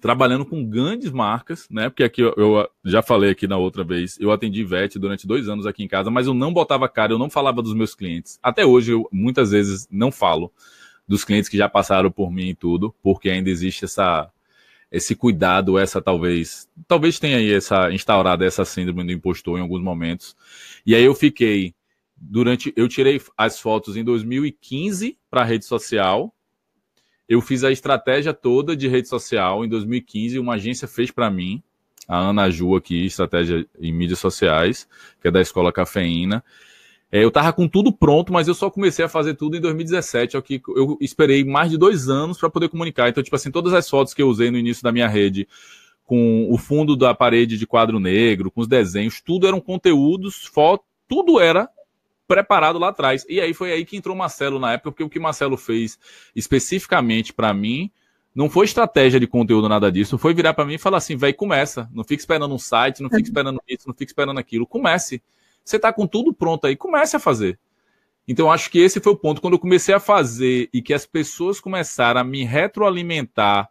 trabalhando 0.03 0.45
com 0.45 0.65
grandes 0.65 1.13
marcas, 1.13 1.65
né? 1.69 1.87
Porque 1.87 2.03
aqui 2.03 2.19
eu, 2.19 2.33
eu, 2.35 2.69
já 2.83 3.01
falei 3.01 3.31
aqui 3.31 3.47
na 3.47 3.55
outra 3.55 3.85
vez, 3.85 4.19
eu 4.19 4.33
atendi 4.33 4.61
VET 4.61 4.99
durante 4.99 5.25
dois 5.25 5.47
anos 5.47 5.65
aqui 5.65 5.81
em 5.81 5.87
casa, 5.87 6.11
mas 6.11 6.27
eu 6.27 6.33
não 6.33 6.51
botava 6.51 6.89
cara, 6.89 7.13
eu 7.13 7.17
não 7.17 7.29
falava 7.29 7.61
dos 7.61 7.73
meus 7.73 7.95
clientes. 7.95 8.37
Até 8.43 8.65
hoje 8.65 8.91
eu 8.91 9.07
muitas 9.13 9.51
vezes 9.51 9.87
não 9.89 10.11
falo 10.11 10.51
dos 11.07 11.23
clientes 11.23 11.49
que 11.49 11.55
já 11.55 11.69
passaram 11.69 12.11
por 12.11 12.29
mim 12.29 12.49
e 12.49 12.53
tudo, 12.53 12.93
porque 13.01 13.29
ainda 13.29 13.49
existe 13.49 13.85
essa 13.85 14.29
esse 14.91 15.15
cuidado, 15.15 15.79
essa 15.79 16.01
talvez, 16.01 16.67
talvez 16.85 17.17
tenha 17.17 17.37
aí 17.37 17.53
essa 17.53 17.89
instaurada 17.89 18.45
essa 18.45 18.65
síndrome 18.65 19.05
do 19.05 19.11
impostor 19.13 19.57
em 19.57 19.61
alguns 19.61 19.81
momentos. 19.81 20.35
E 20.85 20.93
aí 20.93 21.03
eu 21.03 21.15
fiquei 21.15 21.73
durante 22.17 22.73
eu 22.75 22.89
tirei 22.89 23.21
as 23.37 23.57
fotos 23.57 23.95
em 23.95 24.03
2015 24.03 25.17
para 25.31 25.43
a 25.43 25.45
rede 25.45 25.63
social, 25.63 26.33
eu 27.27 27.41
fiz 27.41 27.63
a 27.63 27.71
estratégia 27.71 28.33
toda 28.33 28.75
de 28.75 28.87
rede 28.87 29.07
social 29.07 29.63
em 29.63 29.69
2015, 29.69 30.39
uma 30.39 30.55
agência 30.55 30.87
fez 30.87 31.11
para 31.11 31.29
mim, 31.29 31.61
a 32.07 32.17
Ana 32.17 32.49
Ju 32.49 32.75
aqui, 32.75 33.05
estratégia 33.05 33.65
em 33.79 33.93
mídias 33.93 34.19
sociais, 34.19 34.87
que 35.21 35.27
é 35.27 35.31
da 35.31 35.41
Escola 35.41 35.71
Cafeína. 35.71 36.43
É, 37.11 37.23
eu 37.23 37.31
tava 37.31 37.53
com 37.53 37.67
tudo 37.67 37.93
pronto, 37.93 38.33
mas 38.33 38.47
eu 38.47 38.55
só 38.55 38.69
comecei 38.69 39.05
a 39.05 39.09
fazer 39.09 39.35
tudo 39.35 39.55
em 39.55 39.61
2017, 39.61 40.35
é 40.35 40.41
que 40.41 40.61
eu 40.67 40.97
esperei 40.99 41.43
mais 41.43 41.69
de 41.69 41.77
dois 41.77 42.09
anos 42.09 42.39
para 42.39 42.49
poder 42.49 42.69
comunicar. 42.69 43.07
Então, 43.07 43.23
tipo 43.23 43.35
assim, 43.35 43.51
todas 43.51 43.73
as 43.73 43.87
fotos 43.89 44.13
que 44.13 44.21
eu 44.21 44.27
usei 44.27 44.49
no 44.49 44.57
início 44.57 44.83
da 44.83 44.91
minha 44.91 45.07
rede, 45.07 45.47
com 46.03 46.47
o 46.51 46.57
fundo 46.57 46.95
da 46.97 47.13
parede 47.13 47.57
de 47.57 47.67
quadro 47.67 47.99
negro, 47.99 48.51
com 48.51 48.61
os 48.61 48.67
desenhos, 48.67 49.21
tudo 49.21 49.47
eram 49.47 49.61
conteúdos, 49.61 50.45
foto, 50.45 50.83
tudo 51.07 51.39
era 51.39 51.69
preparado 52.27 52.79
lá 52.79 52.89
atrás. 52.89 53.25
E 53.29 53.39
aí 53.41 53.53
foi 53.53 53.71
aí 53.71 53.85
que 53.85 53.97
entrou 53.97 54.15
o 54.15 54.17
Marcelo 54.17 54.59
na 54.59 54.73
época, 54.73 54.91
porque 54.91 55.03
o 55.03 55.09
que 55.09 55.19
o 55.19 55.21
Marcelo 55.21 55.57
fez 55.57 55.99
especificamente 56.35 57.33
para 57.33 57.53
mim 57.53 57.91
não 58.35 58.49
foi 58.49 58.65
estratégia 58.65 59.19
de 59.19 59.27
conteúdo, 59.27 59.69
nada 59.69 59.91
disso. 59.91 60.17
Foi 60.17 60.33
virar 60.33 60.53
para 60.53 60.65
mim 60.65 60.73
e 60.73 60.79
falar 60.79 60.97
assim, 60.97 61.15
velho, 61.15 61.35
começa. 61.35 61.87
Não 61.93 62.03
fique 62.03 62.21
esperando 62.21 62.53
um 62.53 62.57
site, 62.57 63.01
não 63.01 63.09
fique 63.09 63.23
esperando 63.23 63.61
isso, 63.67 63.87
não 63.87 63.93
fique 63.93 64.09
esperando 64.09 64.39
aquilo. 64.39 64.65
Comece. 64.65 65.21
Você 65.63 65.77
tá 65.77 65.93
com 65.93 66.07
tudo 66.07 66.33
pronto 66.33 66.65
aí, 66.65 66.75
comece 66.75 67.15
a 67.15 67.19
fazer. 67.19 67.59
Então, 68.27 68.51
acho 68.51 68.71
que 68.71 68.79
esse 68.79 68.99
foi 68.99 69.13
o 69.13 69.17
ponto. 69.17 69.39
Quando 69.39 69.53
eu 69.53 69.59
comecei 69.59 69.93
a 69.93 69.99
fazer 69.99 70.69
e 70.73 70.81
que 70.81 70.93
as 70.93 71.05
pessoas 71.05 71.59
começaram 71.59 72.21
a 72.21 72.23
me 72.23 72.43
retroalimentar, 72.43 73.69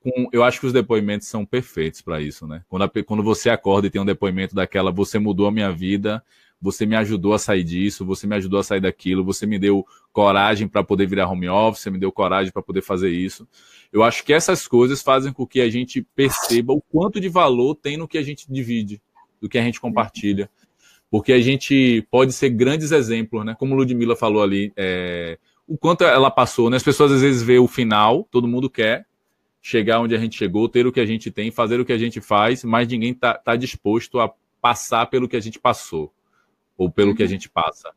com, 0.00 0.28
eu 0.32 0.44
acho 0.44 0.60
que 0.60 0.66
os 0.66 0.72
depoimentos 0.72 1.28
são 1.28 1.46
perfeitos 1.46 2.02
para 2.02 2.20
isso, 2.20 2.46
né? 2.46 2.62
Quando, 2.68 2.82
a, 2.82 2.90
quando 3.04 3.22
você 3.22 3.48
acorda 3.48 3.86
e 3.86 3.90
tem 3.90 4.00
um 4.00 4.04
depoimento 4.04 4.54
daquela, 4.54 4.92
você 4.92 5.18
mudou 5.18 5.46
a 5.46 5.52
minha 5.52 5.72
vida, 5.72 6.22
você 6.64 6.86
me 6.86 6.96
ajudou 6.96 7.34
a 7.34 7.38
sair 7.38 7.62
disso, 7.62 8.06
você 8.06 8.26
me 8.26 8.34
ajudou 8.36 8.58
a 8.58 8.64
sair 8.64 8.80
daquilo, 8.80 9.22
você 9.22 9.44
me 9.44 9.58
deu 9.58 9.86
coragem 10.14 10.66
para 10.66 10.82
poder 10.82 11.06
virar 11.06 11.30
home 11.30 11.46
office, 11.46 11.82
você 11.82 11.90
me 11.90 11.98
deu 11.98 12.10
coragem 12.10 12.50
para 12.50 12.62
poder 12.62 12.80
fazer 12.80 13.10
isso. 13.10 13.46
Eu 13.92 14.02
acho 14.02 14.24
que 14.24 14.32
essas 14.32 14.66
coisas 14.66 15.02
fazem 15.02 15.30
com 15.30 15.46
que 15.46 15.60
a 15.60 15.68
gente 15.68 16.00
perceba 16.16 16.72
o 16.72 16.80
quanto 16.80 17.20
de 17.20 17.28
valor 17.28 17.74
tem 17.74 17.98
no 17.98 18.08
que 18.08 18.16
a 18.16 18.22
gente 18.22 18.50
divide, 18.50 18.98
do 19.42 19.46
que 19.46 19.58
a 19.58 19.62
gente 19.62 19.78
compartilha. 19.78 20.48
Porque 21.10 21.34
a 21.34 21.40
gente 21.40 22.00
pode 22.10 22.32
ser 22.32 22.48
grandes 22.48 22.92
exemplos, 22.92 23.44
né? 23.44 23.54
Como 23.58 23.74
Ludmilla 23.74 24.16
falou 24.16 24.42
ali, 24.42 24.72
é, 24.74 25.38
o 25.68 25.76
quanto 25.76 26.02
ela 26.02 26.30
passou, 26.30 26.70
né? 26.70 26.78
As 26.78 26.82
pessoas 26.82 27.12
às 27.12 27.20
vezes 27.20 27.42
vê 27.42 27.58
o 27.58 27.68
final, 27.68 28.26
todo 28.30 28.48
mundo 28.48 28.70
quer 28.70 29.04
chegar 29.60 30.00
onde 30.00 30.14
a 30.14 30.18
gente 30.18 30.38
chegou, 30.38 30.66
ter 30.66 30.86
o 30.86 30.92
que 30.92 31.00
a 31.00 31.06
gente 31.06 31.30
tem, 31.30 31.50
fazer 31.50 31.78
o 31.78 31.84
que 31.84 31.92
a 31.92 31.98
gente 31.98 32.22
faz, 32.22 32.64
mas 32.64 32.88
ninguém 32.88 33.10
está 33.10 33.34
tá 33.34 33.54
disposto 33.54 34.18
a 34.18 34.32
passar 34.62 35.04
pelo 35.06 35.28
que 35.28 35.36
a 35.36 35.40
gente 35.40 35.60
passou 35.60 36.10
ou 36.76 36.90
pelo 36.90 37.14
que 37.14 37.22
a 37.22 37.26
uhum. 37.26 37.30
gente 37.30 37.48
passa. 37.48 37.92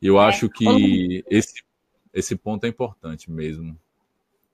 E 0.00 0.06
eu 0.06 0.20
é. 0.20 0.24
acho 0.24 0.48
que 0.48 1.24
esse, 1.28 1.62
esse 2.12 2.36
ponto 2.36 2.64
é 2.64 2.68
importante 2.68 3.30
mesmo. 3.30 3.78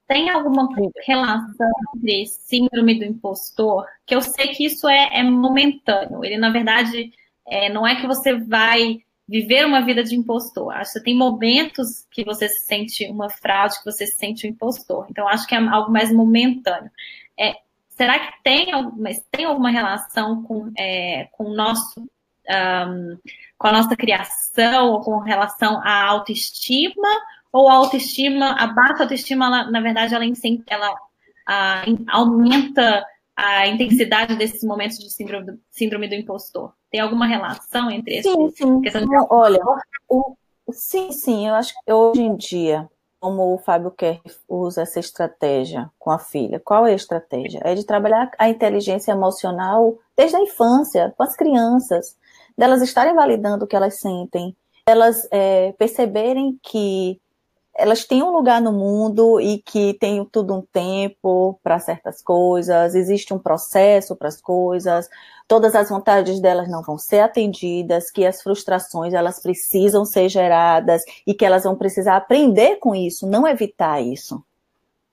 Tem 0.09 0.31
alguma 0.31 0.69
relação 1.05 1.71
entre 1.97 2.27
síndrome 2.27 2.99
do 2.99 3.05
impostor? 3.05 3.87
Que 4.05 4.15
eu 4.15 4.21
sei 4.21 4.49
que 4.49 4.65
isso 4.65 4.89
é, 4.89 5.19
é 5.19 5.23
momentâneo. 5.23 6.25
Ele, 6.25 6.37
na 6.37 6.51
verdade, 6.51 7.13
é, 7.47 7.69
não 7.69 7.87
é 7.87 8.01
que 8.01 8.07
você 8.07 8.35
vai 8.35 9.01
viver 9.29 9.67
uma 9.67 9.85
vida 9.85 10.05
de 10.05 10.15
impostor. 10.15 10.73
Acho 10.73 10.95
que 10.95 11.05
tem 11.05 11.17
momentos 11.17 12.07
que 12.11 12.25
você 12.25 12.49
se 12.49 12.65
sente 12.67 13.05
uma 13.09 13.29
fraude, 13.29 13.79
que 13.79 13.85
você 13.85 14.07
se 14.07 14.17
sente 14.17 14.47
um 14.47 14.51
impostor. 14.51 15.07
Então, 15.11 15.27
acho 15.27 15.47
que 15.47 15.55
é 15.55 15.59
algo 15.59 15.91
mais 15.91 16.13
momentâneo. 16.13 16.91
É, 17.39 17.55
será 17.89 18.19
que 18.19 18.43
tem, 18.45 18.67
mas 18.97 19.21
tem 19.31 19.45
alguma 19.45 19.71
relação 19.71 20.43
com, 20.45 20.71
é, 20.79 21.25
com 21.33 21.47
o 21.47 21.55
nosso 21.55 22.09
um, 22.51 23.19
com 23.59 23.69
a 23.69 23.73
nossa 23.73 23.97
criação 23.97 24.93
ou 24.93 25.01
com 25.01 25.19
relação 25.19 25.81
à 25.83 26.05
autoestima, 26.05 27.09
ou 27.53 27.69
a 27.69 27.75
autoestima, 27.75 28.53
a 28.53 28.67
baixa 28.67 29.03
autoestima, 29.05 29.47
ela, 29.47 29.71
na 29.71 29.81
verdade, 29.81 30.15
ela, 30.15 30.25
ela 30.69 30.95
a, 31.47 31.85
aumenta 32.09 33.05
a 33.35 33.67
intensidade 33.67 34.37
desses 34.37 34.63
momentos 34.63 34.99
de 34.99 35.11
síndrome 35.11 35.47
do, 35.47 35.61
síndrome 35.71 36.09
do 36.09 36.15
impostor? 36.15 36.73
Tem 36.91 37.01
alguma 37.01 37.27
relação 37.27 37.91
entre 37.91 38.19
esses? 38.19 38.33
Sim, 38.33 38.51
sim. 38.51 38.81
Olha, 39.31 39.61
o, 40.09 40.37
sim, 40.71 41.13
sim, 41.13 41.49
eu 41.49 41.55
acho 41.55 41.75
que 41.75 41.93
hoje 41.93 42.23
em 42.23 42.37
dia, 42.37 42.89
como 43.21 43.55
o 43.55 43.59
Fábio 43.59 43.91
Kerr 43.91 44.21
usa 44.49 44.83
essa 44.83 45.01
estratégia 45.01 45.91
com 45.99 46.11
a 46.11 46.19
filha, 46.19 46.61
qual 46.61 46.87
é 46.87 46.93
a 46.93 46.97
estratégia? 46.97 47.61
É 47.65 47.75
de 47.75 47.85
trabalhar 47.85 48.31
a 48.39 48.49
inteligência 48.49 49.13
emocional 49.13 49.99
desde 50.17 50.37
a 50.37 50.41
infância, 50.41 51.13
com 51.17 51.23
as 51.23 51.37
crianças 51.37 52.17
delas 52.57 52.83
estarem 52.83 53.15
validando 53.15 53.65
o 53.65 53.69
que 53.69 53.77
elas 53.77 53.99
sentem, 53.99 54.57
elas 54.87 55.27
é, 55.31 55.73
perceberem 55.73 56.59
que 56.63 57.21
elas 57.79 58.05
têm 58.05 58.23
um 58.23 58.31
lugar 58.31 58.61
no 58.61 58.73
mundo 58.73 59.39
e 59.41 59.59
que 59.59 59.95
tem 59.95 60.25
tudo 60.25 60.55
um 60.55 60.63
tempo 60.63 61.61
para 61.63 61.79
certas 61.79 62.23
coisas, 62.23 62.95
existe 62.95 63.35
um 63.35 63.39
processo 63.39 64.17
para 64.17 64.29
as 64.29 64.41
coisas, 64.41 65.09
todas 65.47 65.75
as 65.75 65.91
vontades 65.91 66.41
delas 66.41 66.69
não 66.69 66.83
vão 66.83 66.97
ser 66.97 67.21
atendidas, 67.21 68.11
que 68.11 68.25
as 68.25 68.43
frustrações 68.43 69.13
elas 69.13 69.41
precisam 69.41 70.05
ser 70.05 70.29
geradas 70.29 71.03
e 71.27 71.35
que 71.35 71.45
elas 71.45 71.65
vão 71.65 71.77
precisar 71.77 72.17
aprender 72.17 72.77
com 72.77 72.95
isso, 72.95 73.27
não 73.27 73.47
evitar 73.47 74.01
isso. 74.01 74.43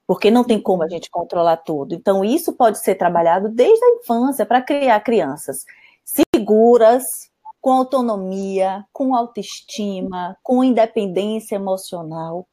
Porque 0.08 0.32
não 0.32 0.44
tem 0.44 0.60
como 0.62 0.84
a 0.84 0.90
gente 0.90 1.10
controlar 1.10 1.58
tudo. 1.58 1.96
Então, 1.96 2.26
isso 2.26 2.54
pode 2.54 2.78
ser 2.80 2.96
trabalhado 2.96 3.48
desde 3.48 3.84
a 3.84 3.90
infância 3.96 4.46
para 4.46 4.62
criar 4.62 5.00
crianças 5.00 5.66
seguras, 6.04 7.32
com 7.64 7.72
autonomia, 7.72 8.86
com 8.92 9.16
autoestima, 9.16 10.38
com 10.44 10.66
independência 10.66 11.56
emocional. 11.56 12.46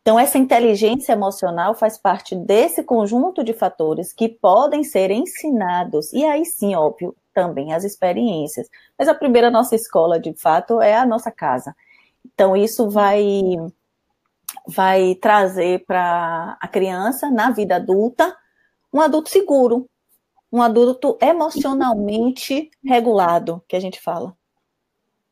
Então, 0.00 0.18
essa 0.18 0.38
inteligência 0.38 1.12
emocional 1.12 1.74
faz 1.74 1.98
parte 1.98 2.34
desse 2.34 2.82
conjunto 2.82 3.44
de 3.44 3.52
fatores 3.52 4.14
que 4.14 4.30
podem 4.30 4.82
ser 4.82 5.10
ensinados, 5.10 6.10
e 6.14 6.24
aí 6.24 6.46
sim, 6.46 6.74
óbvio, 6.74 7.14
também 7.34 7.74
as 7.74 7.84
experiências. 7.84 8.66
Mas 8.98 9.08
a 9.08 9.14
primeira 9.14 9.50
nossa 9.50 9.74
escola, 9.74 10.18
de 10.18 10.32
fato, 10.32 10.80
é 10.80 10.96
a 10.96 11.04
nossa 11.04 11.30
casa. 11.30 11.76
Então, 12.24 12.56
isso 12.56 12.88
vai, 12.88 13.34
vai 14.66 15.16
trazer 15.16 15.84
para 15.84 16.56
a 16.58 16.66
criança, 16.66 17.30
na 17.30 17.50
vida 17.50 17.76
adulta, 17.76 18.34
um 18.90 19.02
adulto 19.02 19.28
seguro, 19.28 19.86
um 20.52 20.60
adulto 20.60 21.16
emocionalmente 21.20 22.70
regulado, 22.84 23.62
que 23.68 23.76
a 23.76 23.80
gente 23.80 24.00
fala. 24.00 24.36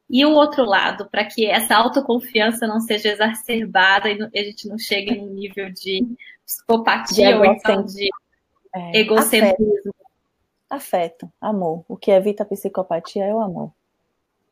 E 0.09 0.25
o 0.25 0.33
outro 0.33 0.65
lado, 0.65 1.09
para 1.11 1.25
que 1.25 1.47
essa 1.47 1.77
autoconfiança 1.77 2.67
não 2.67 2.81
seja 2.81 3.11
exacerbada 3.11 4.09
e 4.11 4.39
a 4.39 4.43
gente 4.43 4.67
não 4.67 4.79
chegue 4.79 5.17
no 5.17 5.29
nível 5.29 5.71
de 5.71 6.07
psicopatia 6.47 7.29
de 7.29 7.35
ou 7.35 7.45
então 7.45 7.85
de 7.85 8.09
é, 8.75 9.01
egocentrismo. 9.01 9.95
Afeto. 10.71 11.29
afeto, 11.29 11.33
amor. 11.41 11.85
O 11.87 11.97
que 11.97 12.11
evita 12.11 12.43
a 12.43 12.47
psicopatia 12.47 13.25
é 13.25 13.35
o 13.35 13.41
amor. 13.41 13.73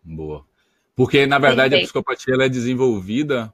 Boa. 0.02 0.44
Porque, 0.94 1.26
na 1.26 1.38
verdade, 1.38 1.70
Perfeito. 1.70 1.84
a 1.84 1.86
psicopatia 1.86 2.34
ela 2.34 2.44
é 2.44 2.48
desenvolvida 2.48 3.52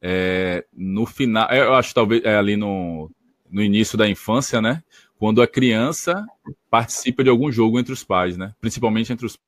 é, 0.00 0.64
no 0.72 1.06
final, 1.06 1.48
é, 1.48 1.60
eu 1.60 1.74
acho 1.74 1.94
talvez 1.94 2.24
é 2.24 2.36
ali 2.36 2.56
no, 2.56 3.08
no 3.48 3.62
início 3.62 3.96
da 3.96 4.08
infância, 4.08 4.60
né? 4.60 4.82
Quando 5.22 5.40
a 5.40 5.46
criança 5.46 6.26
participa 6.68 7.22
de 7.22 7.30
algum 7.30 7.52
jogo 7.52 7.78
entre 7.78 7.92
os 7.92 8.02
pais, 8.02 8.36
né? 8.36 8.56
Principalmente 8.60 9.12
entre 9.12 9.24
os 9.24 9.38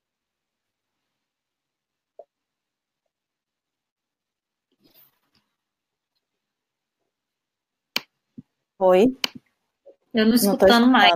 Oi? 8.79 9.19
Eu 10.15 10.27
não 10.27 10.35
escutando 10.35 10.83
não 10.83 10.93
mais. 10.93 11.13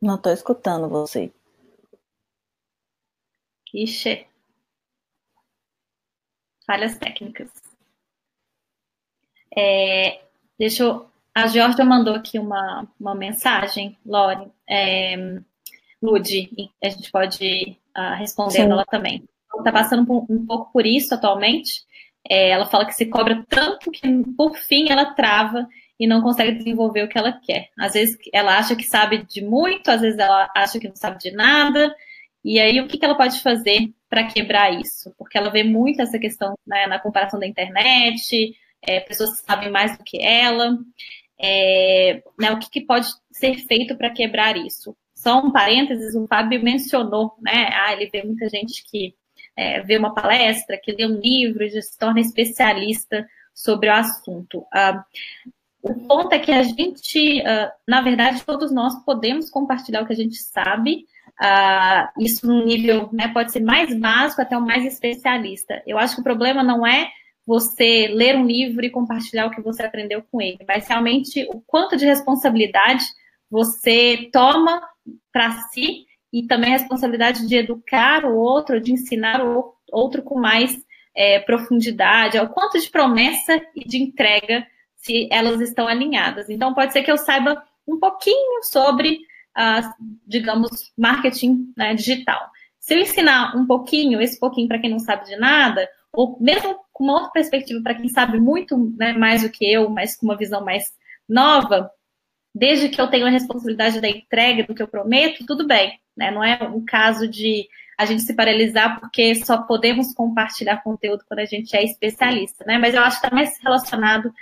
Não 0.00 0.14
estou 0.14 0.32
escutando 0.32 0.88
você. 0.88 1.30
Ixi. 3.74 4.31
Falhas 6.72 6.96
técnicas. 6.96 7.50
É, 9.54 10.22
deixa 10.58 10.84
eu. 10.84 11.06
A 11.34 11.46
Georgia 11.46 11.84
mandou 11.84 12.14
aqui 12.14 12.38
uma, 12.38 12.88
uma 12.98 13.14
mensagem, 13.14 13.98
Lore. 14.06 14.50
É, 14.66 15.38
Lude, 16.00 16.50
a 16.82 16.88
gente 16.88 17.10
pode 17.10 17.76
uh, 17.94 18.16
responder 18.16 18.52
Sim. 18.52 18.70
ela 18.70 18.86
também. 18.86 19.22
Ela 19.52 19.60
está 19.60 19.70
passando 19.70 20.10
um, 20.10 20.26
um, 20.30 20.46
pouco 20.46 20.72
por 20.72 20.86
isso 20.86 21.14
atualmente. 21.14 21.84
É, 22.26 22.48
ela 22.48 22.64
fala 22.64 22.86
que 22.86 22.94
se 22.94 23.04
cobra 23.04 23.44
tanto 23.50 23.90
que, 23.90 24.08
por 24.34 24.56
fim, 24.56 24.90
ela 24.90 25.12
trava 25.12 25.68
e 26.00 26.06
não 26.06 26.22
consegue 26.22 26.52
desenvolver 26.52 27.02
o 27.02 27.08
que 27.08 27.18
ela 27.18 27.32
quer. 27.32 27.68
Às 27.78 27.92
vezes 27.92 28.16
ela 28.32 28.56
acha 28.56 28.74
que 28.74 28.84
sabe 28.84 29.26
de 29.26 29.44
muito, 29.44 29.90
às 29.90 30.00
vezes 30.00 30.18
ela 30.18 30.50
acha 30.56 30.80
que 30.80 30.88
não 30.88 30.96
sabe 30.96 31.18
de 31.18 31.32
nada. 31.32 31.94
E 32.42 32.58
aí, 32.58 32.80
o 32.80 32.88
que, 32.88 32.96
que 32.96 33.04
ela 33.04 33.14
pode 33.14 33.42
fazer 33.42 33.92
para 34.12 34.24
quebrar 34.24 34.78
isso? 34.78 35.10
Porque 35.16 35.38
ela 35.38 35.48
vê 35.48 35.64
muito 35.64 36.02
essa 36.02 36.18
questão 36.18 36.54
né, 36.66 36.86
na 36.86 36.98
comparação 36.98 37.40
da 37.40 37.46
internet, 37.46 38.54
é, 38.82 39.00
pessoas 39.00 39.40
que 39.40 39.46
sabem 39.46 39.70
mais 39.70 39.96
do 39.96 40.04
que 40.04 40.22
ela. 40.22 40.76
É, 41.40 42.22
né, 42.38 42.50
o 42.50 42.58
que, 42.58 42.68
que 42.68 42.82
pode 42.82 43.06
ser 43.30 43.54
feito 43.66 43.96
para 43.96 44.10
quebrar 44.10 44.54
isso? 44.54 44.94
Só 45.14 45.40
um 45.40 45.50
parênteses, 45.50 46.14
o 46.14 46.26
Fábio 46.26 46.62
mencionou, 46.62 47.32
né? 47.40 47.70
Ah, 47.72 47.94
ele 47.94 48.10
vê 48.10 48.22
muita 48.22 48.50
gente 48.50 48.84
que 48.90 49.14
é, 49.56 49.80
vê 49.80 49.96
uma 49.96 50.14
palestra, 50.14 50.76
que 50.76 50.92
lê 50.92 51.06
um 51.06 51.18
livro 51.18 51.66
já 51.70 51.80
se 51.80 51.96
torna 51.98 52.20
especialista 52.20 53.26
sobre 53.54 53.88
o 53.88 53.94
assunto. 53.94 54.66
Ah, 54.70 55.02
o 55.80 55.94
ponto 56.06 56.34
é 56.34 56.38
que 56.38 56.52
a 56.52 56.62
gente, 56.62 57.40
uh, 57.40 57.72
na 57.88 58.02
verdade, 58.02 58.44
todos 58.44 58.70
nós 58.70 58.94
podemos 59.04 59.48
compartilhar 59.48 60.02
o 60.02 60.06
que 60.06 60.12
a 60.12 60.16
gente 60.16 60.36
sabe, 60.36 61.06
uh, 61.40 62.22
isso 62.22 62.46
no 62.46 62.64
nível, 62.64 63.08
né, 63.12 63.28
pode 63.28 63.52
ser 63.52 63.60
mais 63.60 63.96
básico 63.98 64.42
até 64.42 64.56
o 64.56 64.60
mais 64.60 64.84
especialista. 64.84 65.82
Eu 65.86 65.98
acho 65.98 66.14
que 66.14 66.20
o 66.20 66.24
problema 66.24 66.62
não 66.62 66.86
é 66.86 67.08
você 67.46 68.08
ler 68.08 68.36
um 68.36 68.46
livro 68.46 68.84
e 68.84 68.90
compartilhar 68.90 69.46
o 69.46 69.50
que 69.50 69.60
você 69.60 69.82
aprendeu 69.82 70.22
com 70.30 70.40
ele, 70.40 70.58
mas 70.66 70.86
realmente 70.86 71.46
o 71.52 71.60
quanto 71.60 71.96
de 71.96 72.06
responsabilidade 72.06 73.04
você 73.50 74.30
toma 74.32 74.80
para 75.32 75.52
si 75.72 76.06
e 76.32 76.46
também 76.46 76.70
a 76.70 76.78
responsabilidade 76.78 77.46
de 77.46 77.56
educar 77.56 78.24
o 78.24 78.36
outro, 78.36 78.80
de 78.80 78.92
ensinar 78.92 79.44
o 79.44 79.74
outro 79.92 80.22
com 80.22 80.38
mais 80.38 80.74
é, 81.14 81.40
profundidade, 81.40 82.38
o 82.38 82.48
quanto 82.48 82.80
de 82.80 82.88
promessa 82.88 83.60
e 83.76 83.86
de 83.86 83.98
entrega 83.98 84.66
se 84.96 85.28
elas 85.30 85.60
estão 85.60 85.86
alinhadas. 85.86 86.48
Então, 86.48 86.72
pode 86.72 86.92
ser 86.92 87.02
que 87.02 87.10
eu 87.10 87.18
saiba 87.18 87.62
um 87.86 87.98
pouquinho 87.98 88.62
sobre, 88.62 89.18
digamos, 90.26 90.92
marketing 90.96 91.72
né, 91.76 91.94
digital. 91.94 92.50
Se 92.78 92.94
eu 92.94 92.98
ensinar 92.98 93.56
um 93.56 93.66
pouquinho, 93.66 94.20
esse 94.20 94.38
pouquinho 94.38 94.68
para 94.68 94.78
quem 94.78 94.90
não 94.90 94.98
sabe 94.98 95.26
de 95.26 95.36
nada, 95.36 95.88
ou 96.12 96.36
mesmo 96.40 96.78
com 96.92 97.04
uma 97.04 97.14
outra 97.14 97.30
perspectiva 97.30 97.80
para 97.82 97.94
quem 97.94 98.08
sabe 98.08 98.40
muito 98.40 98.76
né, 98.96 99.12
mais 99.12 99.42
do 99.42 99.50
que 99.50 99.64
eu, 99.64 99.88
mas 99.88 100.16
com 100.16 100.26
uma 100.26 100.36
visão 100.36 100.64
mais 100.64 100.92
nova, 101.28 101.90
desde 102.54 102.88
que 102.88 103.00
eu 103.00 103.08
tenha 103.08 103.26
a 103.26 103.30
responsabilidade 103.30 104.00
da 104.00 104.08
entrega 104.08 104.64
do 104.64 104.74
que 104.74 104.82
eu 104.82 104.88
prometo, 104.88 105.46
tudo 105.46 105.66
bem. 105.66 105.98
Né? 106.16 106.30
Não 106.30 106.44
é 106.44 106.62
um 106.68 106.84
caso 106.84 107.26
de 107.26 107.68
a 107.96 108.04
gente 108.04 108.22
se 108.22 108.34
paralisar 108.34 109.00
porque 109.00 109.34
só 109.36 109.62
podemos 109.62 110.12
compartilhar 110.12 110.82
conteúdo 110.82 111.24
quando 111.26 111.40
a 111.40 111.44
gente 111.44 111.76
é 111.76 111.84
especialista, 111.84 112.64
né? 112.66 112.78
Mas 112.78 112.94
eu 112.94 113.02
acho 113.02 113.20
que 113.20 113.26
está 113.26 113.34
mais 113.34 113.58
relacionado 113.62 114.32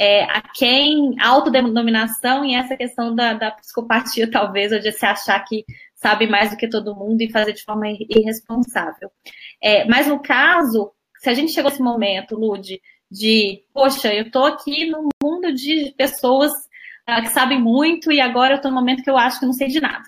é, 0.00 0.24
a 0.24 0.40
quem, 0.40 1.14
autodenominação 1.20 2.42
e 2.42 2.54
essa 2.54 2.74
questão 2.74 3.14
da, 3.14 3.34
da 3.34 3.50
psicopatia, 3.50 4.28
talvez, 4.32 4.72
ou 4.72 4.80
de 4.80 4.90
se 4.92 5.04
achar 5.04 5.38
que 5.44 5.62
sabe 5.94 6.26
mais 6.26 6.50
do 6.50 6.56
que 6.56 6.66
todo 6.66 6.96
mundo 6.96 7.20
e 7.20 7.30
fazer 7.30 7.52
de 7.52 7.62
forma 7.62 7.86
irresponsável. 8.08 9.12
É, 9.62 9.84
mas 9.84 10.06
no 10.06 10.18
caso, 10.18 10.90
se 11.18 11.28
a 11.28 11.34
gente 11.34 11.52
chegou 11.52 11.70
nesse 11.70 11.82
momento, 11.82 12.34
Lude, 12.34 12.80
de, 13.10 13.62
poxa, 13.74 14.14
eu 14.14 14.22
estou 14.22 14.46
aqui 14.46 14.86
no 14.86 15.10
mundo 15.22 15.52
de 15.52 15.92
pessoas 15.98 16.50
uh, 16.50 17.20
que 17.20 17.28
sabem 17.28 17.60
muito 17.60 18.10
e 18.10 18.22
agora 18.22 18.54
eu 18.54 18.56
estou 18.56 18.70
no 18.70 18.78
momento 18.78 19.02
que 19.02 19.10
eu 19.10 19.18
acho 19.18 19.38
que 19.38 19.44
não 19.44 19.52
sei 19.52 19.68
de 19.68 19.80
nada. 19.80 20.04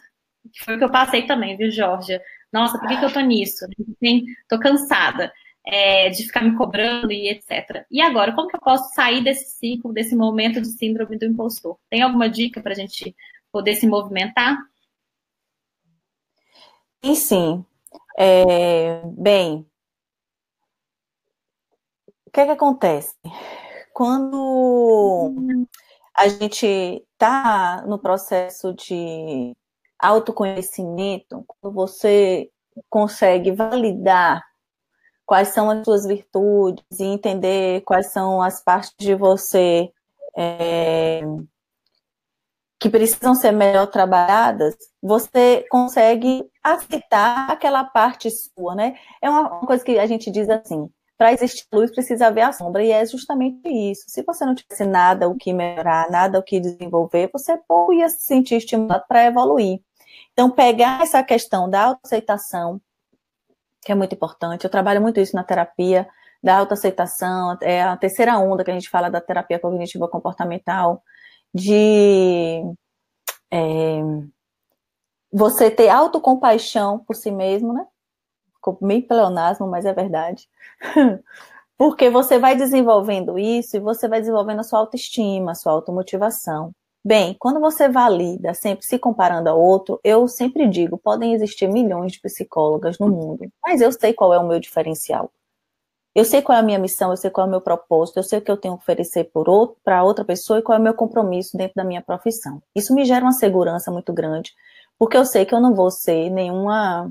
Foi 0.64 0.76
o 0.76 0.78
que 0.78 0.84
eu 0.84 0.90
passei 0.90 1.26
também, 1.26 1.54
viu, 1.56 1.70
Georgia? 1.70 2.22
Nossa, 2.50 2.78
por 2.78 2.88
que, 2.88 2.96
que 2.96 3.04
eu 3.04 3.08
estou 3.08 3.22
nisso? 3.22 3.66
Estou 4.00 4.58
cansada 4.58 5.30
é, 5.64 6.10
de 6.10 6.24
ficar 6.24 6.42
me 6.42 6.56
cobrando 6.56 7.12
e 7.12 7.28
etc. 7.28 7.86
E 7.90 8.00
agora, 8.00 8.34
como 8.34 8.48
que 8.48 8.56
eu 8.56 8.60
posso 8.60 8.92
sair 8.94 9.22
desse 9.22 9.58
ciclo, 9.58 9.92
desse 9.92 10.16
momento 10.16 10.60
de 10.60 10.68
síndrome 10.68 11.18
do 11.18 11.26
impostor? 11.26 11.78
Tem 11.88 12.02
alguma 12.02 12.28
dica 12.28 12.60
para 12.60 12.72
a 12.72 12.76
gente 12.76 13.14
poder 13.50 13.74
se 13.74 13.86
movimentar? 13.86 14.58
Sim, 17.04 17.14
sim. 17.14 17.66
É, 18.16 19.02
bem, 19.06 19.66
o 22.26 22.30
que 22.32 22.40
é 22.40 22.44
que 22.46 22.50
acontece? 22.50 23.14
Quando 23.92 25.34
a 26.16 26.28
gente 26.28 26.66
está 27.12 27.84
no 27.86 27.98
processo 27.98 28.74
de 28.74 29.52
autoconhecimento, 29.98 31.44
quando 31.46 31.74
você 31.74 32.50
consegue 32.88 33.52
validar 33.52 34.42
quais 35.26 35.48
são 35.48 35.70
as 35.70 35.84
suas 35.84 36.06
virtudes 36.06 36.84
e 36.98 37.04
entender 37.04 37.82
quais 37.82 38.12
são 38.12 38.42
as 38.42 38.62
partes 38.62 38.94
de 38.98 39.14
você 39.14 39.90
é, 40.36 41.22
que 42.78 42.90
precisam 42.90 43.34
ser 43.34 43.52
melhor 43.52 43.86
trabalhadas, 43.86 44.74
você 45.00 45.64
consegue 45.70 46.44
aceitar 46.62 47.50
aquela 47.50 47.84
parte 47.84 48.28
sua, 48.30 48.74
né? 48.74 48.96
É 49.20 49.30
uma 49.30 49.60
coisa 49.66 49.84
que 49.84 49.98
a 49.98 50.06
gente 50.06 50.30
diz 50.30 50.48
assim, 50.50 50.90
para 51.16 51.32
existir 51.32 51.64
luz 51.72 51.92
precisa 51.92 52.26
haver 52.26 52.42
a 52.42 52.52
sombra, 52.52 52.82
e 52.82 52.90
é 52.90 53.06
justamente 53.06 53.68
isso. 53.68 54.02
Se 54.08 54.24
você 54.24 54.44
não 54.44 54.56
tivesse 54.56 54.84
nada 54.84 55.28
o 55.28 55.36
que 55.36 55.52
melhorar, 55.52 56.10
nada 56.10 56.40
o 56.40 56.42
que 56.42 56.58
desenvolver, 56.58 57.30
você 57.32 57.56
pouco 57.68 57.92
ia 57.92 58.08
se 58.08 58.24
sentir 58.24 58.56
estimulado 58.56 59.04
para 59.06 59.26
evoluir. 59.26 59.80
Então, 60.32 60.50
pegar 60.50 61.02
essa 61.02 61.22
questão 61.22 61.70
da 61.70 61.84
autoaceitação, 61.84 62.80
que 63.82 63.92
é 63.92 63.94
muito 63.94 64.14
importante. 64.14 64.64
Eu 64.64 64.70
trabalho 64.70 65.00
muito 65.02 65.20
isso 65.20 65.36
na 65.36 65.44
terapia 65.44 66.08
da 66.42 66.58
autoaceitação, 66.58 67.56
é 67.62 67.82
a 67.82 67.96
terceira 67.96 68.38
onda 68.38 68.64
que 68.64 68.70
a 68.70 68.74
gente 68.74 68.90
fala 68.90 69.08
da 69.10 69.20
terapia 69.20 69.58
cognitiva 69.60 70.08
comportamental, 70.08 71.02
de 71.54 72.62
é, 73.50 74.00
você 75.32 75.70
ter 75.70 75.88
autocompaixão 75.88 76.98
por 77.00 77.14
si 77.14 77.30
mesmo, 77.30 77.72
né? 77.72 77.86
Ficou 78.54 78.78
meio 78.82 79.06
pleonasmo, 79.06 79.66
mas 79.68 79.84
é 79.84 79.92
verdade. 79.92 80.48
Porque 81.78 82.10
você 82.10 82.38
vai 82.38 82.56
desenvolvendo 82.56 83.38
isso 83.38 83.76
e 83.76 83.80
você 83.80 84.08
vai 84.08 84.20
desenvolvendo 84.20 84.60
a 84.60 84.64
sua 84.64 84.80
autoestima, 84.80 85.52
a 85.52 85.54
sua 85.54 85.72
automotivação. 85.72 86.72
Bem, 87.04 87.34
quando 87.38 87.58
você 87.60 87.88
valida, 87.88 88.54
sempre 88.54 88.86
se 88.86 88.96
comparando 88.96 89.48
a 89.48 89.54
outro, 89.54 89.98
eu 90.04 90.28
sempre 90.28 90.68
digo, 90.68 90.96
podem 90.96 91.34
existir 91.34 91.66
milhões 91.66 92.12
de 92.12 92.20
psicólogas 92.20 92.96
no 92.98 93.08
mundo, 93.08 93.50
mas 93.60 93.80
eu 93.80 93.90
sei 93.90 94.12
qual 94.12 94.32
é 94.32 94.38
o 94.38 94.46
meu 94.46 94.60
diferencial. 94.60 95.32
Eu 96.14 96.24
sei 96.24 96.42
qual 96.42 96.56
é 96.56 96.60
a 96.60 96.64
minha 96.64 96.78
missão, 96.78 97.10
eu 97.10 97.16
sei 97.16 97.30
qual 97.30 97.46
é 97.46 97.48
o 97.48 97.50
meu 97.50 97.60
propósito, 97.60 98.18
eu 98.18 98.22
sei 98.22 98.38
o 98.38 98.42
que 98.42 98.50
eu 98.50 98.56
tenho 98.56 98.76
que 98.76 98.82
oferecer 98.82 99.30
para 99.84 100.04
outra 100.04 100.24
pessoa 100.24 100.58
e 100.58 100.62
qual 100.62 100.76
é 100.76 100.80
o 100.80 100.84
meu 100.84 100.94
compromisso 100.94 101.56
dentro 101.56 101.74
da 101.76 101.84
minha 101.84 102.02
profissão. 102.02 102.62
Isso 102.74 102.94
me 102.94 103.04
gera 103.04 103.24
uma 103.24 103.32
segurança 103.32 103.90
muito 103.90 104.12
grande, 104.12 104.52
porque 104.98 105.16
eu 105.16 105.24
sei 105.24 105.46
que 105.46 105.54
eu 105.54 105.60
não 105.60 105.74
vou 105.74 105.90
ser 105.90 106.30
nenhuma 106.30 107.10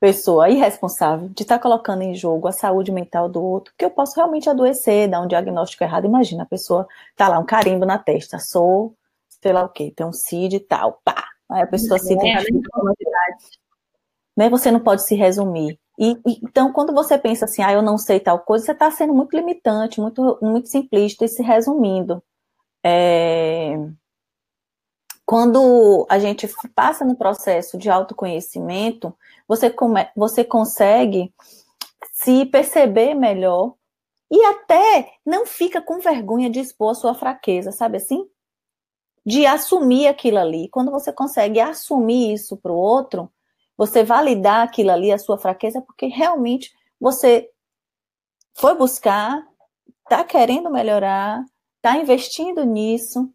pessoa 0.00 0.48
irresponsável 0.48 1.28
de 1.28 1.42
estar 1.42 1.56
tá 1.56 1.62
colocando 1.62 2.02
em 2.02 2.14
jogo 2.14 2.48
a 2.48 2.52
saúde 2.52 2.92
mental 2.92 3.28
do 3.28 3.42
outro, 3.42 3.72
que 3.76 3.84
eu 3.84 3.90
posso 3.90 4.16
realmente 4.16 4.48
adoecer, 4.48 5.08
dar 5.08 5.20
um 5.20 5.26
diagnóstico 5.26 5.84
errado. 5.84 6.04
Imagina, 6.04 6.42
a 6.42 6.46
pessoa 6.46 6.86
tá 7.16 7.28
lá, 7.28 7.38
um 7.38 7.46
carimbo 7.46 7.86
na 7.86 7.98
testa, 7.98 8.38
sou, 8.38 8.94
sei 9.42 9.52
lá 9.52 9.64
o 9.64 9.68
quê, 9.68 9.92
tem 9.94 10.06
um 10.06 10.12
CID 10.12 10.56
e 10.56 10.60
tal, 10.60 11.00
pá. 11.04 11.24
Aí 11.50 11.62
a 11.62 11.66
pessoa 11.66 11.96
é, 11.96 12.00
se 12.00 12.12
identifica 12.12 12.68
com 12.72 12.88
a 12.88 12.92
né? 14.36 14.50
Você 14.50 14.70
não 14.70 14.80
pode 14.80 15.04
se 15.04 15.14
resumir. 15.14 15.78
E, 15.98 16.12
e, 16.26 16.40
então, 16.42 16.72
quando 16.72 16.92
você 16.92 17.16
pensa 17.16 17.46
assim, 17.46 17.62
ah, 17.62 17.72
eu 17.72 17.80
não 17.80 17.96
sei 17.96 18.20
tal 18.20 18.40
coisa, 18.40 18.66
você 18.66 18.72
está 18.72 18.90
sendo 18.90 19.14
muito 19.14 19.34
limitante, 19.34 20.00
muito, 20.00 20.38
muito 20.42 20.68
simplista 20.68 21.24
e 21.24 21.28
se 21.28 21.42
resumindo. 21.42 22.22
É... 22.84 23.76
quando 25.26 26.06
a 26.08 26.20
gente 26.20 26.48
passa 26.72 27.04
no 27.04 27.16
processo 27.16 27.76
de 27.76 27.90
autoconhecimento, 27.90 29.12
você, 29.48 29.68
come, 29.68 30.08
você 30.16 30.44
consegue 30.44 31.34
se 32.12 32.46
perceber 32.46 33.12
melhor 33.14 33.74
e 34.30 34.40
até 34.44 35.12
não 35.26 35.44
fica 35.44 35.82
com 35.82 35.98
vergonha 35.98 36.48
de 36.48 36.60
expor 36.60 36.92
a 36.92 36.94
sua 36.94 37.12
fraqueza, 37.12 37.72
sabe 37.72 37.96
assim? 37.96 38.24
De 39.24 39.44
assumir 39.44 40.06
aquilo 40.06 40.38
ali. 40.38 40.68
Quando 40.68 40.92
você 40.92 41.12
consegue 41.12 41.58
assumir 41.58 42.32
isso 42.32 42.56
para 42.56 42.72
o 42.72 42.76
outro, 42.76 43.28
você 43.76 44.04
validar 44.04 44.62
aquilo 44.62 44.92
ali, 44.92 45.10
a 45.10 45.18
sua 45.18 45.36
fraqueza, 45.36 45.82
porque 45.82 46.06
realmente 46.06 46.72
você 47.00 47.50
foi 48.54 48.76
buscar, 48.76 49.44
está 50.04 50.22
querendo 50.22 50.70
melhorar, 50.70 51.44
está 51.78 51.98
investindo 51.98 52.64
nisso, 52.64 53.28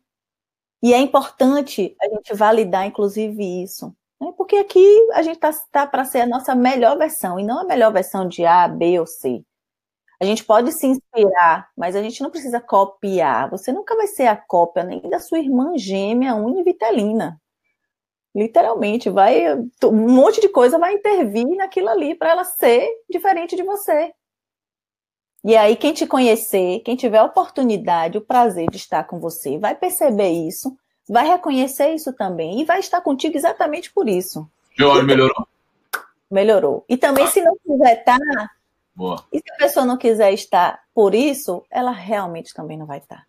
e 0.83 0.93
é 0.93 0.99
importante 0.99 1.95
a 2.01 2.09
gente 2.09 2.33
validar, 2.33 2.85
inclusive, 2.85 3.63
isso. 3.63 3.95
Né? 4.19 4.31
Porque 4.37 4.55
aqui 4.57 4.85
a 5.13 5.21
gente 5.21 5.35
está 5.35 5.51
tá 5.71 5.87
para 5.87 6.05
ser 6.05 6.21
a 6.21 6.27
nossa 6.27 6.55
melhor 6.55 6.97
versão, 6.97 7.39
e 7.39 7.43
não 7.43 7.59
a 7.59 7.63
melhor 7.63 7.91
versão 7.93 8.27
de 8.27 8.45
A, 8.45 8.67
B 8.67 8.99
ou 8.99 9.05
C. 9.05 9.43
A 10.21 10.25
gente 10.25 10.43
pode 10.43 10.71
se 10.71 10.85
inspirar, 10.85 11.69
mas 11.75 11.95
a 11.95 12.01
gente 12.03 12.21
não 12.21 12.29
precisa 12.29 12.61
copiar. 12.61 13.49
Você 13.49 13.71
nunca 13.71 13.95
vai 13.95 14.05
ser 14.05 14.27
a 14.27 14.35
cópia 14.35 14.83
nem 14.83 15.01
da 15.09 15.19
sua 15.19 15.39
irmã 15.39 15.75
gêmea 15.75 16.35
univitelina. 16.35 17.41
Literalmente, 18.35 19.09
vai 19.09 19.43
um 19.83 20.09
monte 20.09 20.39
de 20.39 20.47
coisa 20.49 20.77
vai 20.77 20.93
intervir 20.93 21.47
naquilo 21.57 21.89
ali 21.89 22.15
para 22.15 22.29
ela 22.29 22.43
ser 22.43 22.87
diferente 23.09 23.55
de 23.55 23.63
você. 23.63 24.13
E 25.43 25.57
aí, 25.57 25.75
quem 25.75 25.91
te 25.91 26.05
conhecer, 26.05 26.81
quem 26.81 26.95
tiver 26.95 27.17
a 27.17 27.23
oportunidade, 27.23 28.17
o 28.17 28.21
prazer 28.21 28.69
de 28.69 28.77
estar 28.77 29.03
com 29.05 29.19
você, 29.19 29.57
vai 29.57 29.73
perceber 29.73 30.29
isso, 30.29 30.77
vai 31.09 31.27
reconhecer 31.27 31.93
isso 31.95 32.13
também 32.13 32.61
e 32.61 32.65
vai 32.65 32.79
estar 32.79 33.01
contigo 33.01 33.35
exatamente 33.35 33.91
por 33.91 34.07
isso. 34.07 34.47
João, 34.77 35.01
melhorou? 35.03 35.47
Melhorou. 36.29 36.85
E 36.87 36.95
também, 36.95 37.25
se 37.27 37.41
não 37.41 37.57
quiser 37.65 37.99
estar, 37.99 38.19
Boa. 38.95 39.25
e 39.33 39.39
se 39.39 39.51
a 39.53 39.57
pessoa 39.57 39.85
não 39.85 39.97
quiser 39.97 40.31
estar 40.31 40.79
por 40.93 41.15
isso, 41.15 41.65
ela 41.71 41.91
realmente 41.91 42.53
também 42.53 42.77
não 42.77 42.85
vai 42.85 42.99
estar. 42.99 43.25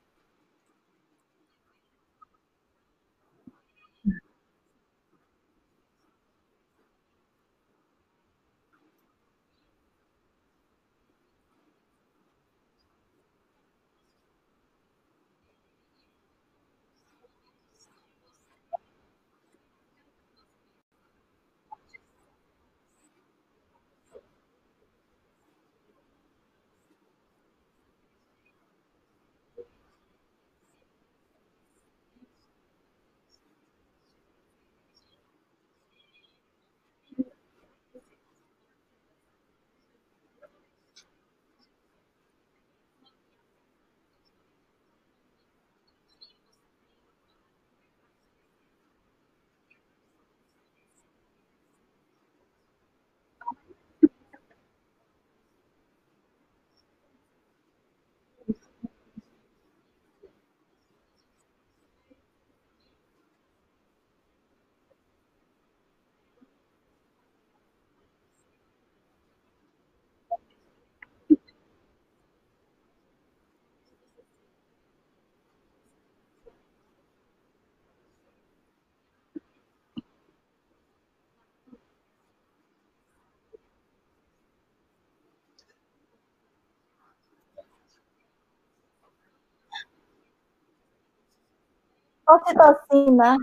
Ocitocina, 92.32 93.36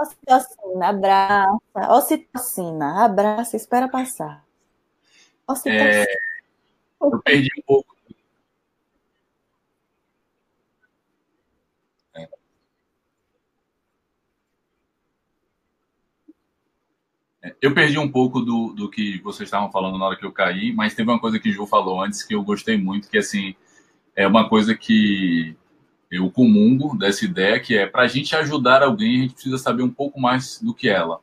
ocitocina, 0.00 0.88
abraça. 0.88 1.92
Ocitocina, 1.92 3.04
abraça, 3.04 3.56
espera 3.56 3.88
passar. 3.88 4.44
Ocitocina. 5.48 5.82
É, 5.82 6.06
eu 7.00 7.22
perdi 7.22 7.48
um 7.58 7.62
pouco. 7.62 7.96
É. 12.14 12.28
Eu 17.62 17.74
perdi 17.74 17.98
um 17.98 18.10
pouco 18.10 18.40
do, 18.40 18.74
do 18.74 18.90
que 18.90 19.20
vocês 19.22 19.46
estavam 19.46 19.70
falando 19.70 19.96
na 19.96 20.06
hora 20.06 20.16
que 20.16 20.26
eu 20.26 20.32
caí, 20.32 20.72
mas 20.72 20.94
teve 20.94 21.10
uma 21.10 21.20
coisa 21.20 21.38
que 21.38 21.48
o 21.48 21.52
Ju 21.52 21.66
falou 21.66 22.02
antes 22.02 22.22
que 22.22 22.34
eu 22.34 22.42
gostei 22.42 22.76
muito, 22.76 23.08
que 23.08 23.16
assim, 23.16 23.54
é 24.14 24.26
uma 24.26 24.48
coisa 24.48 24.74
que 24.74 25.56
eu 26.10 26.30
comungo 26.30 26.96
dessa 26.96 27.24
ideia 27.24 27.60
que 27.60 27.76
é 27.76 27.86
para 27.86 28.02
a 28.02 28.08
gente 28.08 28.34
ajudar 28.36 28.82
alguém, 28.82 29.18
a 29.18 29.22
gente 29.22 29.34
precisa 29.34 29.58
saber 29.58 29.82
um 29.82 29.90
pouco 29.90 30.20
mais 30.20 30.60
do 30.60 30.74
que 30.74 30.88
ela. 30.88 31.20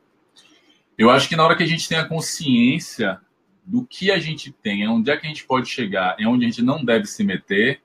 Eu 0.98 1.10
acho 1.10 1.28
que 1.28 1.36
na 1.36 1.44
hora 1.44 1.56
que 1.56 1.64
a 1.64 1.68
gente 1.68 1.88
tem 1.88 1.98
a 1.98 2.08
consciência 2.08 3.20
do 3.66 3.86
que 3.86 4.12
a 4.12 4.20
gente 4.20 4.52
tem, 4.52 4.88
onde 4.88 5.10
é 5.10 5.18
que 5.18 5.26
a 5.26 5.30
gente 5.30 5.46
pode 5.46 5.70
chegar, 5.70 6.16
é 6.20 6.28
onde 6.28 6.46
a 6.46 6.48
gente 6.48 6.62
não 6.62 6.84
deve 6.84 7.06
se 7.06 7.24
meter, 7.24 7.82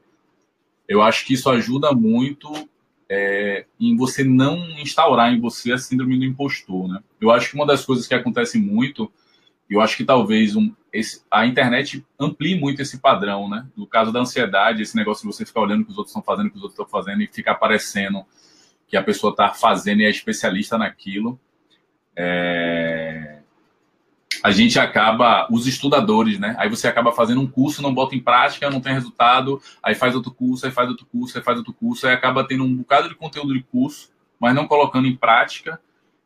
eu 0.88 1.02
acho 1.02 1.24
que 1.24 1.35
isso 1.35 1.48
ajuda 1.50 1.92
muito 1.92 2.52
é, 3.09 3.66
em 3.78 3.96
você 3.96 4.24
não 4.24 4.59
instaurar 4.80 5.32
em 5.32 5.40
você 5.40 5.72
a 5.72 5.78
síndrome 5.78 6.18
do 6.18 6.24
impostor, 6.24 6.88
né? 6.88 7.00
Eu 7.20 7.30
acho 7.30 7.50
que 7.50 7.54
uma 7.56 7.66
das 7.66 7.85
coisas 7.85 8.06
que 8.06 8.14
acontece 8.14 8.59
muito 8.59 9.11
eu 9.68 9.81
acho 9.81 9.96
que 9.96 10.05
talvez 10.05 10.55
um, 10.55 10.72
esse, 10.92 11.22
a 11.31 11.44
internet 11.46 12.05
amplie 12.18 12.59
muito 12.59 12.81
esse 12.81 12.98
padrão, 12.98 13.48
né? 13.48 13.66
No 13.76 13.87
caso 13.87 14.12
da 14.12 14.20
ansiedade, 14.20 14.83
esse 14.83 14.96
negócio 14.96 15.29
de 15.29 15.35
você 15.35 15.44
ficar 15.44 15.61
olhando 15.61 15.83
o 15.83 15.85
que 15.85 15.90
os 15.90 15.98
outros 15.98 16.12
estão 16.12 16.22
fazendo, 16.22 16.46
o 16.46 16.50
que 16.50 16.57
os 16.57 16.62
outros 16.62 16.79
estão 16.79 16.88
fazendo 16.88 17.22
e 17.22 17.26
ficar 17.26 17.57
parecendo 17.57 18.24
que 18.87 18.96
a 18.96 19.02
pessoa 19.02 19.33
está 19.33 19.52
fazendo 19.52 20.00
e 20.00 20.05
é 20.05 20.11
especialista 20.11 20.79
naquilo. 20.79 21.38
É... 22.14 23.40
A 24.42 24.50
gente 24.52 24.79
acaba, 24.79 25.48
os 25.50 25.66
estudadores, 25.66 26.38
né? 26.38 26.55
Aí 26.59 26.68
você 26.68 26.87
acaba 26.87 27.11
fazendo 27.11 27.40
um 27.40 27.46
curso, 27.46 27.83
não 27.83 27.92
bota 27.92 28.14
em 28.14 28.20
prática, 28.20 28.70
não 28.70 28.81
tem 28.81 28.92
resultado, 28.92 29.61
aí 29.83 29.94
faz 29.94 30.14
outro 30.14 30.33
curso, 30.33 30.66
aí 30.66 30.72
faz 30.72 30.88
outro 30.88 31.07
curso, 31.07 31.37
aí 31.37 31.42
faz 31.42 31.59
outro 31.59 31.72
curso, 31.72 32.07
aí 32.07 32.14
acaba 32.14 32.46
tendo 32.46 32.62
um 32.62 32.76
bocado 32.76 33.09
de 33.09 33.14
conteúdo 33.14 33.55
de 33.55 33.62
curso, 33.64 34.11
mas 34.38 34.55
não 34.55 34.68
colocando 34.68 35.09
em 35.09 35.16
prática, 35.16 35.81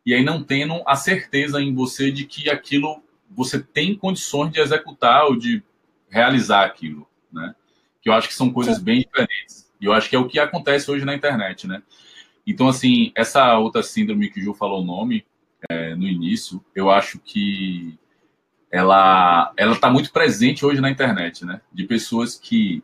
e 0.04 0.12
aí 0.12 0.22
não 0.22 0.42
tendo 0.42 0.82
a 0.86 0.96
certeza 0.96 1.62
em 1.62 1.72
você 1.72 2.10
de 2.10 2.26
que 2.26 2.50
aquilo 2.50 3.02
você 3.30 3.60
tem 3.60 3.96
condições 3.96 4.52
de 4.52 4.60
executar 4.60 5.26
ou 5.26 5.36
de 5.36 5.62
realizar 6.08 6.64
aquilo, 6.64 7.06
né? 7.32 7.54
Que 8.02 8.08
eu 8.08 8.12
acho 8.12 8.28
que 8.28 8.34
são 8.34 8.52
coisas 8.52 8.78
bem 8.78 9.00
diferentes. 9.00 9.70
E 9.80 9.84
eu 9.84 9.92
acho 9.92 10.10
que 10.10 10.16
é 10.16 10.18
o 10.18 10.26
que 10.26 10.38
acontece 10.38 10.90
hoje 10.90 11.04
na 11.04 11.14
internet, 11.14 11.66
né? 11.66 11.82
Então, 12.46 12.68
assim, 12.68 13.12
essa 13.14 13.56
outra 13.58 13.82
síndrome 13.82 14.30
que 14.30 14.40
o 14.40 14.42
Ju 14.42 14.54
falou 14.54 14.82
o 14.82 14.84
nome 14.84 15.24
é, 15.68 15.94
no 15.94 16.08
início, 16.08 16.64
eu 16.74 16.90
acho 16.90 17.18
que 17.20 17.98
ela 18.70 19.52
ela 19.56 19.72
está 19.72 19.90
muito 19.90 20.12
presente 20.12 20.64
hoje 20.64 20.80
na 20.80 20.90
internet, 20.90 21.44
né? 21.44 21.60
De 21.72 21.84
pessoas 21.84 22.36
que 22.36 22.82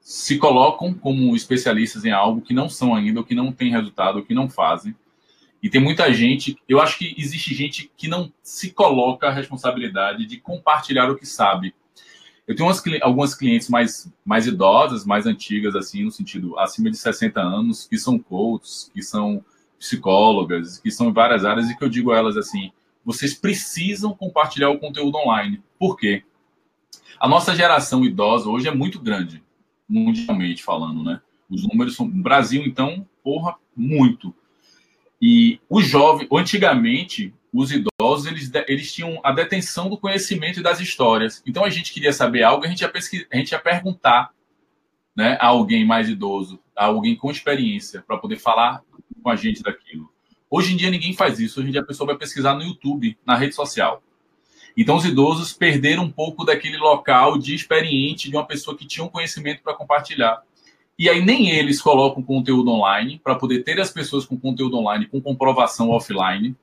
se 0.00 0.38
colocam 0.38 0.94
como 0.94 1.34
especialistas 1.34 2.04
em 2.04 2.12
algo 2.12 2.40
que 2.40 2.54
não 2.54 2.68
são 2.68 2.94
ainda, 2.94 3.20
ou 3.20 3.26
que 3.26 3.34
não 3.34 3.50
tem 3.50 3.72
resultado, 3.72 4.18
ou 4.18 4.24
que 4.24 4.34
não 4.34 4.48
fazem, 4.48 4.94
e 5.66 5.68
tem 5.68 5.80
muita 5.80 6.12
gente, 6.12 6.56
eu 6.68 6.80
acho 6.80 6.96
que 6.96 7.12
existe 7.18 7.52
gente 7.52 7.90
que 7.96 8.06
não 8.06 8.32
se 8.40 8.70
coloca 8.70 9.26
a 9.26 9.32
responsabilidade 9.32 10.24
de 10.24 10.36
compartilhar 10.36 11.10
o 11.10 11.16
que 11.16 11.26
sabe. 11.26 11.74
Eu 12.46 12.54
tenho 12.54 12.68
umas, 12.68 12.80
algumas 13.02 13.34
clientes 13.34 13.68
mais, 13.68 14.08
mais 14.24 14.46
idosas, 14.46 15.04
mais 15.04 15.26
antigas, 15.26 15.74
assim, 15.74 16.04
no 16.04 16.12
sentido 16.12 16.56
acima 16.56 16.88
de 16.88 16.96
60 16.96 17.40
anos, 17.40 17.84
que 17.84 17.98
são 17.98 18.16
coaches, 18.16 18.92
que 18.94 19.02
são 19.02 19.44
psicólogas, 19.76 20.78
que 20.78 20.88
são 20.88 21.08
em 21.08 21.12
várias 21.12 21.44
áreas, 21.44 21.68
e 21.68 21.76
que 21.76 21.82
eu 21.82 21.88
digo 21.88 22.12
a 22.12 22.16
elas 22.16 22.36
assim: 22.36 22.70
vocês 23.04 23.34
precisam 23.34 24.14
compartilhar 24.14 24.70
o 24.70 24.78
conteúdo 24.78 25.18
online. 25.18 25.60
Por 25.80 25.96
quê? 25.96 26.22
A 27.18 27.26
nossa 27.26 27.56
geração 27.56 28.04
idosa 28.04 28.48
hoje 28.48 28.68
é 28.68 28.72
muito 28.72 29.00
grande, 29.00 29.42
mundialmente 29.88 30.62
falando, 30.62 31.02
né? 31.02 31.20
Os 31.50 31.64
números 31.64 31.96
são. 31.96 32.06
No 32.06 32.22
Brasil, 32.22 32.62
então, 32.64 33.04
porra, 33.20 33.56
muito. 33.76 34.32
E 35.20 35.60
o 35.68 35.80
jovem, 35.80 36.28
antigamente, 36.32 37.32
os 37.52 37.72
idosos, 37.72 38.26
eles, 38.26 38.50
eles 38.68 38.92
tinham 38.92 39.18
a 39.24 39.32
detenção 39.32 39.88
do 39.88 39.96
conhecimento 39.96 40.60
e 40.60 40.62
das 40.62 40.80
histórias. 40.80 41.42
Então, 41.46 41.64
a 41.64 41.70
gente 41.70 41.92
queria 41.92 42.12
saber 42.12 42.42
algo, 42.42 42.64
a 42.64 42.68
gente 42.68 42.82
ia, 42.82 42.88
pesquisar, 42.88 43.26
a 43.32 43.36
gente 43.36 43.52
ia 43.52 43.58
perguntar 43.58 44.30
né, 45.16 45.38
a 45.40 45.46
alguém 45.46 45.84
mais 45.84 46.08
idoso, 46.08 46.60
a 46.76 46.86
alguém 46.86 47.16
com 47.16 47.30
experiência, 47.30 48.02
para 48.06 48.18
poder 48.18 48.38
falar 48.38 48.82
com 49.22 49.30
a 49.30 49.36
gente 49.36 49.62
daquilo. 49.62 50.10
Hoje 50.50 50.74
em 50.74 50.76
dia, 50.76 50.90
ninguém 50.90 51.14
faz 51.14 51.40
isso. 51.40 51.58
Hoje 51.58 51.70
em 51.70 51.72
dia, 51.72 51.80
a 51.80 51.86
pessoa 51.86 52.06
vai 52.06 52.16
pesquisar 52.16 52.54
no 52.54 52.62
YouTube, 52.62 53.16
na 53.24 53.34
rede 53.34 53.54
social. 53.54 54.02
Então, 54.76 54.96
os 54.96 55.06
idosos 55.06 55.54
perderam 55.54 56.04
um 56.04 56.10
pouco 56.10 56.44
daquele 56.44 56.76
local 56.76 57.38
de 57.38 57.54
experiente 57.54 58.28
de 58.28 58.36
uma 58.36 58.46
pessoa 58.46 58.76
que 58.76 58.86
tinha 58.86 59.04
um 59.04 59.08
conhecimento 59.08 59.62
para 59.62 59.74
compartilhar. 59.74 60.42
E 60.98 61.08
aí, 61.10 61.24
nem 61.24 61.50
eles 61.50 61.80
colocam 61.80 62.22
conteúdo 62.22 62.70
online 62.70 63.20
para 63.22 63.34
poder 63.34 63.62
ter 63.62 63.80
as 63.80 63.90
pessoas 63.90 64.24
com 64.24 64.38
conteúdo 64.38 64.78
online 64.78 65.06
com 65.06 65.20
comprovação 65.20 65.90
offline 65.90 66.56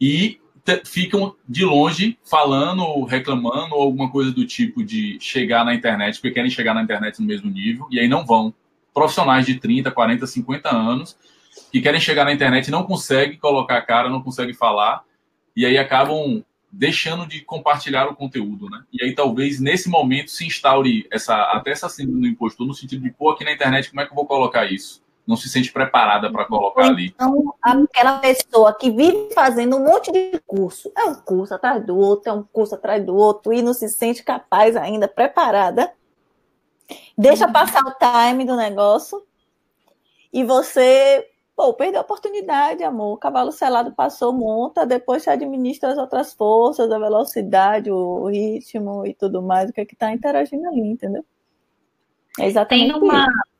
e 0.00 0.40
ficam 0.84 1.34
de 1.48 1.64
longe 1.64 2.18
falando, 2.24 3.04
reclamando 3.04 3.74
ou 3.74 3.82
alguma 3.82 4.10
coisa 4.10 4.30
do 4.30 4.46
tipo 4.46 4.84
de 4.84 5.18
chegar 5.20 5.64
na 5.64 5.74
internet, 5.74 6.16
porque 6.16 6.30
querem 6.30 6.50
chegar 6.50 6.74
na 6.74 6.82
internet 6.82 7.20
no 7.20 7.26
mesmo 7.26 7.50
nível, 7.50 7.86
e 7.90 7.98
aí 7.98 8.08
não 8.08 8.24
vão. 8.24 8.54
Profissionais 8.94 9.46
de 9.46 9.58
30, 9.58 9.90
40, 9.90 10.26
50 10.26 10.74
anos 10.74 11.16
que 11.70 11.80
querem 11.80 12.00
chegar 12.00 12.24
na 12.24 12.32
internet 12.32 12.70
não 12.70 12.84
conseguem 12.84 13.38
colocar 13.38 13.78
a 13.78 13.82
cara, 13.82 14.08
não 14.08 14.22
conseguem 14.22 14.54
falar, 14.54 15.02
e 15.56 15.66
aí 15.66 15.78
acabam 15.78 16.44
deixando 16.72 17.26
de 17.26 17.42
compartilhar 17.42 18.08
o 18.08 18.16
conteúdo, 18.16 18.70
né? 18.70 18.82
E 18.90 19.04
aí 19.04 19.14
talvez 19.14 19.60
nesse 19.60 19.90
momento 19.90 20.30
se 20.30 20.46
instaure 20.46 21.06
essa 21.12 21.34
até 21.52 21.70
essa 21.70 21.88
síndrome 21.88 22.22
do 22.22 22.26
impostor 22.26 22.66
no 22.66 22.72
sentido 22.72 23.02
de 23.02 23.10
pô 23.10 23.30
aqui 23.30 23.44
na 23.44 23.52
internet 23.52 23.90
como 23.90 24.00
é 24.00 24.06
que 24.06 24.12
eu 24.12 24.16
vou 24.16 24.26
colocar 24.26 24.64
isso? 24.64 25.02
não 25.26 25.36
se 25.36 25.48
sente 25.48 25.72
preparada 25.72 26.30
para 26.30 26.44
colocar 26.46 26.86
ali. 26.86 27.14
Então, 27.14 27.54
aquela 27.62 28.18
pessoa 28.18 28.76
que 28.76 28.90
vive 28.90 29.32
fazendo 29.32 29.76
um 29.76 29.84
monte 29.84 30.10
de 30.10 30.40
curso, 30.46 30.90
é 30.96 31.04
um 31.04 31.14
curso 31.14 31.54
atrás 31.54 31.84
do 31.84 31.96
outro, 31.96 32.30
é 32.30 32.32
um 32.32 32.42
curso 32.42 32.74
atrás 32.74 33.04
do 33.04 33.14
outro, 33.14 33.52
e 33.52 33.62
não 33.62 33.72
se 33.72 33.88
sente 33.88 34.22
capaz 34.22 34.76
ainda, 34.76 35.06
preparada, 35.06 35.92
deixa 37.16 37.46
passar 37.50 37.82
o 37.84 37.94
time 37.94 38.44
do 38.44 38.56
negócio, 38.56 39.22
e 40.32 40.42
você, 40.44 41.24
pô, 41.56 41.74
perdeu 41.74 42.00
a 42.00 42.02
oportunidade, 42.02 42.82
amor. 42.82 43.14
O 43.14 43.18
cavalo 43.18 43.52
selado 43.52 43.92
passou, 43.92 44.32
monta, 44.32 44.86
depois 44.86 45.22
você 45.22 45.30
administra 45.30 45.90
as 45.90 45.98
outras 45.98 46.32
forças, 46.32 46.90
a 46.90 46.98
velocidade, 46.98 47.90
o 47.90 48.28
ritmo 48.28 49.06
e 49.06 49.14
tudo 49.14 49.42
mais, 49.42 49.70
o 49.70 49.72
que 49.72 49.80
é 49.80 49.84
que 49.84 49.94
está 49.94 50.12
interagindo 50.12 50.66
ali, 50.68 50.80
entendeu? 50.80 51.24
É 52.38 52.46
exatamente 52.46 52.92
Tem 52.92 53.02
uma. 53.02 53.22
Isso 53.22 53.52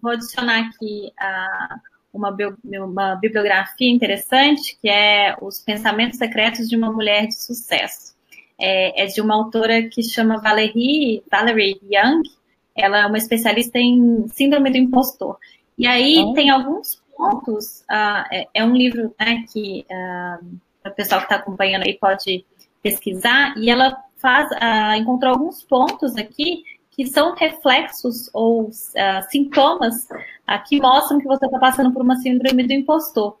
Vou 0.00 0.12
adicionar 0.12 0.60
aqui 0.60 1.12
a, 1.18 1.80
uma, 2.12 2.36
uma 2.84 3.16
bibliografia 3.16 3.90
interessante, 3.90 4.78
que 4.80 4.88
é 4.88 5.36
Os 5.40 5.58
Pensamentos 5.58 6.18
Secretos 6.18 6.68
de 6.68 6.76
uma 6.76 6.92
Mulher 6.92 7.26
de 7.26 7.34
Sucesso. 7.34 8.14
É, 8.58 9.02
é 9.02 9.06
de 9.06 9.20
uma 9.20 9.34
autora 9.34 9.88
que 9.88 10.02
chama 10.02 10.40
Valerie, 10.40 11.24
Valerie 11.30 11.80
Young. 11.82 12.22
Ela 12.74 13.00
é 13.00 13.06
uma 13.06 13.18
especialista 13.18 13.78
em 13.78 14.28
síndrome 14.28 14.70
do 14.70 14.76
impostor. 14.76 15.38
E 15.78 15.86
aí 15.86 16.32
tem 16.34 16.50
alguns 16.50 17.02
pontos. 17.16 17.80
Uh, 17.90 18.24
é, 18.30 18.48
é, 18.54 18.64
um 18.64 18.74
livro 18.74 19.14
né, 19.18 19.44
que 19.52 19.86
uh, 19.90 20.46
o 20.86 20.90
pessoal 20.92 21.20
que 21.20 21.26
está 21.26 21.36
acompanhando 21.36 21.84
aí 21.84 21.94
pode 21.94 22.44
pesquisar. 22.82 23.56
E 23.56 23.70
ela 23.70 23.96
faz, 24.16 24.50
uh, 24.50 24.94
encontrou 24.96 25.32
alguns 25.32 25.62
pontos 25.62 26.16
aqui 26.16 26.62
que 26.90 27.06
são 27.06 27.34
reflexos 27.34 28.30
ou 28.32 28.70
sintomas 29.28 30.08
que 30.66 30.80
mostram 30.80 31.18
que 31.18 31.26
você 31.26 31.44
está 31.44 31.58
passando 31.58 31.92
por 31.92 32.00
uma 32.00 32.16
síndrome 32.16 32.66
do 32.66 32.72
impostor. 32.72 33.36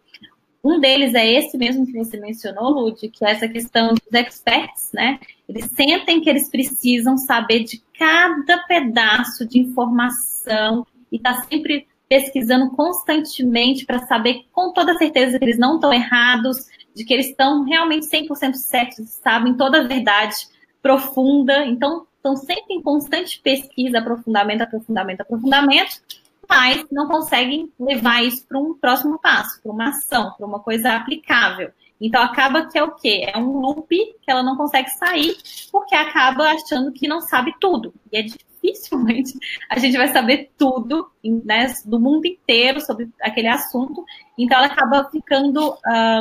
Um 0.62 0.80
deles 0.80 1.14
é 1.14 1.24
esse 1.24 1.56
mesmo 1.56 1.86
que 1.86 1.92
você 1.92 2.18
mencionou, 2.18 2.70
Lud, 2.70 3.08
que 3.08 3.24
é 3.24 3.30
essa 3.30 3.48
questão 3.48 3.94
dos 3.94 4.12
experts, 4.12 4.90
né? 4.92 5.20
Eles 5.48 5.70
sentem 5.70 6.20
que 6.20 6.28
eles 6.28 6.50
precisam 6.50 7.16
saber 7.16 7.64
de 7.64 7.80
cada 7.96 8.58
pedaço 8.66 9.46
de 9.46 9.60
informação 9.60 10.84
e 11.10 11.18
tá 11.20 11.40
sempre 11.44 11.86
pesquisando 12.08 12.70
constantemente 12.70 13.84
para 13.84 14.06
saber 14.06 14.44
com 14.52 14.72
toda 14.72 14.96
certeza 14.96 15.38
que 15.38 15.44
eles 15.44 15.58
não 15.58 15.76
estão 15.76 15.92
errados, 15.92 16.66
de 16.94 17.04
que 17.04 17.12
eles 17.12 17.28
estão 17.28 17.62
realmente 17.62 18.06
100% 18.06 18.54
certos, 18.54 19.08
sabem 19.08 19.54
toda 19.54 19.80
a 19.80 19.86
verdade 19.86 20.34
profunda. 20.80 21.64
Então, 21.66 22.06
estão 22.16 22.36
sempre 22.36 22.74
em 22.74 22.82
constante 22.82 23.40
pesquisa, 23.40 23.98
aprofundamento, 23.98 24.62
aprofundamento, 24.62 25.20
aprofundamento, 25.20 26.00
mas 26.48 26.84
não 26.90 27.08
conseguem 27.08 27.70
levar 27.78 28.24
isso 28.24 28.46
para 28.46 28.58
um 28.58 28.74
próximo 28.74 29.18
passo, 29.18 29.60
para 29.62 29.72
uma 29.72 29.88
ação, 29.88 30.32
para 30.36 30.46
uma 30.46 30.60
coisa 30.60 30.92
aplicável. 30.92 31.70
Então 32.00 32.22
acaba 32.22 32.66
que 32.66 32.78
é 32.78 32.82
o 32.82 32.92
quê? 32.92 33.30
É 33.32 33.38
um 33.38 33.58
loop 33.58 33.88
que 33.88 34.30
ela 34.30 34.42
não 34.42 34.56
consegue 34.56 34.90
sair, 34.90 35.36
porque 35.72 35.94
acaba 35.94 36.50
achando 36.50 36.92
que 36.92 37.08
não 37.08 37.20
sabe 37.20 37.54
tudo. 37.60 37.94
E 38.12 38.18
é 38.18 38.22
dificilmente 38.22 39.32
a 39.70 39.78
gente 39.78 39.96
vai 39.96 40.08
saber 40.08 40.50
tudo 40.58 41.10
né, 41.44 41.72
do 41.84 41.98
mundo 41.98 42.26
inteiro 42.26 42.80
sobre 42.80 43.08
aquele 43.20 43.48
assunto. 43.48 44.04
Então 44.38 44.58
ela 44.58 44.66
acaba 44.66 45.08
ficando 45.10 45.76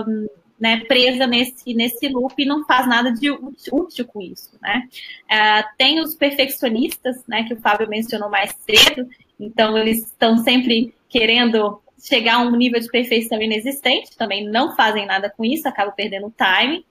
um, 0.07 0.28
né, 0.59 0.82
presa 0.86 1.28
nesse, 1.28 1.73
nesse 1.73 2.07
loop 2.07 2.34
e 2.38 2.45
não 2.45 2.65
faz 2.65 2.88
nada 2.88 3.11
de 3.11 3.30
útil 3.30 4.05
com 4.05 4.21
isso, 4.21 4.51
né? 4.61 4.88
Uh, 5.26 5.67
tem 5.78 5.99
os 5.99 6.15
perfeccionistas, 6.15 7.23
né, 7.28 7.43
que 7.43 7.53
o 7.53 7.59
Fábio 7.59 7.89
mencionou 7.89 8.30
mais 8.30 8.55
cedo, 8.65 9.07
então 9.38 9.78
eles 9.78 10.05
estão 10.05 10.38
sempre 10.38 10.93
querendo 11.09 11.82
chegar 12.08 12.36
a 12.36 12.41
um 12.41 12.56
nível 12.56 12.80
de 12.80 12.88
perfeição 12.88 13.41
inexistente, 13.41 14.16
também 14.18 14.47
não 14.47 14.76
fazem 14.76 15.06
nada 15.06 15.30
com 15.30 15.43
isso, 15.43 15.68
acabam 15.68 15.93
perdendo 15.95 16.28
o 16.28 16.34
time, 16.34 16.86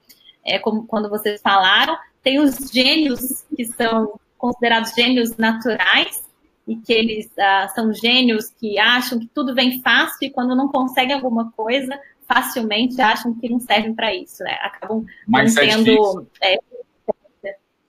é 0.45 0.59
como 0.59 0.87
quando 0.87 1.09
vocês 1.09 1.41
falaram. 1.41 1.97
Tem 2.23 2.39
os 2.39 2.71
gênios, 2.73 3.45
que 3.55 3.65
são 3.65 4.19
considerados 4.39 4.93
gênios 4.93 5.37
naturais, 5.37 6.23
e 6.67 6.77
que 6.77 6.93
eles 6.93 7.27
uh, 7.27 7.75
são 7.75 7.93
gênios 7.93 8.49
que 8.49 8.79
acham 8.79 9.19
que 9.19 9.27
tudo 9.27 9.55
vem 9.55 9.83
fácil 9.83 10.19
e 10.23 10.31
quando 10.31 10.57
não 10.57 10.69
conseguem 10.69 11.15
alguma 11.15 11.53
coisa, 11.53 11.99
facilmente 12.27 13.01
acham 13.01 13.35
que 13.35 13.49
não 13.49 13.61
servem 13.61 13.95
para 13.95 14.15
isso, 14.15 14.43
né? 14.43 14.59
Acabam 14.62 15.05
Mais 15.27 15.55
tendo. 15.55 16.27
É, 16.43 16.59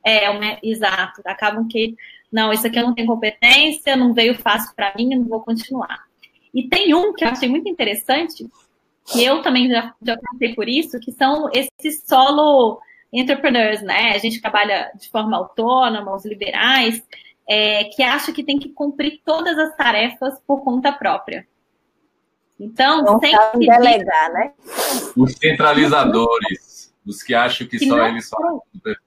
é, 0.05 0.26
é, 0.26 0.59
exato. 0.61 1.21
Acabam 1.26 1.67
que, 1.67 1.95
não, 2.32 2.51
isso 2.51 2.67
aqui 2.67 2.78
eu 2.78 2.84
não 2.84 2.93
tenho 2.93 3.07
competência, 3.07 3.95
não 3.95 4.13
veio 4.13 4.38
fácil 4.38 4.76
para 4.76 4.93
mim, 4.95 5.13
eu 5.13 5.19
não 5.21 5.28
vou 5.28 5.41
continuar. 5.41 6.03
E 6.55 6.69
tem 6.69 6.93
um 6.93 7.13
que 7.13 7.25
eu 7.25 7.27
achei 7.27 7.49
muito 7.49 7.67
interessante, 7.67 8.47
que 9.05 9.21
eu 9.21 9.41
também 9.41 9.69
já, 9.69 9.93
já 10.01 10.17
passei 10.17 10.55
por 10.55 10.69
isso, 10.69 10.97
que 11.01 11.11
são 11.11 11.49
esses 11.53 12.03
solo 12.07 12.79
entrepreneurs, 13.11 13.81
né? 13.81 14.13
A 14.15 14.17
gente 14.17 14.41
trabalha 14.41 14.89
de 14.95 15.09
forma 15.09 15.35
autônoma, 15.35 16.15
os 16.15 16.25
liberais, 16.25 17.03
é, 17.47 17.83
que 17.83 18.01
acham 18.01 18.33
que 18.33 18.43
tem 18.43 18.57
que 18.57 18.69
cumprir 18.69 19.21
todas 19.25 19.57
as 19.59 19.75
tarefas 19.75 20.39
por 20.47 20.63
conta 20.63 20.93
própria. 20.93 21.45
Então, 22.57 23.03
não 23.03 23.19
sempre 23.19 23.67
delegar, 23.67 24.31
né? 24.31 24.53
Os 25.17 25.33
centralizadores, 25.33 26.95
os 27.05 27.21
que 27.21 27.35
acham 27.35 27.67
que, 27.67 27.77
que 27.77 27.85
só 27.85 28.07
eles 28.07 28.29
são 28.29 28.61
perfeitos. 28.81 29.03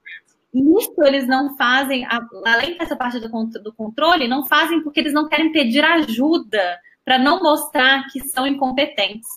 Isso 0.53 1.03
eles 1.03 1.27
não 1.27 1.57
fazem, 1.57 2.07
além 2.45 2.77
dessa 2.77 2.95
parte 2.95 3.19
do, 3.19 3.27
do 3.59 3.73
controle, 3.73 4.27
não 4.27 4.45
fazem 4.45 4.81
porque 4.83 4.99
eles 4.99 5.13
não 5.13 5.27
querem 5.27 5.51
pedir 5.51 5.83
ajuda 5.83 6.79
para 7.09 7.17
não 7.17 7.41
mostrar 7.41 8.05
que 8.11 8.19
são 8.27 8.45
incompetentes. 8.45 9.27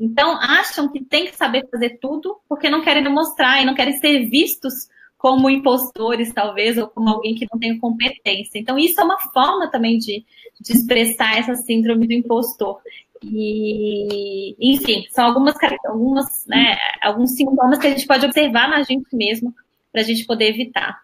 Então, 0.00 0.36
acham 0.36 0.90
que 0.90 1.04
tem 1.04 1.26
que 1.26 1.36
saber 1.36 1.64
fazer 1.70 2.00
tudo 2.00 2.40
porque 2.48 2.68
não 2.68 2.82
querem 2.82 3.08
mostrar 3.08 3.62
e 3.62 3.64
não 3.64 3.72
querem 3.72 3.96
ser 3.98 4.28
vistos 4.28 4.88
como 5.16 5.48
impostores, 5.48 6.32
talvez, 6.32 6.76
ou 6.76 6.88
como 6.88 7.08
alguém 7.08 7.36
que 7.36 7.46
não 7.52 7.60
tem 7.60 7.78
competência. 7.78 8.58
Então, 8.58 8.76
isso 8.76 9.00
é 9.00 9.04
uma 9.04 9.20
forma 9.32 9.70
também 9.70 9.96
de, 9.96 10.24
de 10.60 10.72
expressar 10.72 11.38
essa 11.38 11.54
síndrome 11.54 12.08
do 12.08 12.14
impostor. 12.14 12.80
E, 13.22 14.56
enfim, 14.58 15.04
são 15.12 15.26
algumas, 15.26 15.54
algumas, 15.86 16.44
né, 16.48 16.76
alguns 17.00 17.36
sintomas 17.36 17.78
que 17.78 17.86
a 17.86 17.90
gente 17.90 18.08
pode 18.08 18.26
observar 18.26 18.68
na 18.68 18.82
gente 18.82 19.14
mesmo 19.14 19.54
para 19.92 20.00
a 20.00 20.04
gente 20.04 20.26
poder 20.26 20.48
evitar. 20.48 21.03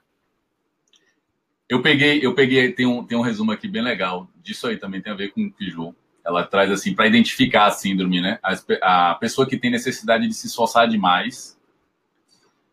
Eu 1.70 1.80
peguei, 1.80 2.18
eu 2.20 2.34
peguei, 2.34 2.72
tem 2.72 2.84
um, 2.84 3.04
tem 3.04 3.16
um 3.16 3.20
resumo 3.20 3.52
aqui 3.52 3.68
bem 3.68 3.80
legal 3.80 4.28
disso 4.42 4.66
aí 4.66 4.76
também 4.76 5.00
tem 5.00 5.12
a 5.12 5.16
ver 5.16 5.32
com 5.32 5.44
o 5.44 5.52
Pijou. 5.52 5.94
Ela 6.24 6.44
traz 6.44 6.68
assim 6.68 6.94
para 6.94 7.06
identificar 7.06 7.66
a 7.66 7.70
síndrome, 7.70 8.20
né? 8.20 8.40
A, 8.42 9.10
a, 9.10 9.14
pessoa 9.14 9.46
que 9.46 9.56
tem 9.56 9.70
necessidade 9.70 10.26
de 10.26 10.34
se 10.34 10.48
esforçar 10.48 10.88
demais, 10.88 11.56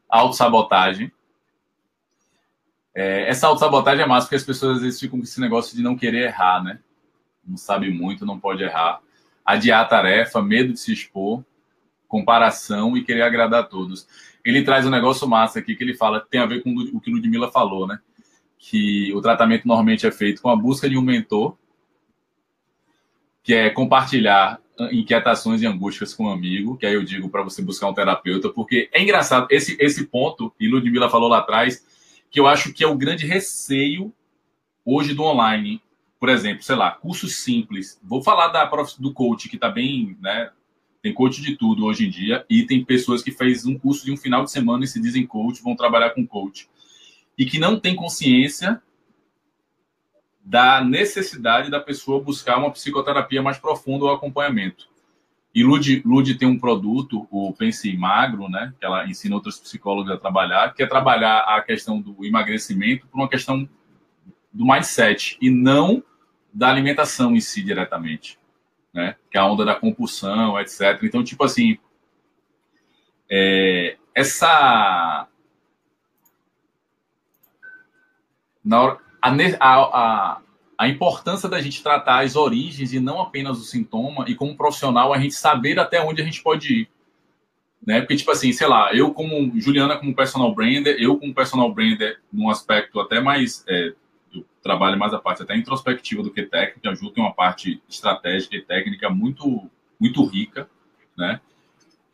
autossabotagem. 0.10 1.12
É, 2.96 3.30
essa 3.30 3.46
autossabotagem 3.46 4.04
é 4.04 4.08
massa 4.08 4.26
porque 4.26 4.36
as 4.36 4.44
pessoas 4.44 4.78
às 4.78 4.82
vezes 4.82 5.00
ficam 5.00 5.20
com 5.20 5.24
esse 5.24 5.40
negócio 5.40 5.78
de 5.78 5.84
não 5.84 5.96
querer 5.96 6.24
errar, 6.26 6.64
né? 6.64 6.80
Não 7.46 7.56
sabe 7.56 7.92
muito, 7.92 8.26
não 8.26 8.40
pode 8.40 8.64
errar 8.64 9.00
adiar 9.46 9.82
a 9.82 9.86
tarefa, 9.86 10.42
medo 10.42 10.74
de 10.74 10.80
se 10.80 10.92
expor, 10.92 11.42
comparação 12.08 12.98
e 12.98 13.04
querer 13.04 13.22
agradar 13.22 13.62
a 13.62 13.66
todos. 13.66 14.08
Ele 14.44 14.64
traz 14.64 14.86
um 14.86 14.90
negócio 14.90 15.28
massa 15.28 15.60
aqui 15.60 15.76
que 15.76 15.84
ele 15.84 15.94
fala, 15.94 16.20
tem 16.20 16.42
a 16.42 16.46
ver 16.46 16.64
com 16.64 16.72
o 16.72 17.00
que 17.00 17.12
Ludmilla 17.12 17.50
falou, 17.52 17.88
né? 17.88 18.00
Que 18.58 19.14
o 19.14 19.22
tratamento 19.22 19.68
normalmente 19.68 20.06
é 20.08 20.12
feito 20.12 20.42
com 20.42 20.50
a 20.50 20.56
busca 20.56 20.90
de 20.90 20.98
um 20.98 21.02
mentor, 21.02 21.56
que 23.44 23.54
é 23.54 23.70
compartilhar 23.70 24.60
inquietações 24.92 25.62
e 25.62 25.66
angústias 25.66 26.14
com 26.14 26.26
um 26.26 26.32
amigo, 26.32 26.78
que 26.78 26.86
aí 26.86 26.94
eu 26.94 27.04
digo 27.04 27.30
para 27.30 27.44
você 27.44 27.62
buscar 27.62 27.88
um 27.88 27.94
terapeuta, 27.94 28.50
porque 28.50 28.90
é 28.92 29.02
engraçado 29.02 29.48
esse, 29.50 29.76
esse 29.80 30.06
ponto, 30.06 30.54
e 30.60 30.68
Ludmilla 30.68 31.10
falou 31.10 31.30
lá 31.30 31.40
atrás, 31.40 31.84
que 32.30 32.40
eu 32.40 32.48
acho 32.48 32.74
que 32.74 32.84
é 32.84 32.88
o 32.88 32.98
grande 32.98 33.26
receio 33.26 34.14
hoje 34.86 35.14
do 35.14 35.24
online. 35.24 35.82
Por 36.20 36.30
exemplo, 36.30 36.64
sei 36.64 36.76
lá, 36.76 36.92
cursos 36.92 37.38
simples. 37.38 38.00
Vou 38.04 38.24
falar 38.24 38.48
da 38.50 38.66
do 39.00 39.14
coach, 39.14 39.50
que 39.50 39.56
está 39.56 39.70
bem, 39.70 40.18
né? 40.20 40.52
Tem 41.02 41.14
coach 41.14 41.42
de 41.42 41.56
tudo 41.56 41.86
hoje 41.86 42.08
em 42.08 42.10
dia, 42.10 42.46
e 42.50 42.64
tem 42.64 42.84
pessoas 42.84 43.22
que 43.22 43.32
fez 43.32 43.66
um 43.66 43.78
curso 43.78 44.04
de 44.04 44.12
um 44.12 44.18
final 44.18 44.44
de 44.44 44.52
semana 44.52 44.84
e 44.84 44.88
se 44.88 45.00
dizem 45.00 45.26
coach, 45.26 45.62
vão 45.62 45.76
trabalhar 45.76 46.10
com 46.12 46.26
coach. 46.26 46.68
E 47.38 47.46
que 47.46 47.60
não 47.60 47.80
tem 47.80 47.96
consciência 47.96 48.82
da 50.48 50.82
necessidade 50.82 51.70
da 51.70 51.80
pessoa 51.80 52.24
buscar 52.24 52.58
uma 52.58 52.72
psicoterapia 52.72 53.42
mais 53.42 53.58
profunda 53.58 54.06
ou 54.06 54.12
acompanhamento. 54.12 54.88
E 55.54 55.64
Lud, 55.64 56.36
tem 56.36 56.48
um 56.48 56.60
produto, 56.60 57.28
o 57.32 57.52
Pense 57.52 57.92
Magro, 57.98 58.48
né, 58.48 58.74
que 58.80 58.86
ela 58.86 59.08
ensina 59.08 59.36
outros 59.36 59.60
psicólogos 59.60 60.12
a 60.12 60.18
trabalhar, 60.18 60.74
que 60.74 60.84
é 60.84 60.86
trabalhar 60.86 61.40
a 61.40 61.62
questão 61.62 62.00
do 62.00 62.24
emagrecimento 62.24 63.08
por 63.08 63.18
uma 63.18 63.28
questão 63.28 63.68
do 64.54 64.66
mindset 64.66 65.38
e 65.42 65.50
não 65.50 66.04
da 66.54 66.70
alimentação 66.70 67.36
em 67.36 67.40
si 67.40 67.64
diretamente, 67.64 68.40
né, 68.94 69.16
que 69.30 69.38
é 69.38 69.42
a 69.42 69.46
onda 69.48 69.66
da 69.66 69.76
compulsão, 69.76 70.60
etc. 70.60 71.02
Então, 71.04 71.24
tipo 71.24 71.44
assim, 71.44 71.78
é, 73.30 73.98
essa 74.14 75.28
na 78.68 78.82
hora, 78.82 78.98
a, 79.22 79.32
a, 79.62 80.42
a 80.78 80.88
importância 80.90 81.48
da 81.48 81.62
gente 81.62 81.82
tratar 81.82 82.24
as 82.24 82.36
origens 82.36 82.92
e 82.92 83.00
não 83.00 83.22
apenas 83.22 83.58
o 83.58 83.64
sintoma, 83.64 84.26
e 84.28 84.36
como 84.36 84.58
profissional 84.58 85.14
a 85.14 85.20
gente 85.20 85.34
saber 85.34 85.80
até 85.80 86.02
onde 86.02 86.22
a 86.22 86.26
gente 86.26 86.44
pode 86.44 86.82
ir. 86.82 86.90
Né? 87.86 88.02
Porque, 88.02 88.18
tipo 88.18 88.30
assim, 88.30 88.52
sei 88.52 88.68
lá, 88.68 88.94
eu 88.94 89.14
como 89.14 89.58
Juliana 89.60 89.98
como 89.98 90.14
personal 90.14 90.54
brander, 90.54 90.98
eu 91.00 91.18
como 91.18 91.34
personal 91.34 91.74
brander 91.74 92.20
num 92.32 92.50
aspecto 92.50 93.00
até 93.00 93.22
mais, 93.22 93.64
é, 93.70 93.94
eu 94.36 94.46
trabalho 94.62 95.00
mais 95.00 95.14
a 95.14 95.20
parte 95.20 95.44
até 95.44 95.56
introspectiva 95.56 96.22
do 96.22 96.32
que 96.32 96.44
técnica, 96.44 96.90
ajuda 96.90 97.14
em 97.18 97.22
uma 97.22 97.34
parte 97.34 97.82
estratégica 97.88 98.58
e 98.58 98.62
técnica 98.62 99.10
muito, 99.10 99.70
muito 99.98 100.26
rica, 100.26 100.70
né? 101.18 101.40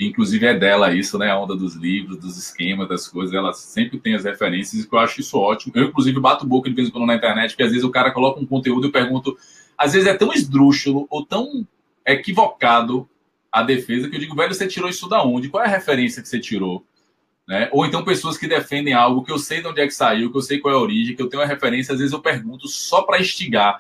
Inclusive 0.07 0.45
é 0.45 0.53
dela 0.53 0.93
isso, 0.93 1.17
né? 1.17 1.31
A 1.31 1.39
onda 1.39 1.55
dos 1.55 1.75
livros, 1.75 2.17
dos 2.17 2.37
esquemas, 2.37 2.87
das 2.87 3.07
coisas. 3.07 3.33
Ela 3.33 3.53
sempre 3.53 3.99
tem 3.99 4.15
as 4.15 4.23
referências 4.23 4.83
e 4.83 4.87
eu 4.91 4.99
acho 4.99 5.21
isso 5.21 5.37
ótimo. 5.37 5.73
Eu, 5.75 5.85
inclusive, 5.85 6.19
bato 6.19 6.45
boca 6.45 6.69
de 6.69 6.75
vez 6.75 6.87
em 6.87 6.91
quando 6.91 7.05
na 7.05 7.15
internet, 7.15 7.51
porque 7.51 7.63
às 7.63 7.71
vezes 7.71 7.83
o 7.83 7.91
cara 7.91 8.11
coloca 8.11 8.39
um 8.39 8.45
conteúdo 8.45 8.85
e 8.85 8.87
eu 8.87 8.91
pergunto. 8.91 9.37
Às 9.77 9.93
vezes 9.93 10.07
é 10.07 10.13
tão 10.13 10.31
esdrúxulo 10.31 11.07
ou 11.09 11.25
tão 11.25 11.67
equivocado 12.05 13.07
a 13.51 13.61
defesa 13.61 14.09
que 14.09 14.15
eu 14.15 14.19
digo, 14.19 14.35
velho, 14.35 14.53
você 14.53 14.67
tirou 14.67 14.89
isso 14.89 15.07
da 15.07 15.23
onde? 15.23 15.47
Qual 15.47 15.63
é 15.63 15.67
a 15.67 15.69
referência 15.69 16.21
que 16.21 16.27
você 16.27 16.39
tirou? 16.39 16.83
Né? 17.47 17.69
Ou 17.71 17.85
então 17.85 18.03
pessoas 18.03 18.37
que 18.37 18.47
defendem 18.47 18.93
algo 18.93 19.23
que 19.23 19.31
eu 19.31 19.37
sei 19.37 19.61
de 19.61 19.67
onde 19.67 19.81
é 19.81 19.85
que 19.85 19.93
saiu, 19.93 20.31
que 20.31 20.37
eu 20.37 20.41
sei 20.41 20.59
qual 20.59 20.73
é 20.73 20.77
a 20.77 20.81
origem, 20.81 21.15
que 21.15 21.21
eu 21.21 21.29
tenho 21.29 21.43
a 21.43 21.45
referência, 21.45 21.93
às 21.93 21.99
vezes 21.99 22.13
eu 22.13 22.19
pergunto 22.19 22.67
só 22.67 23.03
para 23.03 23.19
instigar. 23.19 23.79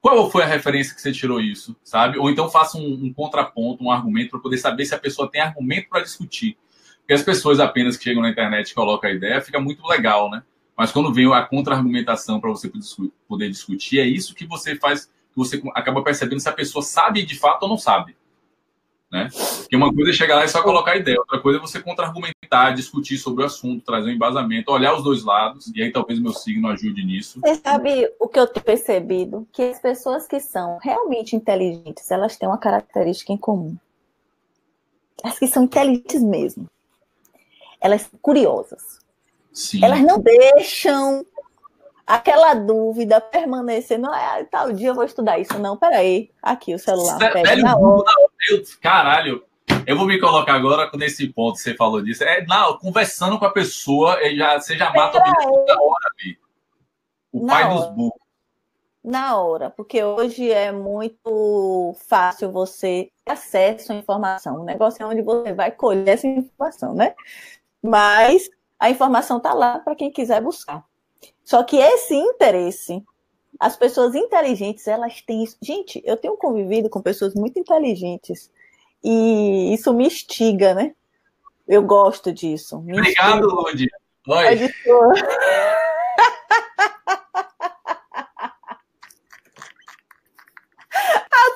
Qual 0.00 0.30
foi 0.30 0.42
a 0.42 0.46
referência 0.46 0.94
que 0.94 1.00
você 1.00 1.12
tirou 1.12 1.40
isso, 1.40 1.76
sabe? 1.82 2.18
Ou 2.18 2.30
então 2.30 2.48
faça 2.48 2.78
um, 2.78 3.06
um 3.06 3.12
contraponto, 3.12 3.82
um 3.82 3.90
argumento 3.90 4.30
para 4.30 4.40
poder 4.40 4.58
saber 4.58 4.84
se 4.86 4.94
a 4.94 4.98
pessoa 4.98 5.30
tem 5.30 5.40
argumento 5.40 5.88
para 5.88 6.02
discutir. 6.02 6.56
Porque 7.00 7.14
as 7.14 7.22
pessoas 7.22 7.58
apenas 7.58 7.96
que 7.96 8.04
chegam 8.04 8.22
na 8.22 8.30
internet 8.30 8.70
e 8.70 8.74
colocam 8.74 9.10
a 9.10 9.12
ideia, 9.12 9.40
fica 9.40 9.58
muito 9.58 9.84
legal, 9.86 10.30
né? 10.30 10.42
Mas 10.76 10.92
quando 10.92 11.12
vem 11.12 11.32
a 11.32 11.42
contra-argumentação 11.42 12.38
para 12.38 12.50
você 12.50 12.70
poder 13.26 13.50
discutir, 13.50 13.98
é 13.98 14.04
isso 14.04 14.34
que 14.34 14.46
você 14.46 14.76
faz, 14.76 15.06
que 15.06 15.36
você 15.36 15.60
acaba 15.74 16.04
percebendo 16.04 16.38
se 16.38 16.48
a 16.48 16.52
pessoa 16.52 16.82
sabe 16.82 17.24
de 17.24 17.36
fato 17.36 17.64
ou 17.64 17.68
não 17.68 17.76
sabe. 17.76 18.16
Né? 19.10 19.28
Porque 19.32 19.74
uma 19.74 19.92
coisa 19.92 20.10
é 20.10 20.12
chegar 20.12 20.36
lá 20.36 20.44
e 20.44 20.48
só 20.48 20.62
colocar 20.62 20.96
ideia, 20.96 21.18
outra 21.18 21.40
coisa 21.40 21.58
é 21.58 21.60
você 21.60 21.82
contra-argumentar, 21.82 22.37
discutir 22.74 23.18
sobre 23.18 23.42
o 23.42 23.46
assunto, 23.46 23.84
trazer 23.84 24.10
um 24.10 24.14
embasamento, 24.14 24.70
olhar 24.70 24.94
os 24.94 25.02
dois 25.02 25.24
lados, 25.24 25.70
e 25.74 25.82
aí 25.82 25.92
talvez 25.92 26.18
meu 26.18 26.32
signo 26.32 26.68
ajude 26.68 27.04
nisso. 27.04 27.40
Você 27.40 27.56
sabe 27.56 28.12
o 28.18 28.28
que 28.28 28.38
eu 28.38 28.46
tenho 28.46 28.64
percebido? 28.64 29.46
Que 29.52 29.62
as 29.62 29.78
pessoas 29.78 30.26
que 30.26 30.40
são 30.40 30.78
realmente 30.78 31.36
inteligentes, 31.36 32.10
elas 32.10 32.36
têm 32.36 32.48
uma 32.48 32.58
característica 32.58 33.32
em 33.32 33.36
comum. 33.36 33.76
As 35.22 35.38
que 35.38 35.46
são 35.46 35.64
inteligentes 35.64 36.22
mesmo. 36.22 36.68
Elas 37.80 38.02
são 38.02 38.18
curiosas. 38.20 38.98
Sim. 39.52 39.84
Elas 39.84 40.00
não 40.00 40.20
deixam 40.20 41.24
aquela 42.06 42.54
dúvida 42.54 43.20
permanecer, 43.20 43.98
não 43.98 44.14
é 44.14 44.42
tal 44.44 44.72
dia 44.72 44.88
eu 44.88 44.94
vou 44.94 45.04
estudar 45.04 45.38
isso, 45.38 45.58
não, 45.58 45.76
peraí, 45.76 46.30
aqui 46.42 46.74
o 46.74 46.78
celular. 46.78 47.18
Pega 47.18 47.42
velho, 47.42 47.62
na 47.62 47.76
hora. 47.76 48.04
caralho, 48.80 49.44
eu 49.86 49.96
vou 49.96 50.06
me 50.06 50.20
colocar 50.20 50.54
agora 50.54 50.90
nesse 50.94 51.28
ponto 51.28 51.56
que 51.56 51.62
você 51.62 51.74
falou 51.74 52.02
disso. 52.02 52.22
É, 52.22 52.44
não, 52.44 52.76
conversando 52.78 53.38
com 53.38 53.46
a 53.46 53.50
pessoa, 53.50 54.18
já, 54.34 54.60
você 54.60 54.76
já 54.76 54.92
mata 54.92 55.18
a 55.18 55.24
vida 55.24 55.64
na 55.66 55.80
hora. 55.80 56.10
O 57.32 57.46
na 57.46 57.52
pai 57.52 57.64
hora. 57.64 57.74
dos 57.74 57.96
burros. 57.96 58.20
Na 59.02 59.40
hora, 59.40 59.70
porque 59.70 60.04
hoje 60.04 60.50
é 60.50 60.70
muito 60.70 61.96
fácil 62.06 62.52
você 62.52 63.10
ter 63.24 63.32
acesso 63.32 63.92
à 63.92 63.94
informação. 63.94 64.60
O 64.60 64.64
negócio 64.64 65.02
é 65.02 65.06
onde 65.06 65.22
você 65.22 65.54
vai 65.54 65.70
colher 65.70 66.08
essa 66.08 66.26
informação, 66.26 66.94
né? 66.94 67.14
Mas 67.82 68.50
a 68.78 68.90
informação 68.90 69.38
está 69.38 69.54
lá 69.54 69.78
para 69.78 69.94
quem 69.94 70.10
quiser 70.10 70.42
buscar. 70.42 70.84
Só 71.42 71.62
que 71.62 71.76
esse 71.78 72.14
interesse, 72.14 73.02
as 73.58 73.74
pessoas 73.76 74.14
inteligentes, 74.14 74.86
elas 74.86 75.22
têm 75.22 75.44
isso. 75.44 75.56
Gente, 75.62 76.02
eu 76.04 76.16
tenho 76.18 76.36
convivido 76.36 76.90
com 76.90 77.00
pessoas 77.00 77.34
muito 77.34 77.58
inteligentes 77.58 78.50
e 79.02 79.74
isso 79.74 79.92
me 79.92 80.06
instiga, 80.06 80.74
né? 80.74 80.94
Eu 81.66 81.82
gosto 81.82 82.32
disso. 82.32 82.78
Obrigado, 82.78 83.46
Lud. 83.46 83.86
Oi. 84.28 84.44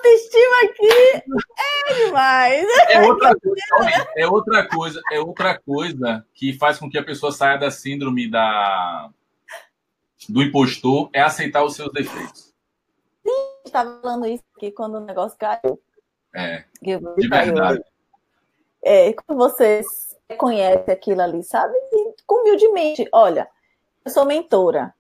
autoestima 0.03 0.57
aqui 0.65 0.89
é 1.89 2.05
demais. 2.05 2.67
É 2.89 3.01
outra, 3.07 3.35
coisa, 3.39 4.11
é 4.17 4.27
outra 4.27 4.69
coisa, 4.69 5.01
é 5.13 5.21
outra 5.21 5.59
coisa 5.59 6.27
que 6.35 6.53
faz 6.53 6.79
com 6.79 6.91
que 6.91 6.99
a 6.99 7.05
pessoa 7.05 7.33
saia 7.33 7.57
da 7.57 7.71
síndrome 7.71 8.31
da 8.31 9.11
do 10.29 10.43
impostor 10.43 11.11
é 11.13 11.21
aceitar 11.21 11.65
os 11.65 11.75
seus 11.75 11.93
defeitos. 11.93 12.53
Sim, 13.27 13.47
estava 13.65 14.01
falando 14.01 14.27
isso 14.27 14.45
aqui 14.57 14.71
quando 14.71 14.97
o 14.97 15.01
negócio 15.01 15.37
caiu. 15.39 15.81
É, 16.35 16.65
de 16.83 17.29
verdade. 17.29 17.85
É, 18.83 19.13
quando 19.13 19.39
você 19.39 19.83
conhece 20.37 20.91
aquilo 20.91 21.21
ali, 21.21 21.43
sabe? 21.43 21.75
E, 21.93 22.15
humildemente, 22.29 23.09
olha, 23.13 23.49
eu 24.05 24.11
sou 24.11 24.25
mentora, 24.25 24.95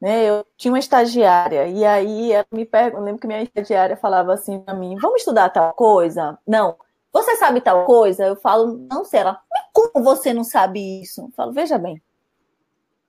né? 0.00 0.24
Eu 0.24 0.44
tinha 0.56 0.72
uma 0.72 0.78
estagiária 0.78 1.66
e 1.68 1.84
aí 1.84 2.32
ela 2.32 2.46
me 2.52 2.64
pergunta, 2.64 3.02
lembro 3.02 3.20
que 3.20 3.26
minha 3.26 3.42
estagiária 3.42 3.96
falava 3.96 4.34
assim 4.34 4.60
para 4.60 4.74
mim: 4.74 4.96
"Vamos 5.00 5.20
estudar 5.20 5.48
tal 5.50 5.72
coisa?" 5.74 6.38
Não. 6.46 6.76
Você 7.12 7.36
sabe 7.36 7.60
tal 7.60 7.84
coisa? 7.84 8.26
Eu 8.26 8.36
falo: 8.36 8.86
"Não 8.90 9.04
sei". 9.04 9.20
Ela: 9.20 9.40
"Como 9.72 10.04
você 10.04 10.32
não 10.34 10.44
sabe 10.44 11.02
isso?" 11.02 11.22
Eu 11.22 11.30
falo: 11.30 11.52
"Veja 11.52 11.78
bem, 11.78 12.02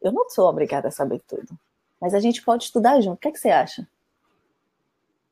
eu 0.01 0.11
não 0.11 0.29
sou 0.29 0.47
obrigada 0.47 0.87
a 0.87 0.91
saber 0.91 1.21
tudo. 1.27 1.57
Mas 1.99 2.13
a 2.13 2.19
gente 2.19 2.41
pode 2.41 2.63
estudar 2.63 3.01
junto. 3.01 3.15
O 3.15 3.17
que, 3.17 3.27
é 3.27 3.31
que 3.31 3.39
você 3.39 3.49
acha? 3.49 3.87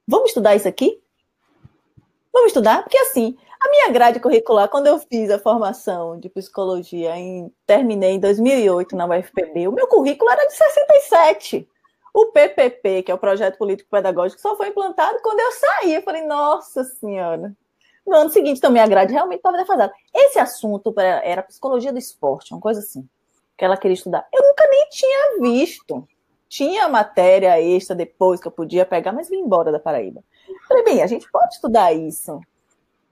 Vamos 0.05 0.29
estudar 0.29 0.55
isso 0.55 0.67
aqui? 0.67 1.01
Vamos 2.37 2.51
estudar? 2.51 2.83
Porque 2.83 2.99
assim, 2.99 3.35
a 3.59 3.67
minha 3.67 3.89
grade 3.89 4.19
curricular, 4.19 4.69
quando 4.69 4.85
eu 4.85 4.99
fiz 4.99 5.31
a 5.31 5.39
formação 5.39 6.19
de 6.19 6.29
psicologia, 6.29 7.17
em, 7.17 7.51
terminei 7.65 8.11
em 8.11 8.19
2008 8.19 8.95
na 8.95 9.07
UFPB, 9.07 9.67
o 9.67 9.71
meu 9.71 9.87
currículo 9.87 10.29
era 10.29 10.45
de 10.45 10.53
67. 10.53 11.67
O 12.13 12.27
PPP, 12.27 13.01
que 13.01 13.11
é 13.11 13.15
o 13.15 13.17
Projeto 13.17 13.57
Político 13.57 13.89
Pedagógico, 13.89 14.39
só 14.39 14.55
foi 14.55 14.67
implantado 14.67 15.17
quando 15.23 15.39
eu 15.39 15.51
saí. 15.51 15.95
Eu 15.95 16.03
falei, 16.03 16.27
nossa 16.27 16.83
senhora. 16.83 17.55
No 18.05 18.15
ano 18.15 18.29
seguinte, 18.29 18.59
então, 18.59 18.69
minha 18.69 18.85
grade 18.85 19.13
realmente 19.13 19.39
estava 19.39 19.57
defasada. 19.57 19.91
Esse 20.13 20.37
assunto 20.37 20.93
era 20.99 21.41
psicologia 21.41 21.91
do 21.91 21.97
esporte, 21.97 22.53
uma 22.53 22.61
coisa 22.61 22.81
assim 22.81 23.09
que 23.57 23.65
ela 23.65 23.75
queria 23.75 23.95
estudar. 23.95 24.27
Eu 24.31 24.43
nunca 24.43 24.63
nem 24.69 24.87
tinha 24.91 25.41
visto. 25.41 26.07
Tinha 26.47 26.87
matéria 26.87 27.59
extra 27.59 27.95
depois 27.95 28.39
que 28.39 28.47
eu 28.47 28.51
podia 28.51 28.85
pegar, 28.85 29.11
mas 29.11 29.27
vim 29.27 29.37
embora 29.37 29.71
da 29.71 29.79
Paraíba. 29.79 30.23
Falei, 30.67 30.83
bem, 30.83 31.01
a 31.01 31.07
gente 31.07 31.29
pode 31.31 31.55
estudar 31.55 31.93
isso. 31.93 32.39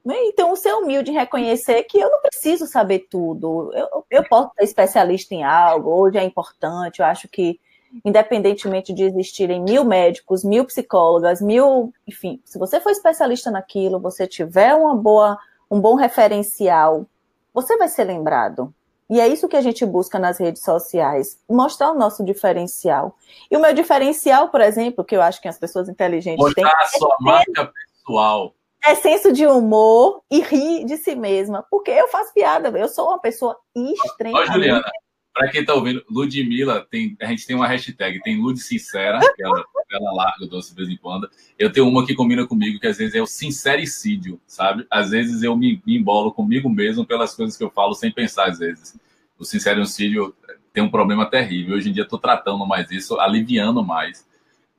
Né? 0.03 0.15
Então, 0.25 0.55
ser 0.55 0.73
humilde 0.73 1.09
em 1.09 1.15
reconhecer 1.15 1.83
que 1.83 1.97
eu 1.97 2.09
não 2.11 2.21
preciso 2.21 2.67
saber 2.67 3.07
tudo. 3.09 3.71
Eu, 3.73 4.05
eu 4.11 4.23
posso 4.29 4.51
ser 4.55 4.63
especialista 4.63 5.33
em 5.33 5.43
algo, 5.43 5.89
hoje 5.89 6.19
é 6.19 6.23
importante. 6.23 6.99
Eu 6.99 7.07
acho 7.07 7.27
que, 7.27 7.59
independentemente 8.03 8.93
de 8.93 9.03
existirem 9.03 9.61
mil 9.61 9.83
médicos, 9.83 10.43
mil 10.43 10.63
psicólogas, 10.65 11.41
mil. 11.41 11.91
Enfim, 12.07 12.39
se 12.45 12.59
você 12.59 12.79
for 12.79 12.91
especialista 12.91 13.49
naquilo, 13.49 13.99
você 13.99 14.27
tiver 14.27 14.75
uma 14.75 14.95
boa, 14.95 15.39
um 15.71 15.81
bom 15.81 15.95
referencial, 15.95 17.07
você 17.51 17.75
vai 17.75 17.87
ser 17.87 18.03
lembrado. 18.03 18.71
E 19.09 19.19
é 19.19 19.27
isso 19.27 19.47
que 19.47 19.55
a 19.55 19.61
gente 19.61 19.85
busca 19.85 20.17
nas 20.17 20.39
redes 20.39 20.63
sociais, 20.63 21.37
mostrar 21.47 21.91
o 21.91 21.97
nosso 21.97 22.23
diferencial. 22.25 23.15
E 23.51 23.55
o 23.55 23.59
meu 23.59 23.73
diferencial, 23.73 24.49
por 24.49 24.61
exemplo, 24.61 25.05
que 25.05 25.15
eu 25.15 25.21
acho 25.21 25.39
que 25.41 25.47
as 25.47 25.59
pessoas 25.59 25.87
inteligentes 25.87 26.43
mostrar 26.43 26.55
têm. 26.55 26.63
Mostrar 26.63 26.83
a 26.83 26.87
sua 26.87 27.15
é 27.19 27.23
marca 27.23 27.73
pessoal. 27.73 28.55
é 28.83 28.95
senso 28.95 29.31
de 29.31 29.45
humor 29.45 30.21
e 30.31 30.41
rir 30.41 30.85
de 30.85 30.97
si 30.97 31.15
mesma. 31.15 31.63
Porque 31.69 31.91
eu 31.91 32.07
faço 32.07 32.33
piada, 32.33 32.69
eu 32.77 32.87
sou 32.87 33.09
uma 33.09 33.19
pessoa 33.19 33.55
extremamente. 33.75 34.49
Ó, 34.49 34.53
Juliana, 34.53 34.91
para 35.35 35.51
quem 35.51 35.59
está 35.59 35.73
ouvindo, 35.73 36.01
Ludmilla, 36.09 36.87
tem, 36.89 37.17
a 37.21 37.25
gente 37.25 37.45
tem 37.45 37.57
uma 37.57 37.67
hashtag, 37.67 38.21
tem 38.21 38.39
Lud 38.39 38.57
Sincera, 38.57 39.19
que 39.35 39.43
ela, 39.43 39.65
ela 39.91 40.13
larga 40.13 40.45
o 40.45 40.47
doce 40.47 40.73
de 40.73 40.77
vez 40.77 40.87
em 40.87 40.95
quando. 40.95 41.29
Eu 41.59 41.69
tenho 41.69 41.89
uma 41.89 42.05
que 42.05 42.15
combina 42.15 42.47
comigo, 42.47 42.79
que 42.79 42.87
às 42.87 42.97
vezes 42.97 43.15
é 43.15 43.21
o 43.21 43.27
sincericídio, 43.27 44.39
sabe? 44.47 44.87
Às 44.89 45.09
vezes 45.09 45.43
eu 45.43 45.57
me, 45.57 45.81
me 45.85 45.97
embolo 45.97 46.31
comigo 46.31 46.69
mesmo 46.69 47.05
pelas 47.05 47.35
coisas 47.35 47.57
que 47.57 47.63
eu 47.65 47.69
falo 47.69 47.93
sem 47.93 48.13
pensar, 48.13 48.47
às 48.47 48.59
vezes. 48.59 48.97
O 49.37 49.43
sincericídio 49.43 50.33
tem 50.71 50.81
um 50.81 50.89
problema 50.89 51.29
terrível. 51.29 51.75
Hoje 51.75 51.89
em 51.89 51.91
dia 51.91 52.03
estou 52.03 52.17
tratando 52.17 52.65
mais 52.65 52.89
isso, 52.89 53.19
aliviando 53.19 53.83
mais 53.83 54.25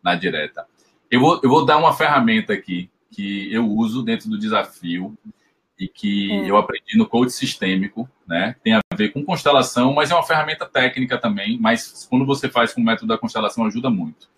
na 0.03 0.15
direta. 0.15 0.67
Eu 1.11 1.21
vou, 1.21 1.39
eu 1.43 1.51
vou 1.51 1.67
dar 1.67 1.77
uma 1.77 1.93
ferramenta 1.93 2.55
aqui 2.55 2.89
que 3.11 3.53
eu 3.53 3.69
uso 3.69 4.03
dentro 4.03 4.31
do 4.31 4.39
desafio 4.39 5.15
e 5.79 5.87
que 5.87 6.33
é. 6.33 6.51
eu 6.51 6.57
aprendi 6.57 6.97
no 6.97 7.07
coach 7.07 7.33
sistêmico, 7.33 8.09
né? 8.27 8.57
Tem 8.63 8.75
a 8.75 8.81
ver 8.95 9.11
com 9.11 9.25
constelação, 9.25 9.93
mas 9.93 10.11
é 10.11 10.15
uma 10.15 10.23
ferramenta 10.23 10.67
técnica 10.67 11.19
também, 11.19 11.59
mas 11.59 12.07
quando 12.09 12.25
você 12.25 12.49
faz 12.49 12.73
com 12.73 12.81
o 12.81 12.85
método 12.85 13.09
da 13.09 13.19
constelação 13.19 13.65
ajuda 13.67 13.91
muito. 13.91 14.29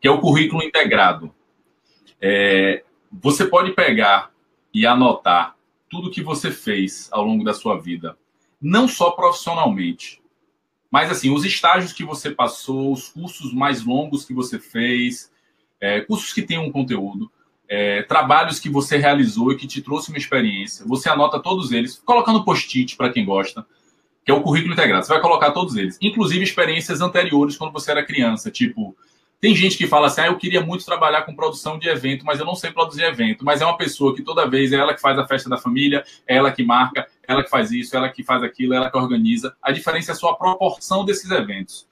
Que 0.00 0.08
é 0.08 0.10
o 0.10 0.20
currículo 0.20 0.62
integrado. 0.62 1.34
É, 2.20 2.84
você 3.10 3.46
pode 3.46 3.72
pegar 3.72 4.30
e 4.72 4.86
anotar 4.86 5.56
tudo 5.88 6.10
que 6.10 6.22
você 6.22 6.50
fez 6.50 7.08
ao 7.10 7.24
longo 7.24 7.42
da 7.42 7.52
sua 7.52 7.80
vida, 7.80 8.16
não 8.60 8.86
só 8.86 9.10
profissionalmente, 9.10 10.20
mas 10.90 11.10
assim, 11.10 11.32
os 11.32 11.44
estágios 11.44 11.92
que 11.92 12.04
você 12.04 12.30
passou, 12.30 12.92
os 12.92 13.08
cursos 13.08 13.52
mais 13.52 13.84
longos 13.84 14.24
que 14.24 14.34
você 14.34 14.58
fez, 14.58 15.32
é, 15.80 16.00
cursos 16.00 16.32
que 16.32 16.42
tenham 16.42 16.64
um 16.64 16.72
conteúdo, 16.72 17.30
é, 17.70 18.02
trabalhos 18.02 18.58
que 18.58 18.68
você 18.68 18.96
realizou 18.96 19.52
e 19.52 19.56
que 19.56 19.68
te 19.68 19.80
trouxe 19.80 20.08
uma 20.08 20.18
experiência. 20.18 20.84
Você 20.88 21.08
anota 21.08 21.38
todos 21.38 21.70
eles, 21.70 22.02
colocando 22.04 22.44
post-it 22.44 22.96
para 22.96 23.12
quem 23.12 23.24
gosta, 23.24 23.64
que 24.24 24.30
é 24.32 24.34
o 24.34 24.42
currículo 24.42 24.72
integrado. 24.72 25.06
Você 25.06 25.12
vai 25.12 25.22
colocar 25.22 25.52
todos 25.52 25.76
eles, 25.76 25.96
inclusive 26.02 26.42
experiências 26.42 27.00
anteriores 27.00 27.56
quando 27.56 27.72
você 27.72 27.92
era 27.92 28.04
criança. 28.04 28.50
Tipo, 28.50 28.96
tem 29.40 29.54
gente 29.54 29.78
que 29.78 29.86
fala 29.86 30.08
assim: 30.08 30.20
ah, 30.20 30.26
eu 30.26 30.36
queria 30.36 30.60
muito 30.60 30.84
trabalhar 30.84 31.22
com 31.22 31.32
produção 31.32 31.78
de 31.78 31.88
evento, 31.88 32.26
mas 32.26 32.40
eu 32.40 32.44
não 32.44 32.56
sei 32.56 32.72
produzir 32.72 33.04
evento. 33.04 33.44
Mas 33.44 33.60
é 33.60 33.64
uma 33.64 33.76
pessoa 33.76 34.16
que 34.16 34.22
toda 34.22 34.50
vez 34.50 34.72
é 34.72 34.76
ela 34.76 34.92
que 34.92 35.00
faz 35.00 35.16
a 35.16 35.24
festa 35.24 35.48
da 35.48 35.56
família, 35.56 36.04
é 36.26 36.36
ela 36.36 36.50
que 36.50 36.64
marca, 36.64 37.06
é 37.26 37.32
ela 37.32 37.44
que 37.44 37.50
faz 37.50 37.70
isso, 37.70 37.94
é 37.94 37.98
ela 37.98 38.08
que 38.08 38.24
faz 38.24 38.42
aquilo, 38.42 38.74
é 38.74 38.78
ela 38.78 38.90
que 38.90 38.98
organiza. 38.98 39.54
A 39.62 39.70
diferença 39.70 40.10
é 40.10 40.14
só 40.16 40.30
a 40.30 40.36
proporção 40.36 41.04
desses 41.04 41.30
eventos. 41.30 41.88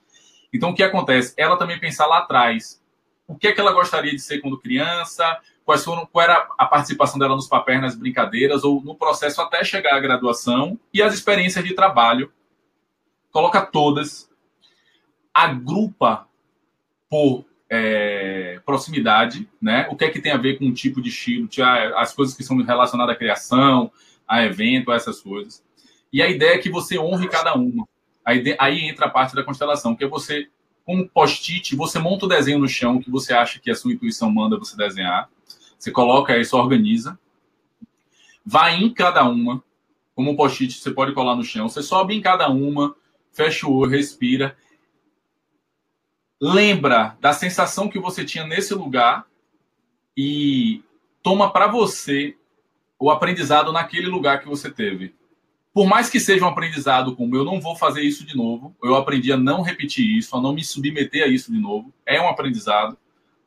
Então, 0.52 0.70
o 0.70 0.74
que 0.74 0.82
acontece? 0.82 1.34
Ela 1.36 1.56
também 1.56 1.78
pensar 1.78 2.06
lá 2.06 2.18
atrás. 2.18 2.82
O 3.28 3.36
que 3.36 3.46
é 3.46 3.52
que 3.52 3.60
ela 3.60 3.72
gostaria 3.72 4.10
de 4.10 4.20
ser 4.20 4.40
quando 4.40 4.58
criança? 4.58 5.38
Quais 5.68 5.84
foram, 5.84 6.06
qual 6.06 6.24
era 6.24 6.48
a 6.56 6.64
participação 6.64 7.18
dela 7.18 7.36
nos 7.36 7.46
papéis, 7.46 7.78
nas 7.78 7.94
brincadeiras 7.94 8.64
ou 8.64 8.82
no 8.82 8.94
processo 8.94 9.42
até 9.42 9.62
chegar 9.62 9.94
à 9.94 10.00
graduação 10.00 10.80
e 10.94 11.02
as 11.02 11.12
experiências 11.12 11.62
de 11.62 11.74
trabalho. 11.74 12.32
Coloca 13.30 13.60
todas, 13.60 14.30
agrupa 15.34 16.26
por 17.06 17.44
é, 17.68 18.62
proximidade, 18.64 19.46
né? 19.60 19.86
O 19.90 19.96
que 19.96 20.06
é 20.06 20.10
que 20.10 20.22
tem 20.22 20.32
a 20.32 20.38
ver 20.38 20.58
com 20.58 20.64
o 20.64 20.72
tipo 20.72 21.02
de 21.02 21.10
estilo, 21.10 21.46
as 21.96 22.14
coisas 22.14 22.34
que 22.34 22.42
são 22.42 22.56
relacionadas 22.56 23.14
à 23.14 23.18
criação, 23.18 23.92
a 24.26 24.42
evento, 24.42 24.90
a 24.90 24.94
essas 24.94 25.20
coisas. 25.20 25.62
E 26.10 26.22
a 26.22 26.30
ideia 26.30 26.54
é 26.54 26.58
que 26.58 26.70
você 26.70 26.98
honre 26.98 27.28
cada 27.28 27.54
uma. 27.54 27.86
Aí, 28.24 28.56
aí 28.58 28.88
entra 28.88 29.04
a 29.04 29.10
parte 29.10 29.34
da 29.34 29.44
constelação, 29.44 29.94
que 29.94 30.02
é 30.02 30.08
você, 30.08 30.48
como 30.86 31.06
post-it, 31.06 31.76
você 31.76 31.98
monta 31.98 32.24
o 32.24 32.28
desenho 32.28 32.58
no 32.58 32.66
chão 32.66 32.98
que 32.98 33.10
você 33.10 33.34
acha 33.34 33.60
que 33.60 33.70
a 33.70 33.74
sua 33.74 33.92
intuição 33.92 34.30
manda 34.30 34.58
você 34.58 34.74
desenhar. 34.74 35.28
Você 35.78 35.90
coloca 35.90 36.36
isso, 36.36 36.56
organiza. 36.56 37.18
Vai 38.44 38.76
em 38.76 38.92
cada 38.92 39.24
uma. 39.24 39.62
Como 40.14 40.32
um 40.32 40.36
post-it, 40.36 40.74
você 40.74 40.90
pode 40.90 41.12
colar 41.12 41.36
no 41.36 41.44
chão. 41.44 41.68
Você 41.68 41.82
sobe 41.82 42.14
em 42.14 42.20
cada 42.20 42.48
uma, 42.48 42.96
fecha 43.32 43.66
o 43.66 43.74
olho, 43.74 43.92
respira. 43.92 44.56
Lembra 46.40 47.16
da 47.20 47.32
sensação 47.32 47.88
que 47.88 47.98
você 47.98 48.24
tinha 48.24 48.44
nesse 48.44 48.74
lugar 48.74 49.26
e 50.16 50.82
toma 51.22 51.52
para 51.52 51.68
você 51.68 52.36
o 52.98 53.10
aprendizado 53.10 53.72
naquele 53.72 54.08
lugar 54.08 54.40
que 54.40 54.48
você 54.48 54.70
teve. 54.70 55.14
Por 55.72 55.86
mais 55.86 56.10
que 56.10 56.18
seja 56.18 56.44
um 56.44 56.48
aprendizado 56.48 57.14
como 57.14 57.36
eu 57.36 57.44
não 57.44 57.60
vou 57.60 57.76
fazer 57.76 58.02
isso 58.02 58.26
de 58.26 58.36
novo, 58.36 58.74
eu 58.82 58.96
aprendi 58.96 59.32
a 59.32 59.36
não 59.36 59.62
repetir 59.62 60.16
isso, 60.16 60.36
a 60.36 60.40
não 60.40 60.52
me 60.52 60.64
submeter 60.64 61.22
a 61.22 61.28
isso 61.28 61.52
de 61.52 61.58
novo, 61.60 61.94
é 62.04 62.20
um 62.20 62.28
aprendizado 62.28 62.98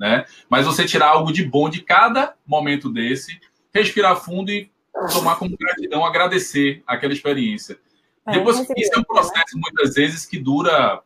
né? 0.02 0.26
Mas 0.50 0.66
você 0.66 0.84
tirar 0.84 1.10
algo 1.10 1.32
de 1.32 1.46
bom 1.46 1.70
de 1.70 1.84
cada 1.84 2.34
momento 2.44 2.90
desse, 2.92 3.40
respirar 3.72 4.16
fundo 4.16 4.50
e 4.50 4.72
tomar 5.14 5.36
como 5.36 5.56
gratidão, 5.56 6.04
agradecer 6.04 6.82
aquela 6.88 7.14
experiência. 7.14 7.78
É, 8.26 8.32
Depois, 8.32 8.58
isso 8.76 8.92
é 8.96 8.98
um 8.98 9.04
processo, 9.04 9.56
muitas 9.56 9.94
vezes, 9.94 10.26
que 10.26 10.40
dura, 10.40 11.04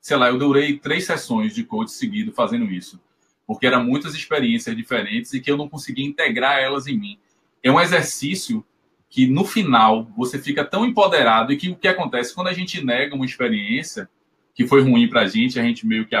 sei 0.00 0.16
lá, 0.16 0.28
eu 0.28 0.38
durei 0.38 0.78
três 0.78 1.04
sessões 1.04 1.54
de 1.54 1.64
coach 1.64 1.92
seguido 1.92 2.32
fazendo 2.32 2.64
isso, 2.64 2.98
porque 3.46 3.66
eram 3.66 3.84
muitas 3.84 4.14
experiências 4.14 4.74
diferentes 4.74 5.34
e 5.34 5.40
que 5.40 5.50
eu 5.50 5.58
não 5.58 5.68
conseguia 5.68 6.06
integrar 6.06 6.58
elas 6.60 6.86
em 6.86 6.96
mim. 6.96 7.18
É 7.62 7.70
um 7.70 7.78
exercício 7.78 8.64
que, 9.10 9.26
no 9.26 9.44
final, 9.44 10.10
você 10.16 10.38
fica 10.38 10.64
tão 10.64 10.86
empoderado 10.86 11.52
e 11.52 11.58
que 11.58 11.68
o 11.68 11.76
que 11.76 11.88
acontece 11.88 12.34
quando 12.34 12.46
a 12.46 12.54
gente 12.54 12.82
nega 12.82 13.14
uma 13.14 13.26
experiência 13.26 14.08
que 14.54 14.66
foi 14.66 14.80
ruim 14.80 15.08
para 15.10 15.22
a 15.22 15.26
gente, 15.26 15.60
a 15.60 15.62
gente 15.62 15.86
meio 15.86 16.06
que 16.06 16.16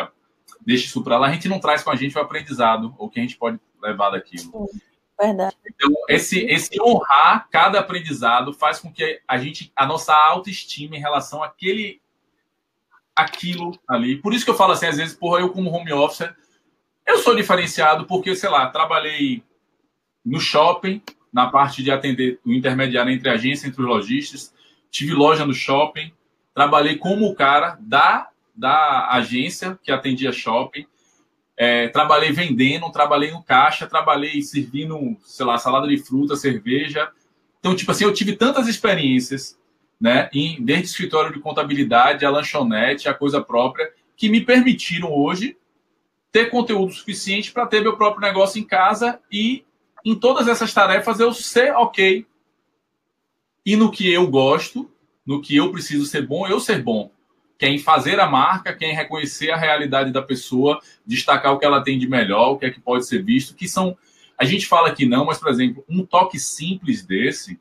deixa 0.64 0.86
isso 0.86 1.02
para 1.02 1.18
lá, 1.18 1.28
a 1.28 1.32
gente 1.32 1.48
não 1.48 1.60
traz 1.60 1.82
com 1.82 1.90
a 1.90 1.96
gente 1.96 2.16
o 2.16 2.20
aprendizado, 2.20 2.94
ou 2.98 3.08
que 3.08 3.18
a 3.18 3.22
gente 3.22 3.36
pode 3.36 3.58
levar 3.82 4.10
daquilo. 4.10 4.68
Verdade. 5.20 5.54
Então, 5.66 5.92
esse, 6.08 6.40
esse 6.46 6.80
honrar 6.80 7.46
cada 7.50 7.78
aprendizado 7.78 8.54
faz 8.54 8.78
com 8.78 8.90
que 8.90 9.20
a 9.28 9.36
gente, 9.36 9.70
a 9.76 9.86
nossa 9.86 10.14
autoestima 10.14 10.96
em 10.96 11.00
relação 11.00 11.42
àquele, 11.42 12.00
aquilo 13.14 13.78
ali. 13.86 14.16
Por 14.16 14.32
isso 14.32 14.44
que 14.44 14.50
eu 14.50 14.56
falo 14.56 14.72
assim, 14.72 14.86
às 14.86 14.96
vezes, 14.96 15.14
porra, 15.14 15.40
eu 15.40 15.50
como 15.50 15.70
home 15.70 15.92
office, 15.92 16.30
eu 17.06 17.18
sou 17.18 17.36
diferenciado 17.36 18.06
porque, 18.06 18.34
sei 18.34 18.48
lá, 18.48 18.68
trabalhei 18.68 19.42
no 20.24 20.40
shopping, 20.40 21.02
na 21.32 21.50
parte 21.50 21.82
de 21.82 21.90
atender 21.90 22.40
o 22.44 22.52
intermediário 22.52 23.12
entre 23.12 23.28
a 23.28 23.34
agência, 23.34 23.66
entre 23.66 23.82
os 23.82 23.88
lojistas, 23.88 24.54
tive 24.90 25.12
loja 25.12 25.44
no 25.44 25.54
shopping, 25.54 26.12
trabalhei 26.54 26.96
como 26.96 27.26
o 27.26 27.34
cara 27.34 27.76
da 27.80 28.29
da 28.54 29.08
agência 29.10 29.78
que 29.82 29.90
atendia 29.90 30.32
shopping. 30.32 30.86
É, 31.56 31.88
trabalhei 31.88 32.32
vendendo, 32.32 32.90
trabalhei 32.90 33.30
no 33.30 33.42
caixa, 33.42 33.86
trabalhei 33.86 34.40
servindo, 34.42 35.16
sei 35.24 35.44
lá, 35.44 35.58
salada 35.58 35.86
de 35.86 35.98
fruta, 35.98 36.36
cerveja. 36.36 37.10
Então, 37.58 37.76
tipo 37.76 37.90
assim, 37.90 38.04
eu 38.04 38.14
tive 38.14 38.34
tantas 38.34 38.66
experiências, 38.66 39.58
né, 40.00 40.30
em, 40.32 40.64
desde 40.64 40.86
escritório 40.86 41.32
de 41.32 41.40
contabilidade, 41.40 42.24
a 42.24 42.30
lanchonete, 42.30 43.08
a 43.08 43.14
coisa 43.14 43.42
própria, 43.42 43.92
que 44.16 44.30
me 44.30 44.40
permitiram 44.40 45.12
hoje 45.12 45.58
ter 46.32 46.46
conteúdo 46.46 46.92
suficiente 46.92 47.52
para 47.52 47.66
ter 47.66 47.82
meu 47.82 47.96
próprio 47.96 48.26
negócio 48.26 48.60
em 48.60 48.64
casa 48.64 49.20
e 49.30 49.64
em 50.04 50.14
todas 50.14 50.48
essas 50.48 50.72
tarefas 50.72 51.20
eu 51.20 51.34
ser 51.34 51.72
ok. 51.74 52.26
E 53.66 53.76
no 53.76 53.90
que 53.90 54.10
eu 54.10 54.26
gosto, 54.28 54.90
no 55.26 55.42
que 55.42 55.56
eu 55.56 55.70
preciso 55.70 56.06
ser 56.06 56.26
bom, 56.26 56.46
eu 56.46 56.58
ser 56.58 56.82
bom 56.82 57.10
quem 57.60 57.78
fazer 57.78 58.18
a 58.18 58.26
marca, 58.26 58.74
quem 58.74 58.94
reconhecer 58.94 59.50
a 59.50 59.56
realidade 59.56 60.10
da 60.10 60.22
pessoa, 60.22 60.80
destacar 61.04 61.52
o 61.52 61.58
que 61.58 61.66
ela 61.66 61.84
tem 61.84 61.98
de 61.98 62.08
melhor, 62.08 62.52
o 62.52 62.58
que 62.58 62.64
é 62.64 62.70
que 62.70 62.80
pode 62.80 63.06
ser 63.06 63.22
visto, 63.22 63.54
que 63.54 63.68
são. 63.68 63.98
A 64.38 64.46
gente 64.46 64.66
fala 64.66 64.94
que 64.94 65.04
não, 65.04 65.26
mas, 65.26 65.38
por 65.38 65.50
exemplo, 65.50 65.84
um 65.86 66.06
toque 66.06 66.40
simples 66.40 67.04
desse, 67.04 67.60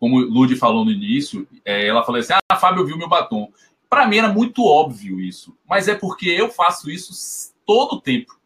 como 0.00 0.16
o 0.16 0.20
Lud 0.20 0.56
falou 0.56 0.82
no 0.82 0.90
início, 0.90 1.46
é, 1.62 1.86
ela 1.86 2.02
falou 2.02 2.18
assim: 2.18 2.32
ah, 2.32 2.56
Fábio 2.56 2.86
viu 2.86 2.96
meu 2.96 3.06
batom. 3.06 3.52
Para 3.86 4.06
mim 4.06 4.16
era 4.16 4.32
muito 4.32 4.64
óbvio 4.64 5.20
isso, 5.20 5.54
mas 5.68 5.88
é 5.88 5.94
porque 5.94 6.30
eu 6.30 6.48
faço 6.48 6.90
isso 6.90 7.54
todo 7.66 7.96
o 7.96 8.00
tempo. 8.00 8.40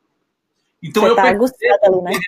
Então 0.82 1.04
Você 1.04 1.10
eu 1.10 1.14
tá 1.14 1.22
percebo 1.22 2.02
né? 2.02 2.18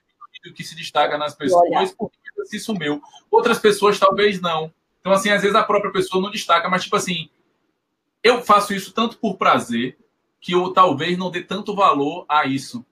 que 0.54 0.62
se 0.62 0.76
destaca 0.76 1.18
nas 1.18 1.34
pessoas 1.34 1.92
porque 1.98 2.16
é 2.16 2.40
exercício 2.40 2.72
meu. 2.74 3.02
Outras 3.28 3.58
pessoas 3.58 3.98
talvez 3.98 4.40
não. 4.40 4.72
Então, 5.00 5.10
assim, 5.10 5.30
às 5.30 5.42
vezes 5.42 5.56
a 5.56 5.64
própria 5.64 5.92
pessoa 5.92 6.22
não 6.22 6.30
destaca, 6.30 6.68
mas 6.68 6.84
tipo 6.84 6.94
assim, 6.94 7.28
eu 8.22 8.42
faço 8.42 8.74
isso 8.74 8.92
tanto 8.92 9.18
por 9.18 9.36
prazer 9.36 9.98
que 10.40 10.52
eu 10.52 10.70
talvez 10.70 11.16
não 11.18 11.30
dê 11.30 11.42
tanto 11.42 11.74
valor 11.74 12.24
a 12.28 12.46
isso. 12.46 12.84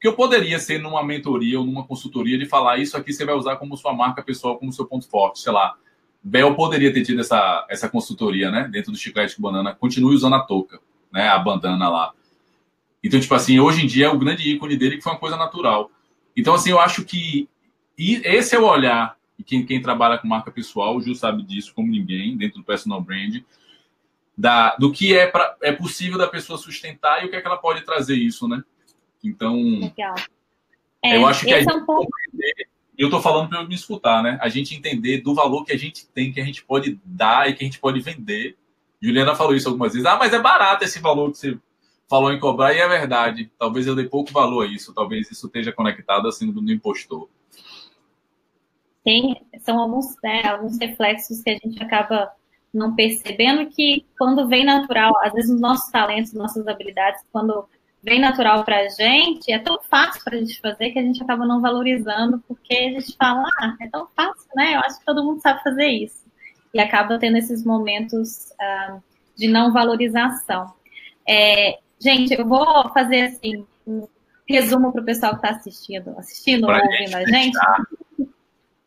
Que 0.00 0.08
eu 0.08 0.14
poderia 0.14 0.58
ser 0.58 0.80
numa 0.80 1.02
mentoria 1.04 1.58
ou 1.58 1.64
numa 1.64 1.86
consultoria 1.86 2.38
de 2.38 2.46
falar 2.46 2.78
isso 2.78 2.96
aqui 2.96 3.12
você 3.12 3.24
vai 3.24 3.34
usar 3.34 3.56
como 3.56 3.76
sua 3.76 3.94
marca 3.94 4.22
pessoal, 4.22 4.58
como 4.58 4.72
seu 4.72 4.86
ponto 4.86 5.08
forte, 5.08 5.40
sei 5.40 5.52
lá. 5.52 5.74
Bel 6.22 6.54
poderia 6.54 6.92
ter 6.92 7.02
tido 7.02 7.20
essa, 7.20 7.66
essa 7.70 7.88
consultoria, 7.88 8.50
né? 8.50 8.68
Dentro 8.68 8.90
do 8.90 8.98
Chiclete 8.98 9.36
com 9.36 9.42
Banana. 9.42 9.74
Continue 9.74 10.14
usando 10.14 10.34
a 10.34 10.40
touca, 10.40 10.80
né? 11.12 11.28
A 11.28 11.38
bandana 11.38 11.88
lá. 11.88 12.12
Então, 13.02 13.20
tipo 13.20 13.34
assim, 13.34 13.60
hoje 13.60 13.84
em 13.84 13.86
dia 13.86 14.06
é 14.06 14.08
o 14.08 14.18
grande 14.18 14.48
ícone 14.50 14.76
dele 14.76 14.96
que 14.96 15.02
foi 15.02 15.12
uma 15.12 15.18
coisa 15.18 15.36
natural. 15.36 15.90
Então, 16.36 16.54
assim, 16.54 16.70
eu 16.70 16.80
acho 16.80 17.04
que 17.04 17.48
esse 17.96 18.54
é 18.54 18.58
o 18.58 18.66
olhar, 18.66 19.16
e 19.38 19.44
quem, 19.44 19.64
quem 19.64 19.80
trabalha 19.80 20.18
com 20.18 20.28
marca 20.28 20.50
pessoal, 20.50 20.96
o 20.96 21.00
Ju 21.00 21.14
sabe 21.14 21.42
disso 21.42 21.72
como 21.74 21.90
ninguém, 21.90 22.36
dentro 22.36 22.58
do 22.58 22.64
personal 22.64 23.00
brand, 23.00 23.42
da, 24.36 24.76
do 24.76 24.92
que 24.92 25.16
é, 25.16 25.26
pra, 25.26 25.56
é 25.62 25.72
possível 25.72 26.18
da 26.18 26.28
pessoa 26.28 26.58
sustentar 26.58 27.22
e 27.22 27.26
o 27.26 27.30
que 27.30 27.36
é 27.36 27.40
que 27.40 27.46
ela 27.46 27.56
pode 27.56 27.84
trazer 27.84 28.16
isso, 28.16 28.46
né? 28.46 28.62
Então, 29.24 29.54
Legal. 29.54 30.14
É, 31.02 31.16
eu 31.16 31.26
acho 31.26 31.44
que 31.44 31.54
a 31.54 31.60
gente 31.60 31.72
é 31.72 31.74
um 31.74 31.86
pouco... 31.86 32.10
eu 32.98 33.06
estou 33.06 33.20
falando 33.20 33.48
para 33.48 33.60
eu 33.60 33.68
me 33.68 33.74
escutar, 33.74 34.22
né? 34.22 34.38
A 34.40 34.48
gente 34.48 34.74
entender 34.74 35.22
do 35.22 35.34
valor 35.34 35.64
que 35.64 35.72
a 35.72 35.78
gente 35.78 36.06
tem, 36.08 36.32
que 36.32 36.40
a 36.40 36.44
gente 36.44 36.64
pode 36.64 37.00
dar 37.04 37.48
e 37.48 37.54
que 37.54 37.64
a 37.64 37.66
gente 37.66 37.78
pode 37.78 38.00
vender. 38.00 38.56
Juliana 39.00 39.34
falou 39.34 39.54
isso 39.54 39.68
algumas 39.68 39.92
vezes. 39.92 40.06
Ah, 40.06 40.16
mas 40.16 40.32
é 40.32 40.38
barato 40.38 40.84
esse 40.84 40.98
valor 40.98 41.30
que 41.30 41.38
você 41.38 41.58
falou 42.08 42.32
em 42.32 42.38
cobrar, 42.38 42.72
e 42.74 42.78
é 42.78 42.88
verdade. 42.88 43.50
Talvez 43.58 43.86
eu 43.86 43.94
dê 43.94 44.04
pouco 44.04 44.32
valor 44.32 44.64
a 44.64 44.66
isso, 44.66 44.94
talvez 44.94 45.30
isso 45.30 45.46
esteja 45.46 45.72
conectado 45.72 46.28
assim 46.28 46.50
do 46.50 46.72
impostor. 46.72 47.28
Tem, 49.04 49.40
são 49.60 49.78
alguns, 49.78 50.16
né, 50.22 50.42
alguns 50.46 50.78
reflexos 50.78 51.40
que 51.40 51.50
a 51.50 51.54
gente 51.54 51.80
acaba 51.82 52.32
não 52.76 52.94
percebendo 52.94 53.66
que 53.70 54.04
quando 54.18 54.46
vem 54.46 54.64
natural, 54.64 55.12
às 55.22 55.32
vezes 55.32 55.50
os 55.50 55.60
nossos 55.60 55.90
talentos, 55.90 56.32
nossas 56.32 56.66
habilidades, 56.68 57.22
quando 57.32 57.66
vem 58.02 58.20
natural 58.20 58.64
para 58.64 58.80
a 58.80 58.88
gente, 58.88 59.50
é 59.50 59.58
tão 59.58 59.80
fácil 59.82 60.22
para 60.22 60.36
a 60.36 60.38
gente 60.38 60.60
fazer 60.60 60.90
que 60.90 60.98
a 60.98 61.02
gente 61.02 61.22
acaba 61.22 61.44
não 61.44 61.60
valorizando, 61.60 62.42
porque 62.46 62.74
a 62.74 63.00
gente 63.00 63.16
fala, 63.16 63.48
ah, 63.58 63.74
é 63.80 63.88
tão 63.88 64.06
fácil, 64.14 64.48
né? 64.54 64.76
Eu 64.76 64.80
acho 64.80 64.98
que 65.00 65.04
todo 65.04 65.24
mundo 65.24 65.40
sabe 65.40 65.62
fazer 65.62 65.86
isso. 65.86 66.24
E 66.72 66.78
acaba 66.78 67.18
tendo 67.18 67.36
esses 67.38 67.64
momentos 67.64 68.52
ah, 68.60 68.98
de 69.36 69.48
não 69.48 69.72
valorização. 69.72 70.72
É, 71.28 71.78
gente, 71.98 72.32
eu 72.34 72.46
vou 72.46 72.88
fazer 72.90 73.22
assim 73.22 73.66
um 73.86 74.06
resumo 74.48 74.92
para 74.92 75.02
o 75.02 75.04
pessoal 75.04 75.32
que 75.32 75.44
está 75.44 75.56
assistindo, 75.56 76.14
assistindo 76.18 76.64
ou 76.68 76.72
ouvindo 76.72 77.16
a 77.16 77.24
gente, 77.24 77.58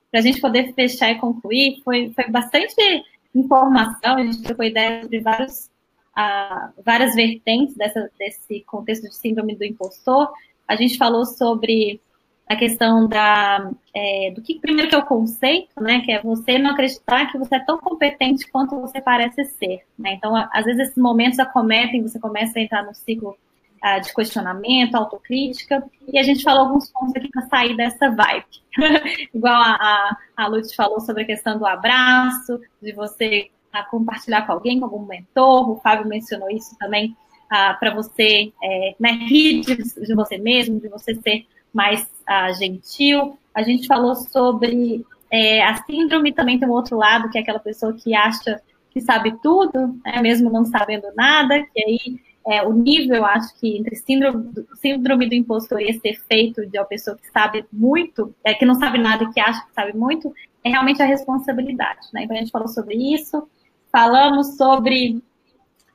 para 0.10 0.20
a 0.20 0.22
gente 0.22 0.40
poder 0.40 0.74
fechar 0.74 1.12
e 1.12 1.20
concluir. 1.20 1.82
Foi, 1.84 2.14
foi 2.14 2.30
bastante 2.30 3.04
informação, 3.34 4.18
a 4.18 4.24
gente 4.24 4.42
trocou 4.42 4.66
ideias 4.66 5.10
de 5.10 5.20
vários 5.20 5.70
a, 6.16 6.72
várias 6.86 7.16
vertentes 7.16 7.76
dessa, 7.76 8.10
desse 8.18 8.62
contexto 8.62 9.04
de 9.08 9.16
síndrome 9.16 9.56
do 9.56 9.64
impostor. 9.64 10.32
A 10.68 10.76
gente 10.76 10.98
falou 10.98 11.26
sobre 11.26 12.02
a 12.48 12.56
questão 12.56 13.08
da 13.08 13.72
é, 13.94 14.32
do 14.32 14.42
que 14.42 14.60
primeiro 14.60 14.90
que 14.90 14.96
é 14.96 14.98
o 14.98 15.06
conceito, 15.06 15.82
né, 15.82 16.02
que 16.02 16.12
é 16.12 16.22
você 16.22 16.58
não 16.58 16.72
acreditar 16.72 17.32
que 17.32 17.38
você 17.38 17.56
é 17.56 17.60
tão 17.60 17.78
competente 17.78 18.50
quanto 18.52 18.80
você 18.82 19.00
parece 19.00 19.46
ser, 19.46 19.86
né? 19.98 20.14
Então, 20.14 20.36
às 20.36 20.66
vezes 20.66 20.82
esses 20.82 20.98
momentos 20.98 21.38
acometem, 21.38 22.02
você 22.02 22.20
começa 22.20 22.58
a 22.58 22.62
entrar 22.62 22.84
no 22.84 22.94
ciclo 22.94 23.38
uh, 23.84 24.02
de 24.02 24.14
questionamento, 24.14 24.96
autocrítica, 24.96 25.84
e 26.12 26.18
a 26.18 26.24
gente 26.24 26.44
falou 26.44 26.68
alguns 26.68 26.92
pontos 26.92 27.16
aqui 27.16 27.30
para 27.30 27.48
sair 27.48 27.76
dessa 27.76 28.10
vibe. 28.10 28.46
Igual 29.34 29.56
a, 29.56 30.18
a, 30.38 30.46
a 30.46 30.50
falou 30.76 31.00
sobre 31.00 31.24
a 31.24 31.26
questão 31.26 31.58
do 31.58 31.66
abraço, 31.66 32.60
de 32.82 32.92
você 32.94 33.50
a 33.72 33.84
compartilhar 33.84 34.46
com 34.46 34.54
alguém, 34.54 34.80
com 34.80 34.86
algum 34.86 35.06
mentor. 35.06 35.70
O 35.70 35.80
Fábio 35.80 36.08
mencionou 36.08 36.50
isso 36.50 36.76
também 36.78 37.16
ah, 37.50 37.76
para 37.80 37.94
você 37.94 38.52
é, 38.64 38.96
né, 39.00 39.12
rir 39.12 39.62
de, 39.62 39.76
de, 39.76 40.16
você 40.16 40.38
mesmo, 40.38 40.80
de 40.80 40.88
você 40.88 41.16
ser 41.16 41.46
mais 41.74 42.10
ah, 42.28 42.52
gentil. 42.52 43.38
A 43.54 43.62
gente 43.62 43.88
falou 43.88 44.16
sobre 44.16 45.06
é, 45.32 45.64
a 45.64 45.76
síndrome 45.84 46.34
também 46.34 46.60
tem 46.60 46.68
um 46.68 46.72
outro 46.72 46.98
lado, 46.98 47.30
que 47.30 47.38
é 47.38 47.42
aquela 47.42 47.60
pessoa 47.60 47.94
que 47.94 48.16
acha 48.16 48.62
que 48.92 49.00
sabe 49.00 49.38
tudo, 49.42 50.00
né, 50.04 50.20
mesmo 50.22 50.50
não 50.50 50.66
sabendo 50.66 51.08
nada, 51.16 51.64
que 51.74 51.84
aí 51.84 52.20
é, 52.50 52.64
o 52.64 52.74
nível, 52.74 53.26
acho 53.26 53.54
que 53.60 53.78
entre 53.78 53.96
síndrome, 53.96 54.52
síndrome 54.82 55.30
do 55.30 55.36
impostor 55.36 55.80
e 55.82 55.90
esse 55.90 56.08
efeito 56.08 56.66
de 56.66 56.80
uma 56.80 56.86
pessoa 56.86 57.16
que 57.16 57.30
sabe 57.30 57.64
muito, 57.72 58.34
é, 58.44 58.54
que 58.54 58.66
não 58.66 58.76
sabe 58.76 58.98
nada 58.98 59.24
e 59.24 59.32
que 59.32 59.40
acha 59.40 59.66
que 59.66 59.74
sabe 59.74 59.96
muito, 59.96 60.34
é 60.64 60.70
realmente 60.70 61.02
a 61.02 61.06
responsabilidade. 61.06 62.08
Né? 62.14 62.24
Então 62.24 62.36
a 62.36 62.40
gente 62.40 62.52
falou 62.52 62.68
sobre 62.68 62.96
isso. 62.96 63.48
Falamos 63.92 64.58
sobre 64.58 65.22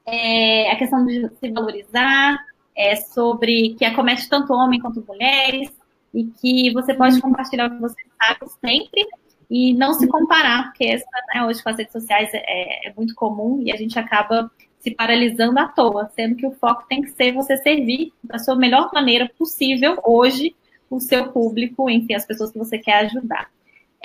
é, 0.07 0.71
a 0.71 0.77
questão 0.77 1.05
de 1.05 1.29
se 1.41 1.51
valorizar, 1.51 2.39
é, 2.77 2.97
sobre 2.97 3.75
que 3.77 3.85
acomete 3.85 4.29
tanto 4.29 4.53
homem 4.53 4.81
quanto 4.81 5.05
mulheres, 5.07 5.73
e 6.15 6.25
que 6.25 6.73
você 6.73 6.95
pode 6.95 7.21
compartilhar 7.21 7.67
o 7.67 7.71
que 7.75 7.81
você 7.81 8.01
sabe 8.23 8.49
sempre 8.61 9.05
e 9.51 9.75
não 9.75 9.93
se 9.93 10.07
comparar, 10.07 10.65
porque 10.65 10.85
essa, 10.85 11.07
né, 11.35 11.45
hoje 11.45 11.63
com 11.63 11.69
as 11.69 11.77
redes 11.77 11.93
sociais 11.93 12.31
é, 12.33 12.89
é, 12.89 12.95
muito 12.97 13.15
comum 13.15 13.61
e 13.61 13.73
a 13.73 13.77
gente 13.77 13.99
acaba 13.99 14.51
se 14.85 14.91
paralisando 14.91 15.59
à 15.59 15.67
toa, 15.67 16.11
sendo 16.15 16.37
que 16.37 16.47
o 16.47 16.53
foco 16.53 16.85
tem 16.87 17.01
que 17.01 17.09
ser 17.13 17.33
você 17.33 17.57
servir 17.57 18.13
da 18.23 18.39
sua 18.39 18.55
melhor 18.55 18.91
maneira 18.93 19.27
possível 19.39 19.99
hoje 20.05 20.55
o 20.91 21.01
seu 21.01 21.33
público, 21.33 21.89
enfim, 21.89 22.13
as 22.13 22.27
pessoas 22.27 22.53
que 22.53 22.59
você 22.59 22.77
quer 22.77 23.07
ajudar. 23.07 23.51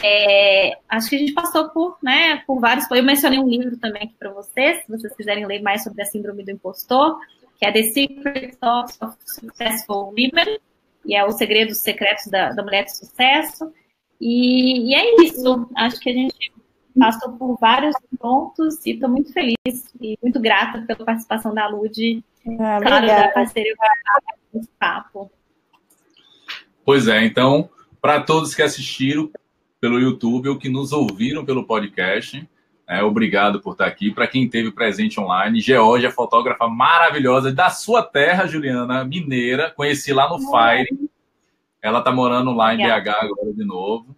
É, 0.01 0.77
acho 0.88 1.09
que 1.09 1.17
a 1.17 1.19
gente 1.19 1.34
passou 1.34 1.67
por, 1.69 1.97
né, 2.01 2.38
por 2.47 2.61
vários. 2.61 2.89
Eu 2.89 3.03
mencionei 3.03 3.38
um 3.38 3.49
livro 3.49 3.75
também 3.75 4.03
aqui 4.03 4.15
para 4.17 4.32
vocês, 4.32 4.82
se 4.86 4.89
vocês 4.89 5.13
quiserem 5.17 5.45
ler 5.45 5.61
mais 5.61 5.84
sobre 5.84 6.01
a 6.01 6.05
síndrome 6.05 6.45
do 6.45 6.51
impostor, 6.51 7.19
que 7.59 7.65
é 7.65 7.71
The 7.73 7.84
Secret 7.84 8.57
of 8.63 8.93
Successful 9.25 10.05
Women, 10.05 10.59
e 11.05 11.13
é 11.13 11.25
os 11.25 11.36
segredos 11.36 11.80
secretos 11.80 12.27
da, 12.27 12.53
da 12.53 12.63
mulher 12.63 12.86
de 12.86 12.95
sucesso. 12.95 13.69
E, 14.21 14.91
e, 14.91 14.95
é 14.95 15.23
isso. 15.25 15.69
Acho 15.75 15.99
que 15.99 16.09
a 16.09 16.13
gente 16.13 16.53
passou 16.99 17.33
por 17.33 17.57
vários 17.59 17.95
pontos 18.19 18.85
e 18.85 18.91
estou 18.91 19.09
muito 19.09 19.33
feliz 19.33 19.55
e 19.99 20.17
muito 20.21 20.39
grata 20.39 20.81
pela 20.81 21.05
participação 21.05 21.53
da 21.53 21.67
Lud, 21.67 22.23
ah, 22.59 22.79
claro, 22.81 23.07
da 23.07 23.29
parceria 23.29 23.73
com 24.51 24.61
papo. 24.79 25.31
Pois 26.85 27.07
é, 27.07 27.23
então, 27.23 27.69
para 28.01 28.21
todos 28.21 28.53
que 28.53 28.61
assistiram, 28.61 29.31
pelo 29.79 29.99
YouTube 29.99 30.49
ou 30.49 30.57
que 30.57 30.69
nos 30.69 30.91
ouviram 30.91 31.45
pelo 31.45 31.65
podcast. 31.65 32.47
É, 32.87 33.03
obrigado 33.03 33.61
por 33.61 33.73
estar 33.73 33.85
aqui. 33.85 34.11
Para 34.11 34.27
quem 34.27 34.45
esteve 34.45 34.71
presente 34.71 35.19
online, 35.19 35.61
Georgia, 35.61 36.11
fotógrafa 36.11 36.67
maravilhosa 36.67 37.51
da 37.53 37.69
sua 37.69 38.03
terra, 38.03 38.47
Juliana, 38.47 39.05
mineira. 39.05 39.71
Conheci 39.71 40.11
lá 40.11 40.27
no 40.27 40.39
Fire. 40.39 41.09
Ela 41.81 41.99
está 41.99 42.11
morando 42.11 42.51
lá 42.51 42.73
em 42.73 42.77
BH 42.77 43.09
agora 43.09 43.53
de 43.53 43.63
novo. 43.63 44.15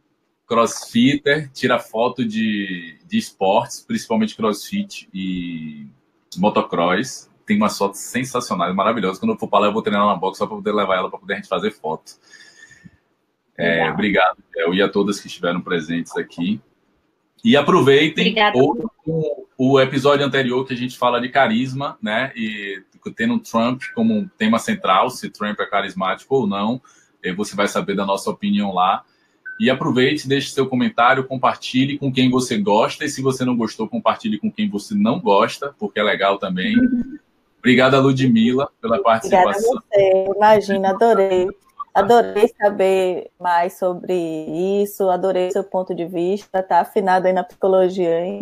Crossfitter, 0.51 1.49
tira 1.53 1.79
foto 1.79 2.25
de, 2.25 2.97
de 3.07 3.17
esportes, 3.17 3.79
principalmente 3.87 4.35
crossfit 4.35 5.07
e 5.13 5.87
motocross. 6.35 7.31
Tem 7.45 7.55
umas 7.55 7.77
fotos 7.77 8.01
sensacionais, 8.01 8.75
maravilhosas. 8.75 9.17
Quando 9.17 9.31
eu 9.31 9.37
for 9.37 9.47
para 9.47 9.59
lá, 9.59 9.67
eu 9.67 9.71
vou 9.71 9.81
treinar 9.81 10.05
na 10.05 10.13
box 10.13 10.37
só 10.37 10.45
para 10.45 10.57
poder 10.57 10.73
levar 10.73 10.97
ela 10.97 11.09
para 11.09 11.19
poder 11.19 11.35
a 11.35 11.37
gente 11.37 11.47
fazer 11.47 11.71
foto. 11.71 12.15
É, 13.57 13.89
obrigado, 13.89 14.39
Bel, 14.53 14.73
e 14.73 14.81
a 14.81 14.89
todas 14.89 15.21
que 15.21 15.27
estiveram 15.27 15.61
presentes 15.61 16.17
aqui. 16.17 16.59
E 17.41 17.55
aproveitem 17.55 18.35
o, 18.53 19.47
o, 19.57 19.79
episódio 19.79 20.25
anterior 20.25 20.67
que 20.67 20.73
a 20.73 20.77
gente 20.77 20.97
fala 20.97 21.21
de 21.21 21.29
carisma, 21.29 21.97
né? 22.01 22.33
E 22.35 22.83
tendo 23.15 23.39
Trump 23.39 23.83
como 23.95 24.13
um 24.13 24.27
tema 24.27 24.59
central, 24.59 25.11
se 25.11 25.29
Trump 25.29 25.57
é 25.61 25.65
carismático 25.65 26.35
ou 26.35 26.45
não, 26.45 26.81
você 27.37 27.55
vai 27.55 27.69
saber 27.69 27.95
da 27.95 28.05
nossa 28.05 28.29
opinião 28.29 28.73
lá. 28.73 29.05
E 29.59 29.69
aproveite, 29.69 30.27
deixe 30.27 30.49
seu 30.49 30.67
comentário, 30.67 31.27
compartilhe 31.27 31.97
com 31.97 32.11
quem 32.11 32.29
você 32.29 32.57
gosta, 32.57 33.05
e 33.05 33.09
se 33.09 33.21
você 33.21 33.45
não 33.45 33.55
gostou, 33.55 33.87
compartilhe 33.87 34.39
com 34.39 34.51
quem 34.51 34.69
você 34.69 34.95
não 34.95 35.19
gosta, 35.19 35.75
porque 35.77 35.99
é 35.99 36.03
legal 36.03 36.39
também. 36.39 36.75
Obrigada, 37.59 37.99
Ludmilla, 37.99 38.69
pela 38.81 39.01
participação. 39.01 39.71
Obrigada 39.71 39.85
a 39.85 39.97
você, 39.97 40.33
imagina, 40.35 40.89
adorei. 40.89 41.47
Adorei 41.93 42.47
saber 42.59 43.29
mais 43.37 43.77
sobre 43.77 44.13
isso, 44.81 45.09
adorei 45.09 45.51
seu 45.51 45.63
ponto 45.63 45.93
de 45.93 46.05
vista, 46.05 46.63
tá 46.63 46.79
afinado 46.79 47.27
aí 47.27 47.33
na 47.33 47.43
psicologia, 47.43 48.25
hein? 48.25 48.41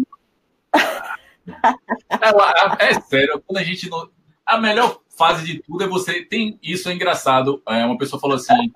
É, 2.10 2.90
é 2.90 3.02
sério, 3.02 3.42
quando 3.46 3.58
a 3.58 3.64
gente 3.64 3.90
não. 3.90 4.10
A 4.46 4.58
melhor 4.60 5.00
fase 5.20 5.46
de 5.46 5.60
tudo 5.60 5.84
é 5.84 5.88
você. 5.88 6.24
Tem 6.24 6.58
isso 6.64 6.88
é 6.88 6.94
engraçado. 6.94 7.62
É, 7.68 7.86
uma 7.86 7.98
pessoa 7.98 8.20
falou 8.20 8.38
assim: 8.38 8.72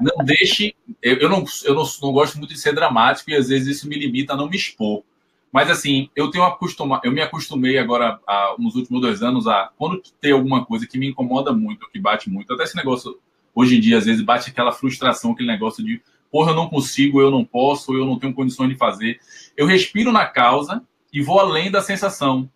não 0.00 0.24
deixe. 0.24 0.74
Eu, 1.02 1.16
eu, 1.16 1.28
não, 1.30 1.44
eu 1.64 1.74
não, 1.74 1.84
não 2.02 2.12
gosto 2.12 2.36
muito 2.36 2.52
de 2.52 2.60
ser 2.60 2.74
dramático 2.74 3.30
e 3.30 3.34
às 3.34 3.48
vezes 3.48 3.78
isso 3.78 3.88
me 3.88 3.98
limita 3.98 4.34
a 4.34 4.36
não 4.36 4.48
me 4.48 4.56
expor. 4.56 5.02
Mas 5.50 5.70
assim, 5.70 6.10
eu 6.14 6.30
tenho 6.30 6.44
acostumado, 6.44 7.00
eu 7.04 7.10
me 7.10 7.22
acostumei 7.22 7.78
agora 7.78 8.20
a, 8.26 8.54
nos 8.58 8.76
últimos 8.76 9.00
dois 9.00 9.22
anos 9.22 9.46
a 9.46 9.70
quando 9.78 10.02
tem 10.20 10.32
alguma 10.32 10.62
coisa 10.66 10.86
que 10.86 10.98
me 10.98 11.08
incomoda 11.08 11.54
muito, 11.54 11.88
que 11.90 11.98
bate 11.98 12.28
muito, 12.28 12.52
até 12.52 12.64
esse 12.64 12.76
negócio 12.76 13.18
hoje 13.54 13.78
em 13.78 13.80
dia, 13.80 13.96
às 13.96 14.04
vezes, 14.04 14.22
bate 14.22 14.50
aquela 14.50 14.70
frustração, 14.70 15.32
aquele 15.32 15.48
negócio 15.48 15.82
de, 15.82 16.02
porra, 16.30 16.52
eu 16.52 16.54
não 16.54 16.68
consigo, 16.68 17.20
eu 17.20 17.30
não 17.30 17.44
posso, 17.44 17.94
eu 17.94 18.04
não 18.04 18.18
tenho 18.18 18.34
condições 18.34 18.68
de 18.68 18.76
fazer. 18.76 19.18
Eu 19.56 19.66
respiro 19.66 20.12
na 20.12 20.26
causa 20.26 20.82
e 21.12 21.22
vou 21.22 21.40
além 21.40 21.70
da 21.70 21.80
sensação 21.80 22.48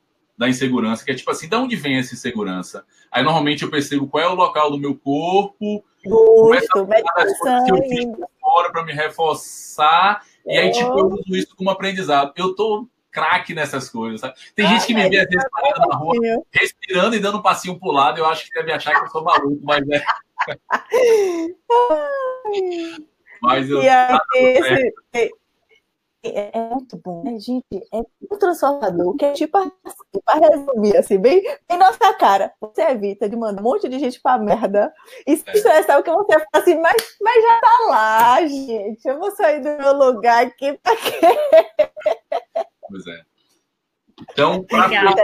da 0.43 0.49
insegurança, 0.49 1.05
que 1.05 1.13
é 1.13 1.15
tipo 1.15 1.31
assim, 1.31 1.49
de 1.49 1.55
onde 1.55 1.77
vem 1.77 1.99
essa 1.99 2.15
insegurança? 2.15 2.85
Aí, 3.11 3.23
normalmente, 3.23 3.63
eu 3.63 3.71
percebo 3.71 4.09
qual 4.09 4.25
é 4.25 4.29
o 4.29 4.35
local 4.35 4.71
do 4.71 4.79
meu 4.79 4.97
corpo, 4.97 5.85
Justo, 6.05 6.87
meditação, 6.87 7.65
que 7.65 7.73
eu 7.73 7.77
fiz 7.89 8.07
fora 8.41 8.73
para 8.73 8.85
me 8.85 8.93
reforçar, 8.93 10.25
e 10.45 10.59
aí, 10.59 10.73
tipo, 10.73 10.99
eu 10.99 11.07
uso 11.07 11.37
isso 11.37 11.55
como 11.55 11.71
aprendizado. 11.71 12.33
Eu 12.37 12.57
tô 12.57 12.89
craque 13.13 13.55
nessas 13.55 13.89
coisas, 13.89 14.21
sabe? 14.21 14.35
Tem 14.57 14.67
ah, 14.67 14.71
gente 14.71 14.87
que 14.87 14.95
me 14.95 15.09
vê 15.09 15.19
às 15.19 15.29
vezes 15.29 15.49
parada 15.51 15.87
na 15.87 15.95
rua, 15.95 16.15
respirando 16.51 17.15
e 17.15 17.21
dando 17.21 17.39
um 17.39 17.43
passinho 17.43 17.79
pro 17.79 17.93
lado, 17.93 18.19
eu 18.19 18.27
acho 18.27 18.47
que 18.47 18.55
deve 18.55 18.73
achar 18.73 18.99
que 18.99 19.05
eu 19.05 19.11
sou 19.11 19.23
maluco, 19.23 19.61
mas 19.63 19.89
é. 19.89 20.03
Mas 23.43 23.69
eu. 23.69 23.83
E 23.83 23.89
aí, 23.89 24.19
esse, 24.35 24.93
é, 26.25 26.69
muito 26.71 26.97
bom, 26.97 27.23
né, 27.25 27.39
gente? 27.39 27.65
É 27.93 27.97
muito 27.97 28.39
transformador, 28.39 29.17
que 29.17 29.25
é 29.25 29.33
tipo, 29.33 29.57
assim, 29.59 30.21
para 30.25 30.49
resumir, 30.49 30.97
assim, 30.97 31.19
bem 31.19 31.43
em 31.69 31.79
nossa 31.79 32.15
cara. 32.15 32.53
Você 32.61 32.83
evita 32.83 33.29
de 33.29 33.37
mandar 33.37 33.61
um 33.61 33.65
monte 33.65 33.89
de 33.89 33.99
gente 33.99 34.21
pra 34.21 34.39
merda 34.39 34.93
e 35.27 35.37
se 35.37 35.45
é. 35.49 35.53
estressar 35.53 35.99
o 35.99 36.03
que 36.03 36.11
você 36.11 36.33
fala 36.33 36.47
assim, 36.55 36.81
mas, 36.81 37.17
mas 37.21 37.43
já 37.43 37.61
tá 37.61 37.79
lá, 37.89 38.47
gente. 38.47 39.07
Eu 39.07 39.19
vou 39.19 39.31
sair 39.33 39.61
do 39.61 39.77
meu 39.79 39.93
lugar 39.97 40.47
aqui 40.47 40.79
pra 40.83 40.97
quê? 40.97 41.21
Pois 42.89 43.07
é. 43.07 43.23
Então, 44.31 44.63
para 44.65 44.89
fechar, 44.89 45.15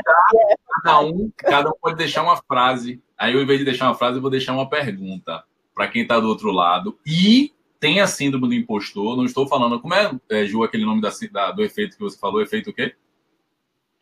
cada 0.83 1.01
um, 1.01 1.31
cada 1.37 1.69
um 1.71 1.75
pode 1.81 1.97
deixar 1.97 2.23
uma 2.23 2.37
frase. 2.37 3.03
Aí, 3.17 3.35
em 3.35 3.47
vez 3.47 3.59
de 3.61 3.65
deixar 3.65 3.87
uma 3.87 3.95
frase, 3.95 4.17
eu 4.17 4.23
vou 4.23 4.31
deixar 4.31 4.53
uma 4.53 4.69
pergunta 4.69 5.45
para 5.75 5.89
quem 5.89 6.03
está 6.03 6.19
do 6.19 6.29
outro 6.29 6.51
lado. 6.51 6.99
E 7.07 7.53
tem 7.81 8.01
a 8.01 8.07
síndrome 8.07 8.49
do 8.49 8.55
impostor. 8.55 9.17
Não 9.17 9.25
estou 9.25 9.47
falando. 9.47 9.81
Como 9.81 9.95
é, 9.95 10.11
é 10.31 10.45
Ju, 10.45 10.63
aquele 10.63 10.85
nome 10.85 11.01
da, 11.01 11.11
da, 11.31 11.53
do 11.53 11.63
efeito 11.63 11.97
que 11.97 12.03
você 12.03 12.19
falou? 12.19 12.43
Efeito 12.43 12.71
o 12.71 12.73
quê? 12.73 12.95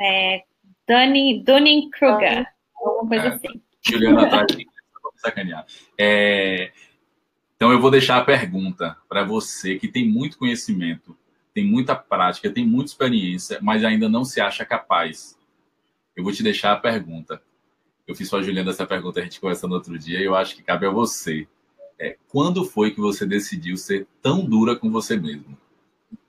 É, 0.01 0.43
Dunning-Kruger. 0.87 2.47
Alguma 2.77 3.09
coisa 3.09 3.27
é, 3.27 3.29
assim. 3.29 3.63
Juliana 3.83 4.27
atrás 4.27 4.47
de 4.49 4.67
sacanear. 5.17 5.67
É, 5.99 6.73
então, 7.57 7.73
eu 7.73 7.81
vou 7.81 7.91
deixar 7.91 8.19
a 8.19 8.25
pergunta 8.25 8.97
para 9.09 9.25
você 9.25 9.79
que 9.79 9.89
tem 9.89 10.07
muito 10.07 10.39
conhecimento, 10.39 11.17
tem 11.55 11.65
muita 11.65 11.95
prática, 11.95 12.51
tem 12.51 12.67
muita 12.67 12.91
experiência, 12.91 13.59
mas 13.63 13.83
ainda 13.83 14.09
não 14.09 14.25
se 14.25 14.41
acha 14.41 14.65
capaz. 14.65 15.39
Eu 16.15 16.23
vou 16.23 16.33
te 16.33 16.43
deixar 16.43 16.73
a 16.73 16.77
pergunta. 16.77 17.43
Eu 18.07 18.15
fiz 18.15 18.29
para 18.29 18.41
a 18.41 18.43
Juliana 18.43 18.71
essa 18.71 18.87
pergunta, 18.87 19.21
a 19.21 19.23
gente 19.23 19.41
conversando 19.41 19.73
outro 19.73 19.99
dia, 19.99 20.21
e 20.21 20.25
eu 20.25 20.37
acho 20.37 20.55
que 20.55 20.63
cabe 20.63 20.87
a 20.87 20.91
você 20.91 21.49
é 21.99 22.17
quando 22.29 22.65
foi 22.65 22.91
que 22.91 23.01
você 23.01 23.27
decidiu 23.27 23.77
ser 23.77 24.07
tão 24.23 24.45
dura 24.45 24.77
com 24.77 24.91
você 24.91 25.17
mesmo? 25.17 25.57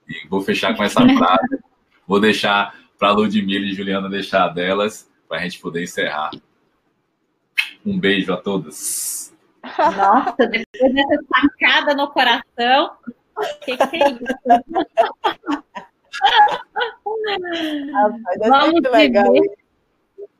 E 0.08 0.26
vou 0.28 0.40
fechar 0.40 0.76
com 0.76 0.82
essa 0.82 1.00
frase, 1.16 1.58
vou 2.06 2.20
deixar 2.20 2.74
para 2.98 3.12
Ludmilla 3.12 3.66
e 3.66 3.74
Juliana 3.74 4.08
deixar 4.08 4.48
delas, 4.48 5.08
para 5.28 5.38
a 5.38 5.42
gente 5.42 5.60
poder 5.60 5.82
encerrar. 5.82 6.30
Um 7.84 7.98
beijo 7.98 8.32
a 8.32 8.36
todas. 8.36 9.36
Nossa, 9.62 10.46
depois 10.46 10.94
dessa 10.94 11.24
sacada 11.28 11.94
no 11.94 12.08
coração, 12.08 12.90
o 13.36 13.60
que, 13.60 13.76
que 13.76 13.96
é 13.96 14.10
isso? 14.10 14.24
Rapaz, 17.92 18.38
Vamos 18.40 18.80
legal. 18.90 19.32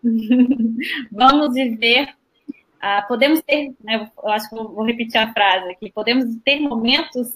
Vamos 1.13 1.55
viver 1.55 2.09
ah, 2.81 3.03
podemos 3.03 3.43
ter, 3.43 3.75
né, 3.83 4.11
eu 4.23 4.31
acho 4.31 4.49
que 4.49 4.55
vou, 4.55 4.69
vou, 4.73 4.85
repetir 4.85 5.19
a 5.19 5.33
frase 5.33 5.71
aqui, 5.71 5.91
podemos 5.91 6.25
ter 6.45 6.61
momentos 6.61 7.33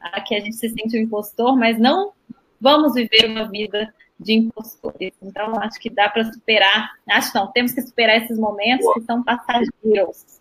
ah, 0.00 0.20
que 0.20 0.34
a 0.34 0.40
gente 0.40 0.56
se 0.56 0.68
sente 0.68 0.96
um 0.96 1.02
impostor, 1.02 1.56
mas 1.56 1.78
não 1.78 2.12
vamos 2.60 2.94
viver 2.94 3.26
uma 3.26 3.48
vida 3.48 3.92
de 4.18 4.34
impostores. 4.34 5.12
Então, 5.22 5.58
acho 5.60 5.78
que 5.80 5.88
dá 5.88 6.08
para 6.08 6.30
superar, 6.30 6.90
acho 7.08 7.34
não, 7.34 7.50
temos 7.50 7.72
que 7.72 7.80
superar 7.80 8.22
esses 8.22 8.38
momentos 8.38 8.84
Boa. 8.84 8.94
que 8.94 9.00
são 9.02 9.22
passageiros. 9.22 10.40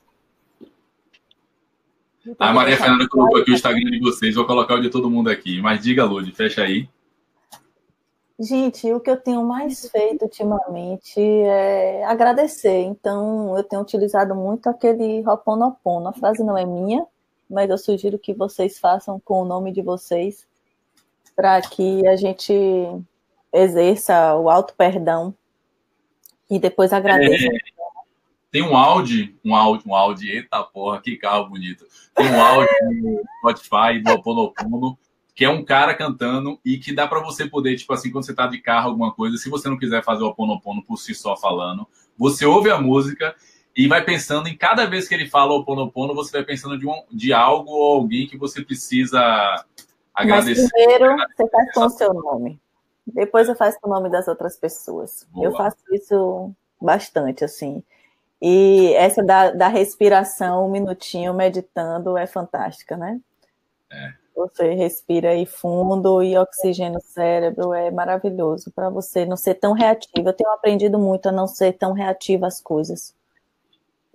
A 2.38 2.54
Maria 2.54 2.78
Fernanda 2.78 3.08
colocou 3.08 3.40
aqui 3.40 3.52
o 3.52 3.54
Instagram 3.54 3.90
de 3.90 4.00
vocês, 4.00 4.36
vou 4.36 4.46
colocar 4.46 4.76
o 4.76 4.82
de 4.82 4.90
todo 4.90 5.10
mundo 5.10 5.30
aqui, 5.30 5.62
mas 5.62 5.82
diga, 5.82 6.04
Lud, 6.04 6.30
fecha 6.34 6.64
aí. 6.64 6.90
Gente, 8.42 8.90
o 8.94 9.02
que 9.02 9.10
eu 9.10 9.18
tenho 9.18 9.44
mais 9.44 9.90
feito 9.90 10.22
ultimamente 10.22 11.20
é 11.20 12.06
agradecer. 12.06 12.84
Então, 12.84 13.58
eu 13.58 13.64
tenho 13.66 13.82
utilizado 13.82 14.34
muito 14.34 14.70
aquele 14.70 15.22
Ho'oponopono. 15.28 16.08
A 16.08 16.14
frase 16.14 16.42
não 16.42 16.58
é 16.58 16.64
minha, 16.64 17.06
mas 17.50 17.70
eu 17.70 17.78
sugiro 17.78 18.18
que 18.18 18.34
vocês 18.34 18.80
façam 18.80 19.20
com 19.20 19.42
o 19.42 19.46
nome 19.46 19.74
de 19.74 19.82
vocês, 19.82 20.48
para 21.36 21.62
que 21.62 22.08
a 22.08 22.16
gente 22.16 22.54
exerça 23.52 24.34
o 24.36 24.50
auto 24.50 24.74
perdão 24.74 25.34
e 26.50 26.58
depois 26.58 26.94
agradeça. 26.94 27.46
É, 27.46 27.58
tem 28.50 28.62
um 28.62 28.78
áudio, 28.78 29.36
um 29.44 29.54
áudio, 29.54 29.92
um 29.92 29.96
áudio, 29.96 30.32
eita 30.32 30.64
porra, 30.64 31.02
que 31.02 31.18
carro 31.18 31.50
bonito. 31.50 31.86
Tem 32.16 32.32
um 32.32 32.42
áudio 32.42 32.70
no 32.90 33.22
Spotify 33.40 34.02
do 34.02 34.12
Ho'oponopono 34.12 34.98
que 35.40 35.46
é 35.46 35.50
um 35.50 35.64
cara 35.64 35.96
cantando 35.96 36.60
e 36.66 36.78
que 36.78 36.94
dá 36.94 37.08
para 37.08 37.22
você 37.22 37.48
poder, 37.48 37.78
tipo 37.78 37.94
assim, 37.94 38.12
quando 38.12 38.26
você 38.26 38.34
tá 38.34 38.46
de 38.46 38.58
carro, 38.58 38.90
alguma 38.90 39.14
coisa, 39.14 39.38
se 39.38 39.50
você 39.50 39.70
não 39.70 39.80
quiser 39.80 40.04
fazer 40.04 40.22
o 40.22 40.28
Oponopono 40.28 40.84
por 40.84 40.98
si 40.98 41.16
só 41.16 41.38
falando, 41.38 41.88
você 42.18 42.46
ouve 42.46 42.70
a 42.70 42.78
música 42.78 43.34
e 43.74 43.88
vai 43.88 44.04
pensando 44.04 44.50
em 44.50 44.58
cada 44.58 44.86
vez 44.86 45.08
que 45.08 45.16
ele 45.16 45.30
fala 45.30 45.54
o 45.54 45.60
Oponopono, 45.60 46.14
você 46.14 46.34
vai 46.34 46.44
pensando 46.44 46.78
de, 46.78 46.86
um, 46.86 47.04
de 47.10 47.32
algo 47.32 47.72
ou 47.72 47.96
alguém 47.96 48.28
que 48.28 48.36
você 48.36 48.62
precisa 48.62 49.22
agradecer. 50.14 50.64
Mas 50.64 50.72
primeiro, 50.74 51.16
você 51.16 51.50
faz 51.50 51.74
com 51.74 51.86
o 51.86 51.90
seu 51.90 52.14
nome. 52.14 52.60
Depois 53.08 53.48
eu 53.48 53.56
faço 53.56 53.80
com 53.80 53.90
o 53.90 53.94
nome 53.94 54.10
das 54.10 54.28
outras 54.28 54.58
pessoas. 54.58 55.26
Boa. 55.32 55.46
Eu 55.46 55.54
faço 55.54 55.78
isso 55.94 56.52
bastante, 56.82 57.46
assim. 57.46 57.82
E 58.42 58.94
essa 58.96 59.24
da, 59.24 59.52
da 59.52 59.70
respiração, 59.70 60.68
um 60.68 60.70
minutinho 60.70 61.34
meditando, 61.34 62.18
é 62.18 62.28
fantástica, 62.28 62.98
né? 62.98 63.22
É. 63.90 64.19
Você 64.40 64.74
respira 64.74 65.32
aí 65.32 65.46
fundo 65.46 66.24
e 66.24 66.38
oxigena 66.38 66.98
o 66.98 67.02
cérebro, 67.02 67.74
é 67.74 67.92
maravilhoso 67.92 68.72
para 68.72 68.90
você 68.90 69.26
não 69.26 69.36
ser 69.36 69.56
tão 69.56 69.74
reativa. 69.74 70.30
Eu 70.30 70.34
tenho 70.34 70.50
aprendido 70.52 70.98
muito 70.98 71.28
a 71.28 71.32
não 71.32 71.46
ser 71.46 71.74
tão 71.74 71.92
reativa 71.92 72.48
às 72.48 72.62
coisas. 72.62 73.14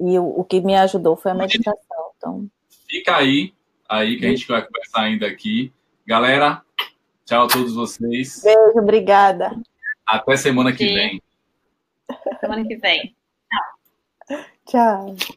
E 0.01 0.19
o, 0.19 0.41
o 0.41 0.43
que 0.43 0.63
me 0.63 0.75
ajudou 0.77 1.15
foi 1.15 1.33
a 1.33 1.35
meditação. 1.35 2.13
Então... 2.17 2.51
Fica 2.89 3.19
aí, 3.19 3.53
aí 3.87 4.19
que 4.19 4.25
a 4.25 4.31
gente 4.31 4.49
vai 4.49 4.63
conversar 4.65 5.03
ainda 5.03 5.27
aqui. 5.27 5.71
Galera, 6.07 6.63
tchau 7.27 7.45
a 7.45 7.49
todos 7.49 7.75
vocês. 7.75 8.41
Beijo, 8.43 8.79
obrigada. 8.79 9.51
Até 10.07 10.37
semana 10.39 10.73
que 10.73 10.89
Sim. 10.89 10.95
vem. 10.95 11.23
Semana 12.41 12.67
que 12.67 12.77
vem. 12.77 13.15
Tchau. 14.27 14.45
Tchau. 14.67 15.35